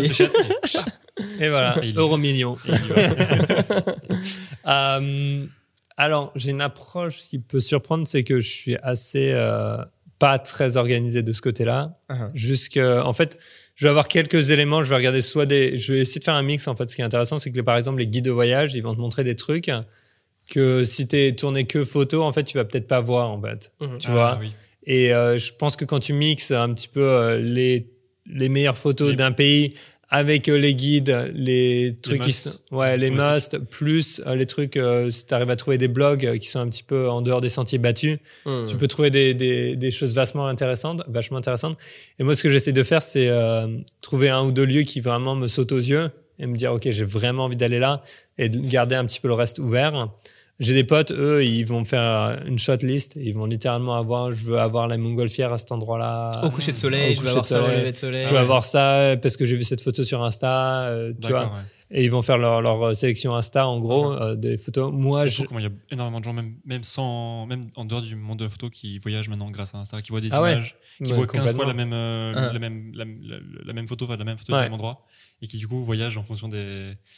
[1.39, 2.57] Et voilà, euro million.
[4.65, 5.45] Euh,
[5.97, 9.75] alors, j'ai une approche qui peut surprendre, c'est que je suis assez euh,
[10.19, 11.97] pas très organisé de ce côté-là.
[12.09, 12.29] Uh-huh.
[12.33, 13.37] Jusque, en fait,
[13.75, 14.81] je vais avoir quelques éléments.
[14.83, 16.67] Je vais regarder soit des, je vais essayer de faire un mix.
[16.67, 18.81] En fait, ce qui est intéressant, c'est que par exemple les guides de voyage, ils
[18.81, 19.69] vont te montrer des trucs
[20.49, 23.71] que si t'es tourné que photo, en fait, tu vas peut-être pas voir en fait.
[23.81, 23.97] Mhm.
[23.99, 24.37] Tu Ah, vois.
[24.39, 24.51] oui.
[24.85, 27.89] Et euh, je pense que quand tu mixes un petit peu euh, les,
[28.25, 29.73] les meilleures photos Les- d'un pays
[30.09, 34.77] avec euh, les guides, les trucs qui sont, ouais, les musts, plus euh, les trucs,
[34.77, 37.41] euh, si tu arrives à trouver des blogs qui sont un petit peu en dehors
[37.41, 38.67] des sentiers battus, Mhm.
[38.67, 41.77] tu peux trouver des, des, des choses vachement intéressantes, vachement intéressantes.
[42.19, 43.65] Et moi, ce que j'essaie de faire, c'est euh,
[44.01, 46.87] trouver un ou deux lieux qui vraiment me sautent aux yeux et me dire, OK,
[46.91, 48.03] j'ai vraiment envie d'aller là
[48.37, 50.09] et de garder un petit peu le reste ouvert.
[50.63, 53.13] J'ai des potes, eux, ils vont faire une shot list.
[53.15, 56.41] Ils vont littéralement avoir, je veux avoir la montgolfière à cet endroit-là.
[56.43, 57.79] Au coucher de soleil, Au je vais coucher avoir de ça au soleil.
[57.81, 58.25] lever de soleil.
[58.25, 61.45] Je veux avoir ça parce que j'ai vu cette photo sur Insta, euh, tu vois.
[61.45, 61.51] Ouais.
[61.95, 64.91] Et ils vont faire leur, leur sélection Insta, en gros, euh, des photos.
[64.91, 65.35] Moi, je...
[65.35, 68.15] fou comment il y a énormément de gens, même, même, sans, même en dehors du
[68.15, 70.53] monde de la photo, qui voyagent maintenant grâce à Insta, qui voient des Ah ouais.
[70.53, 72.51] images, qui Ouais, voient 15 fois la même, euh, Ah.
[72.51, 74.59] la, même, la, la- la même photo, enfin, la même photo Ouais.
[74.59, 75.05] du même endroit,
[75.43, 76.57] et qui du coup voyagent en fonction des.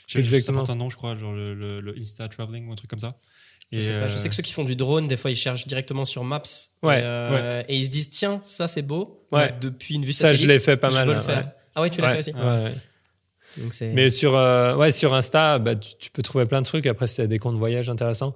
[0.08, 0.58] Je sais pas, Exactement.
[0.58, 2.90] Ça porte un nom, je crois, genre le, le, le Insta Traveling ou un truc
[2.90, 3.16] comme ça.
[3.72, 5.36] Je sais, pas, je euh, sais que ceux qui font du drone, des fois, ils
[5.36, 6.42] cherchent directement sur Maps.
[6.84, 9.26] Ouais, et, euh, et ils se disent, tiens, ça c'est beau.
[9.32, 9.52] Ouais.
[9.60, 11.10] Depuis une vue Ça, je l'ai fait pas je mal.
[11.10, 11.22] ouais.
[11.22, 11.46] faire.
[11.74, 12.34] Ah ouais, tu l'as Ouais, fait aussi.
[12.34, 12.74] ouais, ouais.
[13.58, 16.86] Donc Mais sur, euh, ouais, sur Insta, bah, tu, tu peux trouver plein de trucs.
[16.88, 18.36] Après, c'est des comptes voyage intéressants.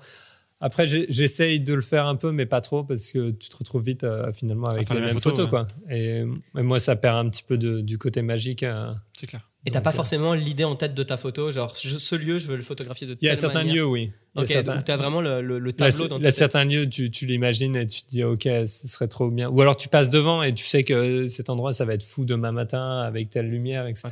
[0.62, 3.84] Après, j'essaye de le faire un peu, mais pas trop, parce que tu te retrouves
[3.84, 5.48] vite euh, finalement avec faire les les mêmes photos.
[5.48, 5.68] photos, quoi.
[5.90, 6.24] Et,
[6.58, 8.64] et moi, ça perd un petit peu de- du côté magique.
[8.64, 8.92] euh.
[9.18, 9.50] C'est clair.
[9.66, 12.38] Et t'as pas euh, forcément l'idée en tête de ta photo, genre je- ce lieu,
[12.38, 13.76] je veux le photographier de Il y a telle certains manière.
[13.76, 14.12] lieux, oui.
[14.36, 16.34] Ok, certains- donc t'as vraiment le, le- le Là, tableau dans là, ta tête.
[16.38, 19.50] certains lieux, tu, tu l'imagines et tu te dis, OK, ce serait trop bien.
[19.50, 22.24] Ou alors tu passes devant et tu sais que cet endroit, ça va être fou
[22.24, 24.08] demain matin avec telle lumière, etc.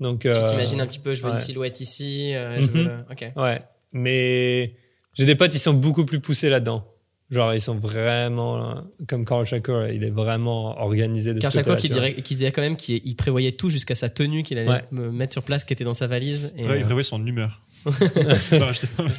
[0.00, 2.34] Donc, Tu euh, t'imagines un petit peu, je veux une silhouette ici.
[2.34, 2.88] euh, je veux Mhm.
[2.88, 3.26] le- Ok.
[3.36, 3.58] Ouais.
[3.92, 4.74] Mais
[5.14, 6.84] j'ai des potes, ils sont beaucoup plus poussés là-dedans.
[7.30, 8.82] Genre, ils sont vraiment.
[9.08, 11.76] Comme Carl Shakur, il est vraiment organisé de Car ce vois.
[11.76, 14.84] dirait, qu'il disait quand même qu'il il prévoyait tout jusqu'à sa tenue qu'il allait Ouais.
[14.92, 16.52] me mettre sur place, qui était dans sa valise.
[16.56, 17.60] Et, Ouais, il euh, prévoit son humeur.
[17.86, 18.72] Non,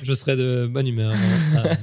[0.03, 1.13] je serais de bonne humeur.
[1.13, 1.63] hein.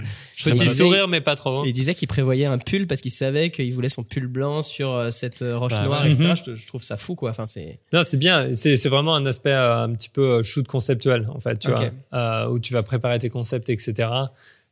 [0.45, 0.75] Petit malade.
[0.75, 1.65] sourire, mais pas trop.
[1.65, 4.93] il disait qu'il prévoyait un pull parce qu'il savait qu'il voulait son pull blanc sur
[4.93, 6.13] euh, cette euh, roche Bah noire, ouais.
[6.13, 6.25] etc.
[6.31, 6.37] Mhm.
[6.47, 7.31] Je, je trouve ça fou, quoi.
[7.31, 7.79] Enfin, c'est.
[7.93, 8.55] Non, c'est bien.
[8.55, 11.91] C'est c'est vraiment un aspect euh, un petit peu shoot conceptuel, en fait, tu vois,
[12.13, 14.09] euh, où tu vas préparer tes concepts, etc.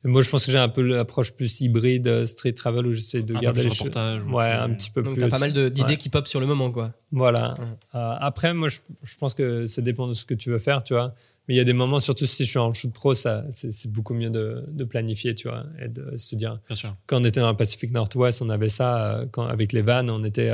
[0.05, 3.23] Moi, je pense que j'ai un peu l'approche plus hybride euh, street travel où j'essaie
[3.23, 3.83] de Un garder les choses.
[3.83, 5.21] Ouais, plus- un petit peu Donc, plus.
[5.21, 5.97] t'as pas mal de- d'idées Ouais.
[5.97, 6.93] qui pop sur le moment, quoi.
[7.13, 7.55] Voilà.
[7.59, 7.65] Ouais.
[7.95, 10.83] Euh, après, moi, je, je pense que ça dépend de ce que tu veux faire,
[10.83, 11.15] tu vois.
[11.47, 13.91] Mais il y a des moments, surtout si je suis en shoot pro, ça, c'est
[13.91, 16.55] beaucoup mieux de, de planifier, tu vois, et de se dire.
[16.69, 16.97] Bien sûr.
[17.07, 19.19] Quand on était dans le Pacifique Nord-Ouest, on avait ça.
[19.21, 20.51] euh, quand, avec les vannes, on était.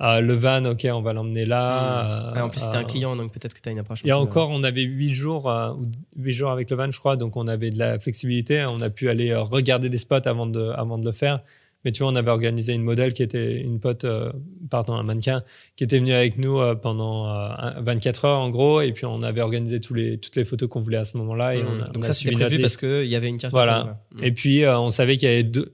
[0.00, 2.32] Euh, ah, le van, ok, on va l'emmener là.
[2.34, 4.00] Ouais, en plus, c'était euh, un client, donc peut-être que t'as une approche.
[4.04, 5.86] Et encore, on avait huit jours, euh, ou
[6.16, 8.64] huit jours avec le van, je crois, donc on avait de la flexibilité.
[8.68, 11.40] On a pu aller euh, regarder des spots avant de, avant de le faire.
[11.84, 14.32] Mais tu vois, on avait organisé une modèle qui était une pote, euh,
[14.68, 15.42] pardon, un mannequin,
[15.76, 18.80] qui était venu avec nous euh, pendant euh, un- 24 heures en gros.
[18.80, 21.54] Et puis on avait organisé tous les, toutes les photos qu'on voulait à ce moment-là.
[21.54, 23.52] Et on a, on donc ça, c'était prévu parce qu'il y avait une carte.
[23.52, 24.00] Voilà.
[24.20, 25.72] Et puis euh, on savait qu'il y avait deux.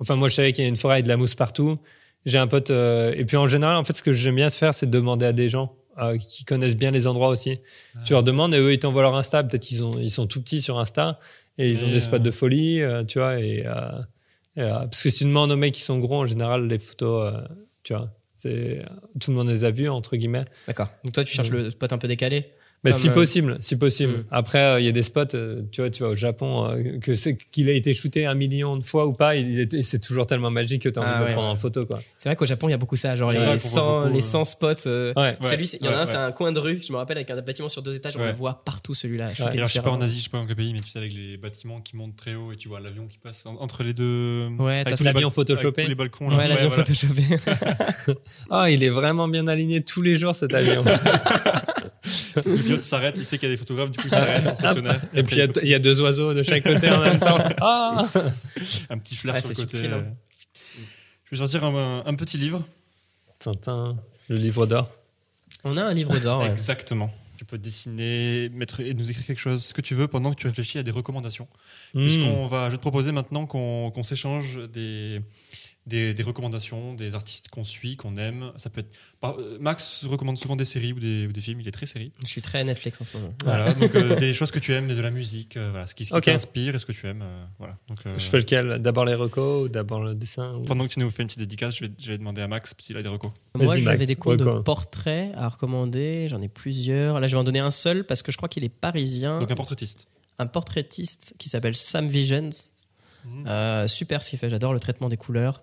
[0.00, 1.76] Enfin, moi je savais qu'il y avait une forêt avec de la mousse partout.
[2.26, 2.70] J'ai un pote.
[2.70, 5.26] euh, Et puis en général, en fait, ce que j'aime bien faire, c'est de demander
[5.26, 7.58] à des gens euh, qui connaissent bien les endroits aussi.
[8.04, 9.42] Tu leur demandes et eux, ils t'envoient leur Insta.
[9.44, 11.18] Peut-être qu'ils ils sont tout petits sur Insta
[11.58, 13.38] et ils ont des spots de folie, euh, tu vois.
[13.38, 13.72] Et, euh,
[14.56, 16.78] et, euh, parce que si tu demandes aux mecs qui sont gros, en général, les
[16.78, 17.40] photos, euh,
[17.82, 18.02] tu vois,
[18.32, 18.84] c'est
[19.20, 20.44] tout le monde les a vues entre guillemets.
[20.66, 20.88] D'accord.
[21.04, 22.50] Donc toi, tu cherches le spot un peu décalé.
[22.84, 24.12] Mais si euh, possible, si possible.
[24.12, 24.24] Mm.
[24.30, 26.98] Après, euh, il y a des spots, euh, tu vois, tu vas au Japon, euh,
[27.00, 27.12] que
[27.50, 30.82] qu'il a été shooté un million de fois ou pas, il c'est toujours tellement magique
[30.82, 31.32] que tu as envie Ah de le ouais.
[31.34, 31.98] prendre en photo, quoi.
[32.16, 33.16] C'est vrai qu'au Japon, il y a beaucoup ça.
[33.16, 34.22] Genre Ouais, les, qu'on voit 100, beaucoup, les euh.
[34.22, 34.66] 100 spots.
[34.86, 35.36] euh, Ouais.
[35.40, 36.80] Ouais, celui, il y en a ouais, un, c'est un coin de rue.
[36.86, 39.30] Je me rappelle avec un bâtiment sur deux étages, on le voit partout celui-là.
[39.38, 40.98] alors, je sais pas en Asie, je sais pas dans quel pays, mais tu sais,
[40.98, 43.82] avec les bâtiments qui montent très haut et tu vois l'avion qui passe en- entre
[43.82, 44.48] les deux.
[44.58, 45.86] Ouais, t'as L'avion photoshopé.
[45.86, 46.28] les balcons.
[46.30, 46.36] là.
[46.36, 47.22] Ouais, l'avion photoshopé.
[48.50, 50.84] Ah, il est vraiment bien aligné tous les jours, cet avion.
[52.34, 54.10] Parce que le pilote s'arrête, il sait qu'il y a des photographes, du coup, il
[54.10, 55.00] s'arrête en stationnaire.
[55.12, 57.18] Et puis, il y a- il y, a deux oiseaux de chaque côté en même
[57.20, 57.38] temps.
[57.60, 58.06] Ah
[58.90, 59.76] un petit flair Ouais, sur le côté.
[59.78, 60.04] subtil, hein.
[60.04, 60.80] euh.
[61.26, 62.64] Je vais sortir un, un petit livre.
[63.38, 63.96] Tintin,
[64.28, 64.90] le livre d'or.
[65.64, 66.40] On a un livre d'or.
[66.42, 66.50] ouais.
[66.50, 67.12] Exactement.
[67.36, 70.36] Tu peux dessiner, mettre et nous écrire quelque chose, ce que tu veux, pendant que
[70.40, 71.48] tu réfléchis à des recommandations.
[71.94, 72.04] Hmm.
[72.06, 75.20] Puisqu'on va, je vais te proposer maintenant qu'on qu'on s'échange des,
[75.86, 78.52] des, des recommandations, des artistes qu'on suit, qu'on aime.
[78.56, 78.94] Ça peut être.
[79.24, 81.60] euh, Max recommande souvent des séries ou des, ou des films.
[81.60, 82.10] Il est très série.
[82.22, 83.34] Je suis très Netflix en ce moment.
[83.44, 83.72] Voilà.
[83.74, 86.10] donc euh, des choses que tu aimes, de la musique, euh, voilà, ce qui, ce
[86.10, 86.24] qui Ok.
[86.24, 87.22] t'inspire et ce que tu aimes.
[87.22, 87.76] euh, voilà.
[87.88, 88.78] Donc euh, Je fais lequel?
[88.78, 91.40] D'abord les recos ou d'abord le dessin ou- pendant que tu nous fais une petite
[91.40, 93.32] dédicace, je vais, je vais demander à Max s'il a des recos.
[93.54, 94.62] Moi, j'avais des cours de reco.
[94.62, 96.28] portraits à recommander.
[96.28, 97.20] J'en ai plusieurs.
[97.20, 99.38] Là, je vais en donner un seul parce que je crois qu'il est parisien.
[99.40, 100.08] Donc un portraitiste.
[100.38, 102.48] un portraitiste qui s'appelle Sam Visions.
[103.24, 103.46] Mhm.
[103.46, 104.50] Euh, super ce qu'il fait.
[104.50, 105.62] J'adore le traitement des couleurs.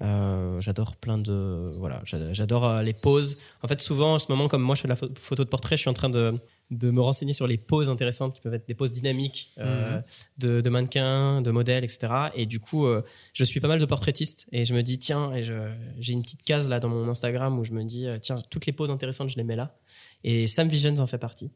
[0.00, 4.30] Euh, j'adore plein de voilà j'a- j'adore euh, les poses en fait souvent en ce
[4.30, 6.08] moment comme moi je fais de la pho- photo de portrait je suis en train
[6.08, 6.34] de,
[6.70, 10.02] de me renseigner sur les poses intéressantes qui peuvent être des poses dynamiques euh, Mhm.
[10.38, 13.02] de, de mannequins de modèles etc et du coup euh,
[13.34, 16.22] je suis pas mal de portraitistes et je me dis tiens et je- j'ai une
[16.22, 19.30] petite case là dans mon Instagram où je me dis tiens toutes les poses intéressantes
[19.30, 19.74] je les mets là
[20.22, 21.50] et Sam Visions en fait partie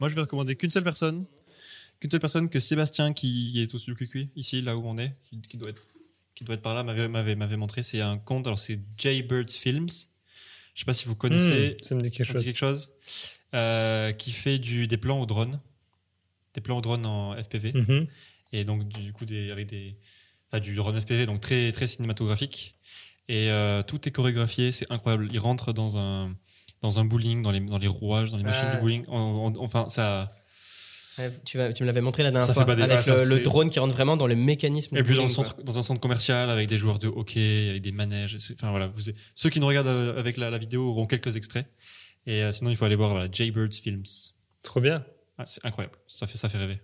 [0.00, 1.24] Moi, je vais recommander qu'une seule personne.
[2.00, 5.12] Qu'une seule personne que Sébastien, qui est au studio Cuicui, ici, là où on est,
[5.22, 5.86] qui, qui doit, être,
[6.34, 7.82] qui doit être par là, m'avait, montré.
[7.82, 9.88] C'est un compte, alors c'est Jaybirds Films.
[10.74, 11.76] Je sais pas si vous connaissez.
[11.78, 12.44] Hmm, ça me dit quelque dit chose.
[12.44, 12.92] quelque chose.
[13.54, 15.60] Euh, qui fait du, des plans au drone.
[16.54, 17.72] Des plans au drone en FPV.
[17.74, 18.06] Mhm.
[18.52, 19.96] Et donc, du coup, des, avec des.
[20.48, 22.76] Enfin, du drone FPV, donc très, très cinématographique.
[23.28, 25.28] Et euh, tout est chorégraphié, c'est incroyable.
[25.30, 26.34] Il rentre dans un,
[26.80, 29.04] dans un bowling, dans les, dans les rouages, dans les machines de bowling.
[29.08, 30.32] On- on- enfin, ça.
[31.44, 33.78] Tu, vas- tu me l'avais montré la dernière Ça fois avec Ah, le, drone qui
[33.78, 35.44] rentre vraiment dans le mécanisme Et puis dans, le bowling, quoi.
[35.44, 38.36] centre, dans un centre commercial avec des joueurs de hockey, avec des manèges.
[38.54, 39.02] Enfin voilà, vous,
[39.34, 41.66] ceux qui nous regardent euh, avec la, la vidéo auront quelques extraits.
[42.26, 44.02] Et euh, sinon, il faut aller voir voilà, Jaybirds Films.
[44.62, 45.04] Trop bien.
[45.38, 45.96] Ah, c'est incroyable.
[46.06, 46.80] Ça fait, ça fait rêver.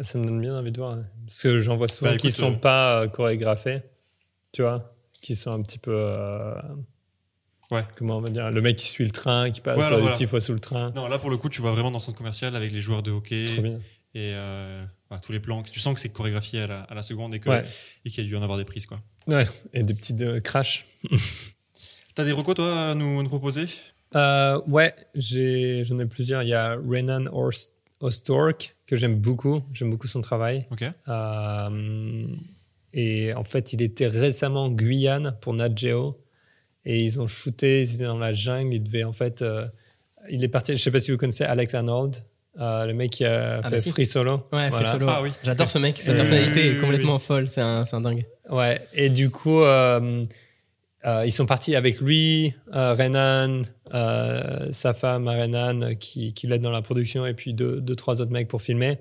[0.00, 0.92] Ça me donne bien envie de voir.
[0.94, 1.06] hein.
[1.26, 3.82] Parce que j'en vois souvent Bah, qui écoute, sont euh, pas chorégraphés,
[4.52, 5.92] tu vois, qui sont un petit peu.
[5.94, 6.54] euh,
[7.72, 7.84] Ouais.
[7.96, 10.14] Comment on va dire Le mec qui suit le train, qui passe Voilà, euh, voilà.
[10.14, 10.90] six fois sous le train.
[10.94, 13.02] Non, là pour le coup, tu vois vraiment dans le centre commercial avec les joueurs
[13.02, 13.74] de hockey Trop bien.
[14.14, 15.62] et euh, voilà, tous les plans.
[15.62, 17.64] Tu sens que c'est chorégraphié à la, à la seconde et Ouais.
[18.04, 18.86] qu'il y a dû en avoir des prises.
[18.86, 19.00] quoi.
[19.26, 19.46] ouais.
[19.72, 20.84] Et des petits euh, crashs.
[22.14, 23.64] T'as des recos toi à nous, proposer?
[24.14, 26.42] Euh, ouais, j'en ai, plusieurs.
[26.42, 27.24] Il y a Renan
[28.00, 29.62] Ostork, que j'aime beaucoup.
[29.72, 30.66] J'aime beaucoup son travail.
[31.08, 32.26] Euh,
[32.92, 36.12] et en fait, il était récemment en Guyane pour Nat Geo.
[36.84, 38.74] Et ils ont shooté, ils étaient dans la jungle.
[38.74, 39.42] Il devait en fait.
[39.42, 39.66] euh,
[40.30, 42.16] il est parti, je sais pas si vous connaissez Alex Arnold.
[42.60, 43.90] Euh, le mec qui a Ah fait bah si.
[43.90, 44.34] Free Solo.
[44.52, 44.90] Ouais, Free Voilà.
[44.90, 45.06] Solo.
[45.08, 45.30] Ah oui.
[45.42, 46.00] J'adore ce mec.
[46.00, 47.20] Sa personnalité est complètement oui.
[47.20, 47.48] folle.
[47.48, 48.26] C'est un, c'est un dingue.
[48.50, 50.24] Ouais, et du coup, euh,
[51.06, 53.62] euh, ils sont partis avec lui, euh, Renan,
[53.94, 58.20] euh, sa femme, Renan, qui, qui l'aide dans la production, et puis deux, deux, trois
[58.20, 58.98] autres mecs pour filmer.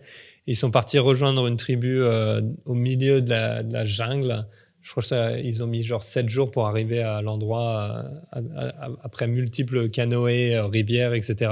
[0.48, 4.42] Ils sont partis rejoindre une tribu euh, au milieu de la, de la jungle.
[4.82, 8.04] Je crois qu'ils ont mis genre sept jours pour arriver à l'endroit
[8.36, 8.72] euh,
[9.04, 11.52] après multiples canoës, rivières, etc.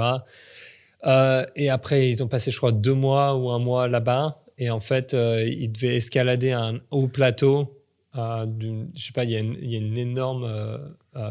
[1.06, 4.42] Euh, et après, ils ont passé, je crois, deux mois ou un mois là-bas.
[4.58, 7.82] Et en fait, euh, ils devaient escalader un haut plateau.
[8.16, 8.46] Euh,
[8.94, 9.38] je sais pas, il y, a
[9.78, 10.46] une- énorme,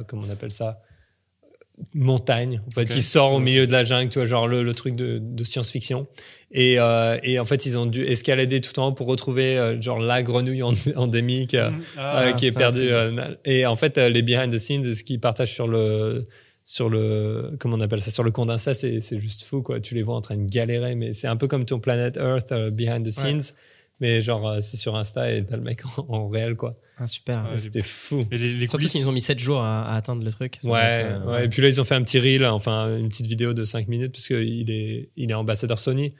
[0.07, 0.81] comment on appelle ça,
[1.93, 2.61] montagne.
[2.67, 2.87] En fait, Ok.
[2.89, 5.43] qui sort au milieu de la jungle, tu vois, genre le, le truc de, de
[5.43, 6.07] science-fiction.
[6.51, 9.79] Et, euh, et en fait, ils ont dû escalader tout en haut pour retrouver euh,
[9.81, 11.53] genre la grenouille en- endémique.
[11.55, 12.79] euh, Ah, euh, qui est ça, perdu.
[12.79, 16.23] c'est- euh, et en fait, les behind the scenes, ce qu'ils partagent sur le,
[16.65, 19.79] sur le, comment on appelle ça, sur le d'Insta, c'est c'est juste fou, quoi.
[19.79, 22.53] Tu les vois en train de galérer, mais c'est un peu comme ton Planet Earth
[22.71, 23.53] behind the scenes,
[23.99, 26.71] mais genre, euh, c'est sur Insta et t'as le mec en, en réel, quoi.
[26.97, 27.43] Ah, super.
[27.51, 28.23] Ouais, C'était fou.
[28.31, 30.57] Et les, les Surtout s'ils ont mis 7 jours à, à atteindre le truc.
[30.61, 32.45] ça doit Ouais, être, euh, ouais, Et puis là, ils ont fait un petit reel,
[32.45, 36.13] enfin, une petite vidéo de 5 minutes, parce qu'il est, il est ambassadeur Sony.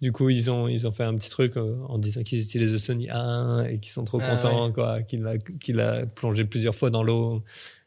[0.00, 2.72] Du coup, ils ont, ils ont fait un petit truc euh, en disant qu'ils utilisent
[2.72, 6.44] le Sony A1 et qu'ils sont trop Ah contents, quoi, qu'il a, qu'il a plongé
[6.44, 7.42] plusieurs fois dans l'eau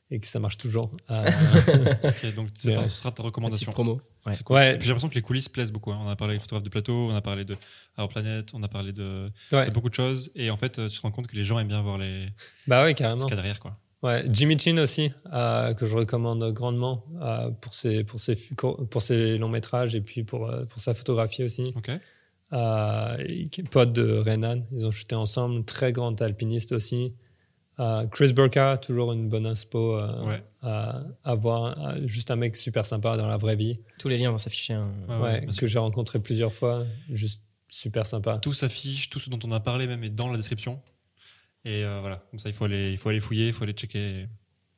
[0.10, 0.90] et que ça marche toujours.
[1.12, 1.26] Euh,
[2.04, 2.88] Ok, donc c'est ta- Ouais.
[2.88, 3.72] ce sera ta recommandation.
[3.72, 4.00] promo.
[4.26, 4.36] Ouais.
[4.36, 4.56] C'est cool.
[4.56, 4.74] Ouais.
[4.76, 5.92] Et puis j'ai l'impression que les coulisses plaisent beaucoup.
[5.92, 6.00] hein.
[6.02, 7.54] On a parlé des photographes de plateau, on a parlé de
[7.98, 9.68] Our Planet, on a parlé de, ouais.
[9.68, 10.32] de beaucoup de choses.
[10.36, 12.28] Et en fait, euh, tu te rends compte que les gens aiment bien voir les,
[12.68, 13.22] Bah ouais, ce carrément.
[13.22, 13.60] qu'il y a derrière.
[13.60, 13.78] Quoi.
[14.04, 19.02] Ouais, Jimmy Chin aussi, euh, que je recommande grandement euh, pour, ses, pour, ses, pour
[19.02, 21.74] ses longs métrages et puis pour, euh, pour sa photographie aussi.
[21.76, 21.90] Ok.
[22.54, 23.18] Euh,
[23.72, 27.16] pote de Renan, ils ont shooté ensemble, très grand alpiniste aussi.
[27.80, 30.44] Euh, Chris Burka, toujours une bonne inspo euh, Ouais.
[30.62, 31.78] à, à voir.
[31.80, 34.74] Euh, juste un mec super sympa dans la vraie vie, Tous les liens vont s'afficher.
[34.74, 34.92] hein.
[35.08, 36.86] Ouais, ouais, que j'ai rencontré plusieurs fois.
[37.10, 38.40] Juste super sympa.
[38.40, 40.82] Tout s'affiche, tout ce dont on a parlé même est dans la description.
[41.66, 43.74] Et euh, voilà, comme ça, il faut aller, il faut aller fouiller, il faut aller
[43.74, 44.26] checker.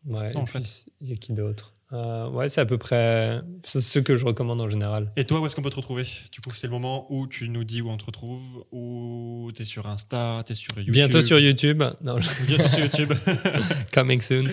[0.05, 0.63] Ouais, Non, et puis,
[1.01, 1.73] il y a qui d'autre?
[1.91, 5.11] Euh, Ouais, c'est à peu près ce que je recommande en général.
[5.17, 6.03] Et toi, où est-ce qu'on peut te retrouver?
[6.31, 9.63] Du coup, c'est le moment où tu nous dis où on te retrouve, où tu
[9.63, 10.93] es sur Insta, tu es sur YouTube.
[10.93, 11.83] Bientôt sur YouTube.
[12.03, 13.13] Non, je- Bientôt sur YouTube.
[13.93, 14.43] coming soon.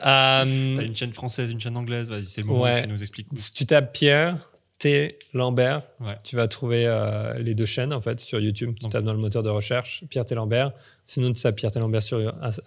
[0.00, 2.08] T'as Euh, une chaîne française, une chaîne anglaise.
[2.08, 2.80] Vas-y, c'est le moment Ouais.
[2.80, 3.26] où tu nous expliques.
[3.32, 3.36] où.
[3.36, 4.36] si tu tapes Pierre
[4.78, 6.16] T Lambert, Ouais.
[6.22, 8.74] tu vas trouver euh, les deux chaînes en fait sur YouTube.
[8.76, 10.72] Tu Donc- tapes dans le moteur de recherche Pierre T Lambert.
[11.06, 12.18] Sinon, tu tapes Pierre T Lambert sur,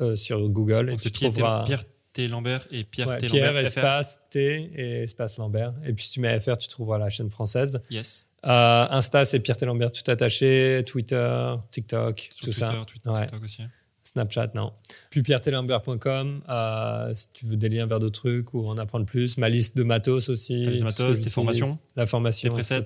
[0.01, 2.27] euh, sur Google et Donc tu c'est Pierre, T- trouveras Pierre T.
[2.27, 3.27] Lambert et Pierre ouais, T.
[3.27, 3.63] Pierre Lambert.
[3.71, 3.77] FR.
[3.77, 5.73] espace T et espace Lambert.
[5.85, 7.81] Et puis si tu mets FR, tu trouveras la chaîne française.
[7.89, 8.27] Yes.
[8.45, 10.83] Euh, Insta, c'est Pierre T Lambert tout attaché.
[10.87, 12.81] Twitter, TikTok, Sur tout Twitter, ça.
[12.87, 13.21] Twitter, Ouais.
[13.25, 13.61] TikTok aussi.
[14.03, 14.71] Snapchat, non.
[15.11, 19.37] Puis pierretelambert.com, euh, si tu veux des liens vers d'autres trucs ou en apprendre plus.
[19.37, 20.63] Ma liste de matos aussi.
[20.63, 22.49] Ta liste de matos, tes formations, La formation.
[22.49, 22.83] tes presets.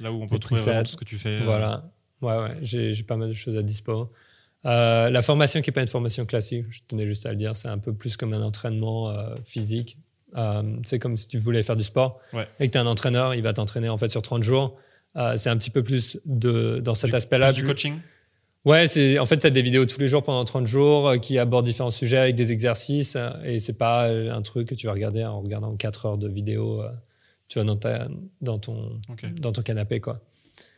[0.00, 1.40] Là où on peut trouver tout ce que tu fais.
[1.40, 1.90] euh, Voilà.
[2.20, 2.50] Ouais, ouais.
[2.60, 4.04] J'ai j'ai pas mal de choses à dispo.
[4.66, 7.54] Euh, la formation qui n'est pas une formation classique, je tenais juste à le dire,
[7.56, 9.98] c'est un peu plus comme un entraînement euh, physique.
[10.36, 12.46] Euh, c'est comme si tu voulais faire du sport Ouais.
[12.60, 14.76] et que tu as un entraîneur, il va t'entraîner en fait sur 30 jours.
[15.36, 17.52] C'est un petit peu plus de, dans cet aspect-là.
[17.52, 17.94] du coaching?
[18.64, 21.38] Ouais, c'est en fait tu as des vidéos tous les jours pendant 30 jours qui
[21.38, 25.24] abordent différents sujets avec des exercices et c'est pas un truc que tu vas regarder
[25.24, 26.90] en regardant 4 heures de vidéo euh,
[27.48, 28.08] tu vois dans ta
[28.42, 29.00] dans ton
[29.40, 30.20] dans ton canapé quoi.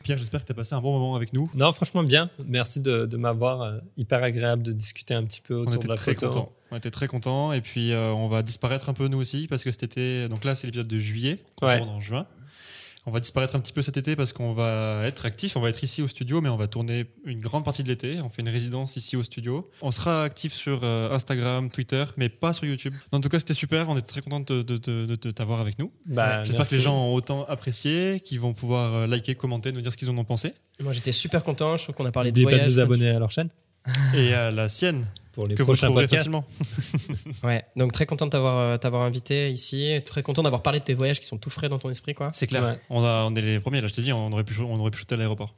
[0.02, 1.46] Pierre, j'espère que tu as passé un bon moment avec nous.
[1.54, 2.30] Non, franchement bien.
[2.46, 5.84] Merci de, de m'avoir euh, hyper agréable de discuter un petit peu On autour était
[5.84, 6.26] de la très photo.
[6.28, 6.52] contents.
[6.70, 7.52] On était très contents.
[7.52, 10.28] Et puis, euh, on va disparaître un peu nous aussi parce que cet été.
[10.28, 11.38] Donc là, c'est l'épisode de juillet.
[11.60, 11.80] Ouais.
[11.80, 12.26] tourne en juin.
[13.06, 15.56] On va disparaître un petit peu cet été parce qu'on va être actif.
[15.56, 18.18] On va être ici au studio, mais on va tourner une grande partie de l'été.
[18.22, 19.70] On fait une résidence ici au studio.
[19.80, 22.92] On sera actif sur euh, Instagram, Twitter, mais pas sur YouTube.
[23.12, 23.88] En tout cas, c'était super.
[23.88, 25.90] On était très contents de, de- de- de- de t'avoir avec nous.
[26.06, 26.70] Bah, J'espère merci.
[26.72, 29.96] que les gens ont autant apprécié, qu'ils vont pouvoir euh, liker, commenter, nous dire ce
[29.96, 30.52] qu'ils en ont pensé.
[30.80, 31.76] Moi, j'étais super content.
[31.78, 33.48] Je trouve qu'on a parlé de N'oubliez pas de vous abonner à leur chaîne
[34.14, 36.30] Et à la sienne, pour les que vous prochains trouverez podcasts.
[37.42, 37.64] Ouais.
[37.76, 40.00] Donc très content de t'avoir euh, t'avoir invité ici.
[40.04, 42.30] Très content d'avoir parlé de tes voyages qui sont tout frais dans ton esprit, quoi.
[42.34, 42.62] C'est clair.
[42.62, 42.78] Ouais.
[42.90, 43.80] On, a, on est les premiers.
[43.80, 45.54] Là, je t'ai dit, on aurait pu, on aurait pu shooter à l'aéroport.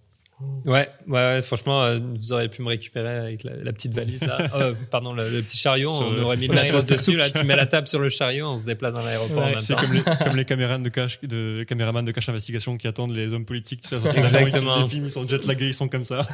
[0.64, 4.38] Ouais, ouais, franchement, euh, vous auriez pu me récupérer avec la, la petite valise là.
[4.54, 5.96] Euh, pardon, le, le petit chariot.
[5.96, 7.16] Sur on le- aurait mis le on a matos mis le dessus.
[7.16, 9.92] Là, tu mets la table sur le chariot, on se déplace dans l'aéroport C'est comme
[9.92, 13.44] les, comme les caméras de cache, de, caméramans de cache investigation qui attendent les hommes
[13.44, 13.90] politiques.
[13.90, 14.82] De et qui Exactement.
[14.84, 16.24] les filment, ils sont jet lagués, ils sont comme ça.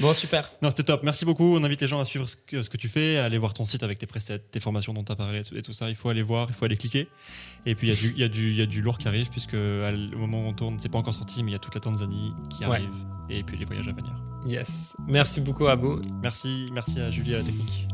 [0.00, 0.50] Bon, super.
[0.60, 1.02] Non, c'était top.
[1.04, 1.56] Merci beaucoup.
[1.56, 3.54] On invite les gens à suivre ce que, ce que tu fais, à aller voir
[3.54, 5.88] ton site avec tes presets, tes formations dont tu as parlé et tout ça.
[5.88, 7.06] Il faut aller voir, il faut aller cliquer.
[7.66, 10.18] Et puis, il y, a du- y, y a lourd qui arrive, puisque à au
[10.18, 12.32] moment où on tourne, c'est pas encore sorti, mais il y a toute la Tanzanie
[12.50, 12.80] qui Ouais.
[13.28, 14.14] Et puis les voyages à venir.
[14.46, 14.94] Yes.
[15.06, 16.00] Merci beaucoup à vous.
[16.22, 17.88] Merci, merci à Julie à la technique.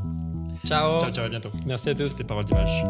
[0.67, 0.99] Ciao.
[1.01, 1.51] Ciao, ciao, à bientôt.
[1.65, 2.05] Merci à tous.
[2.05, 2.85] C'était Parole d'image.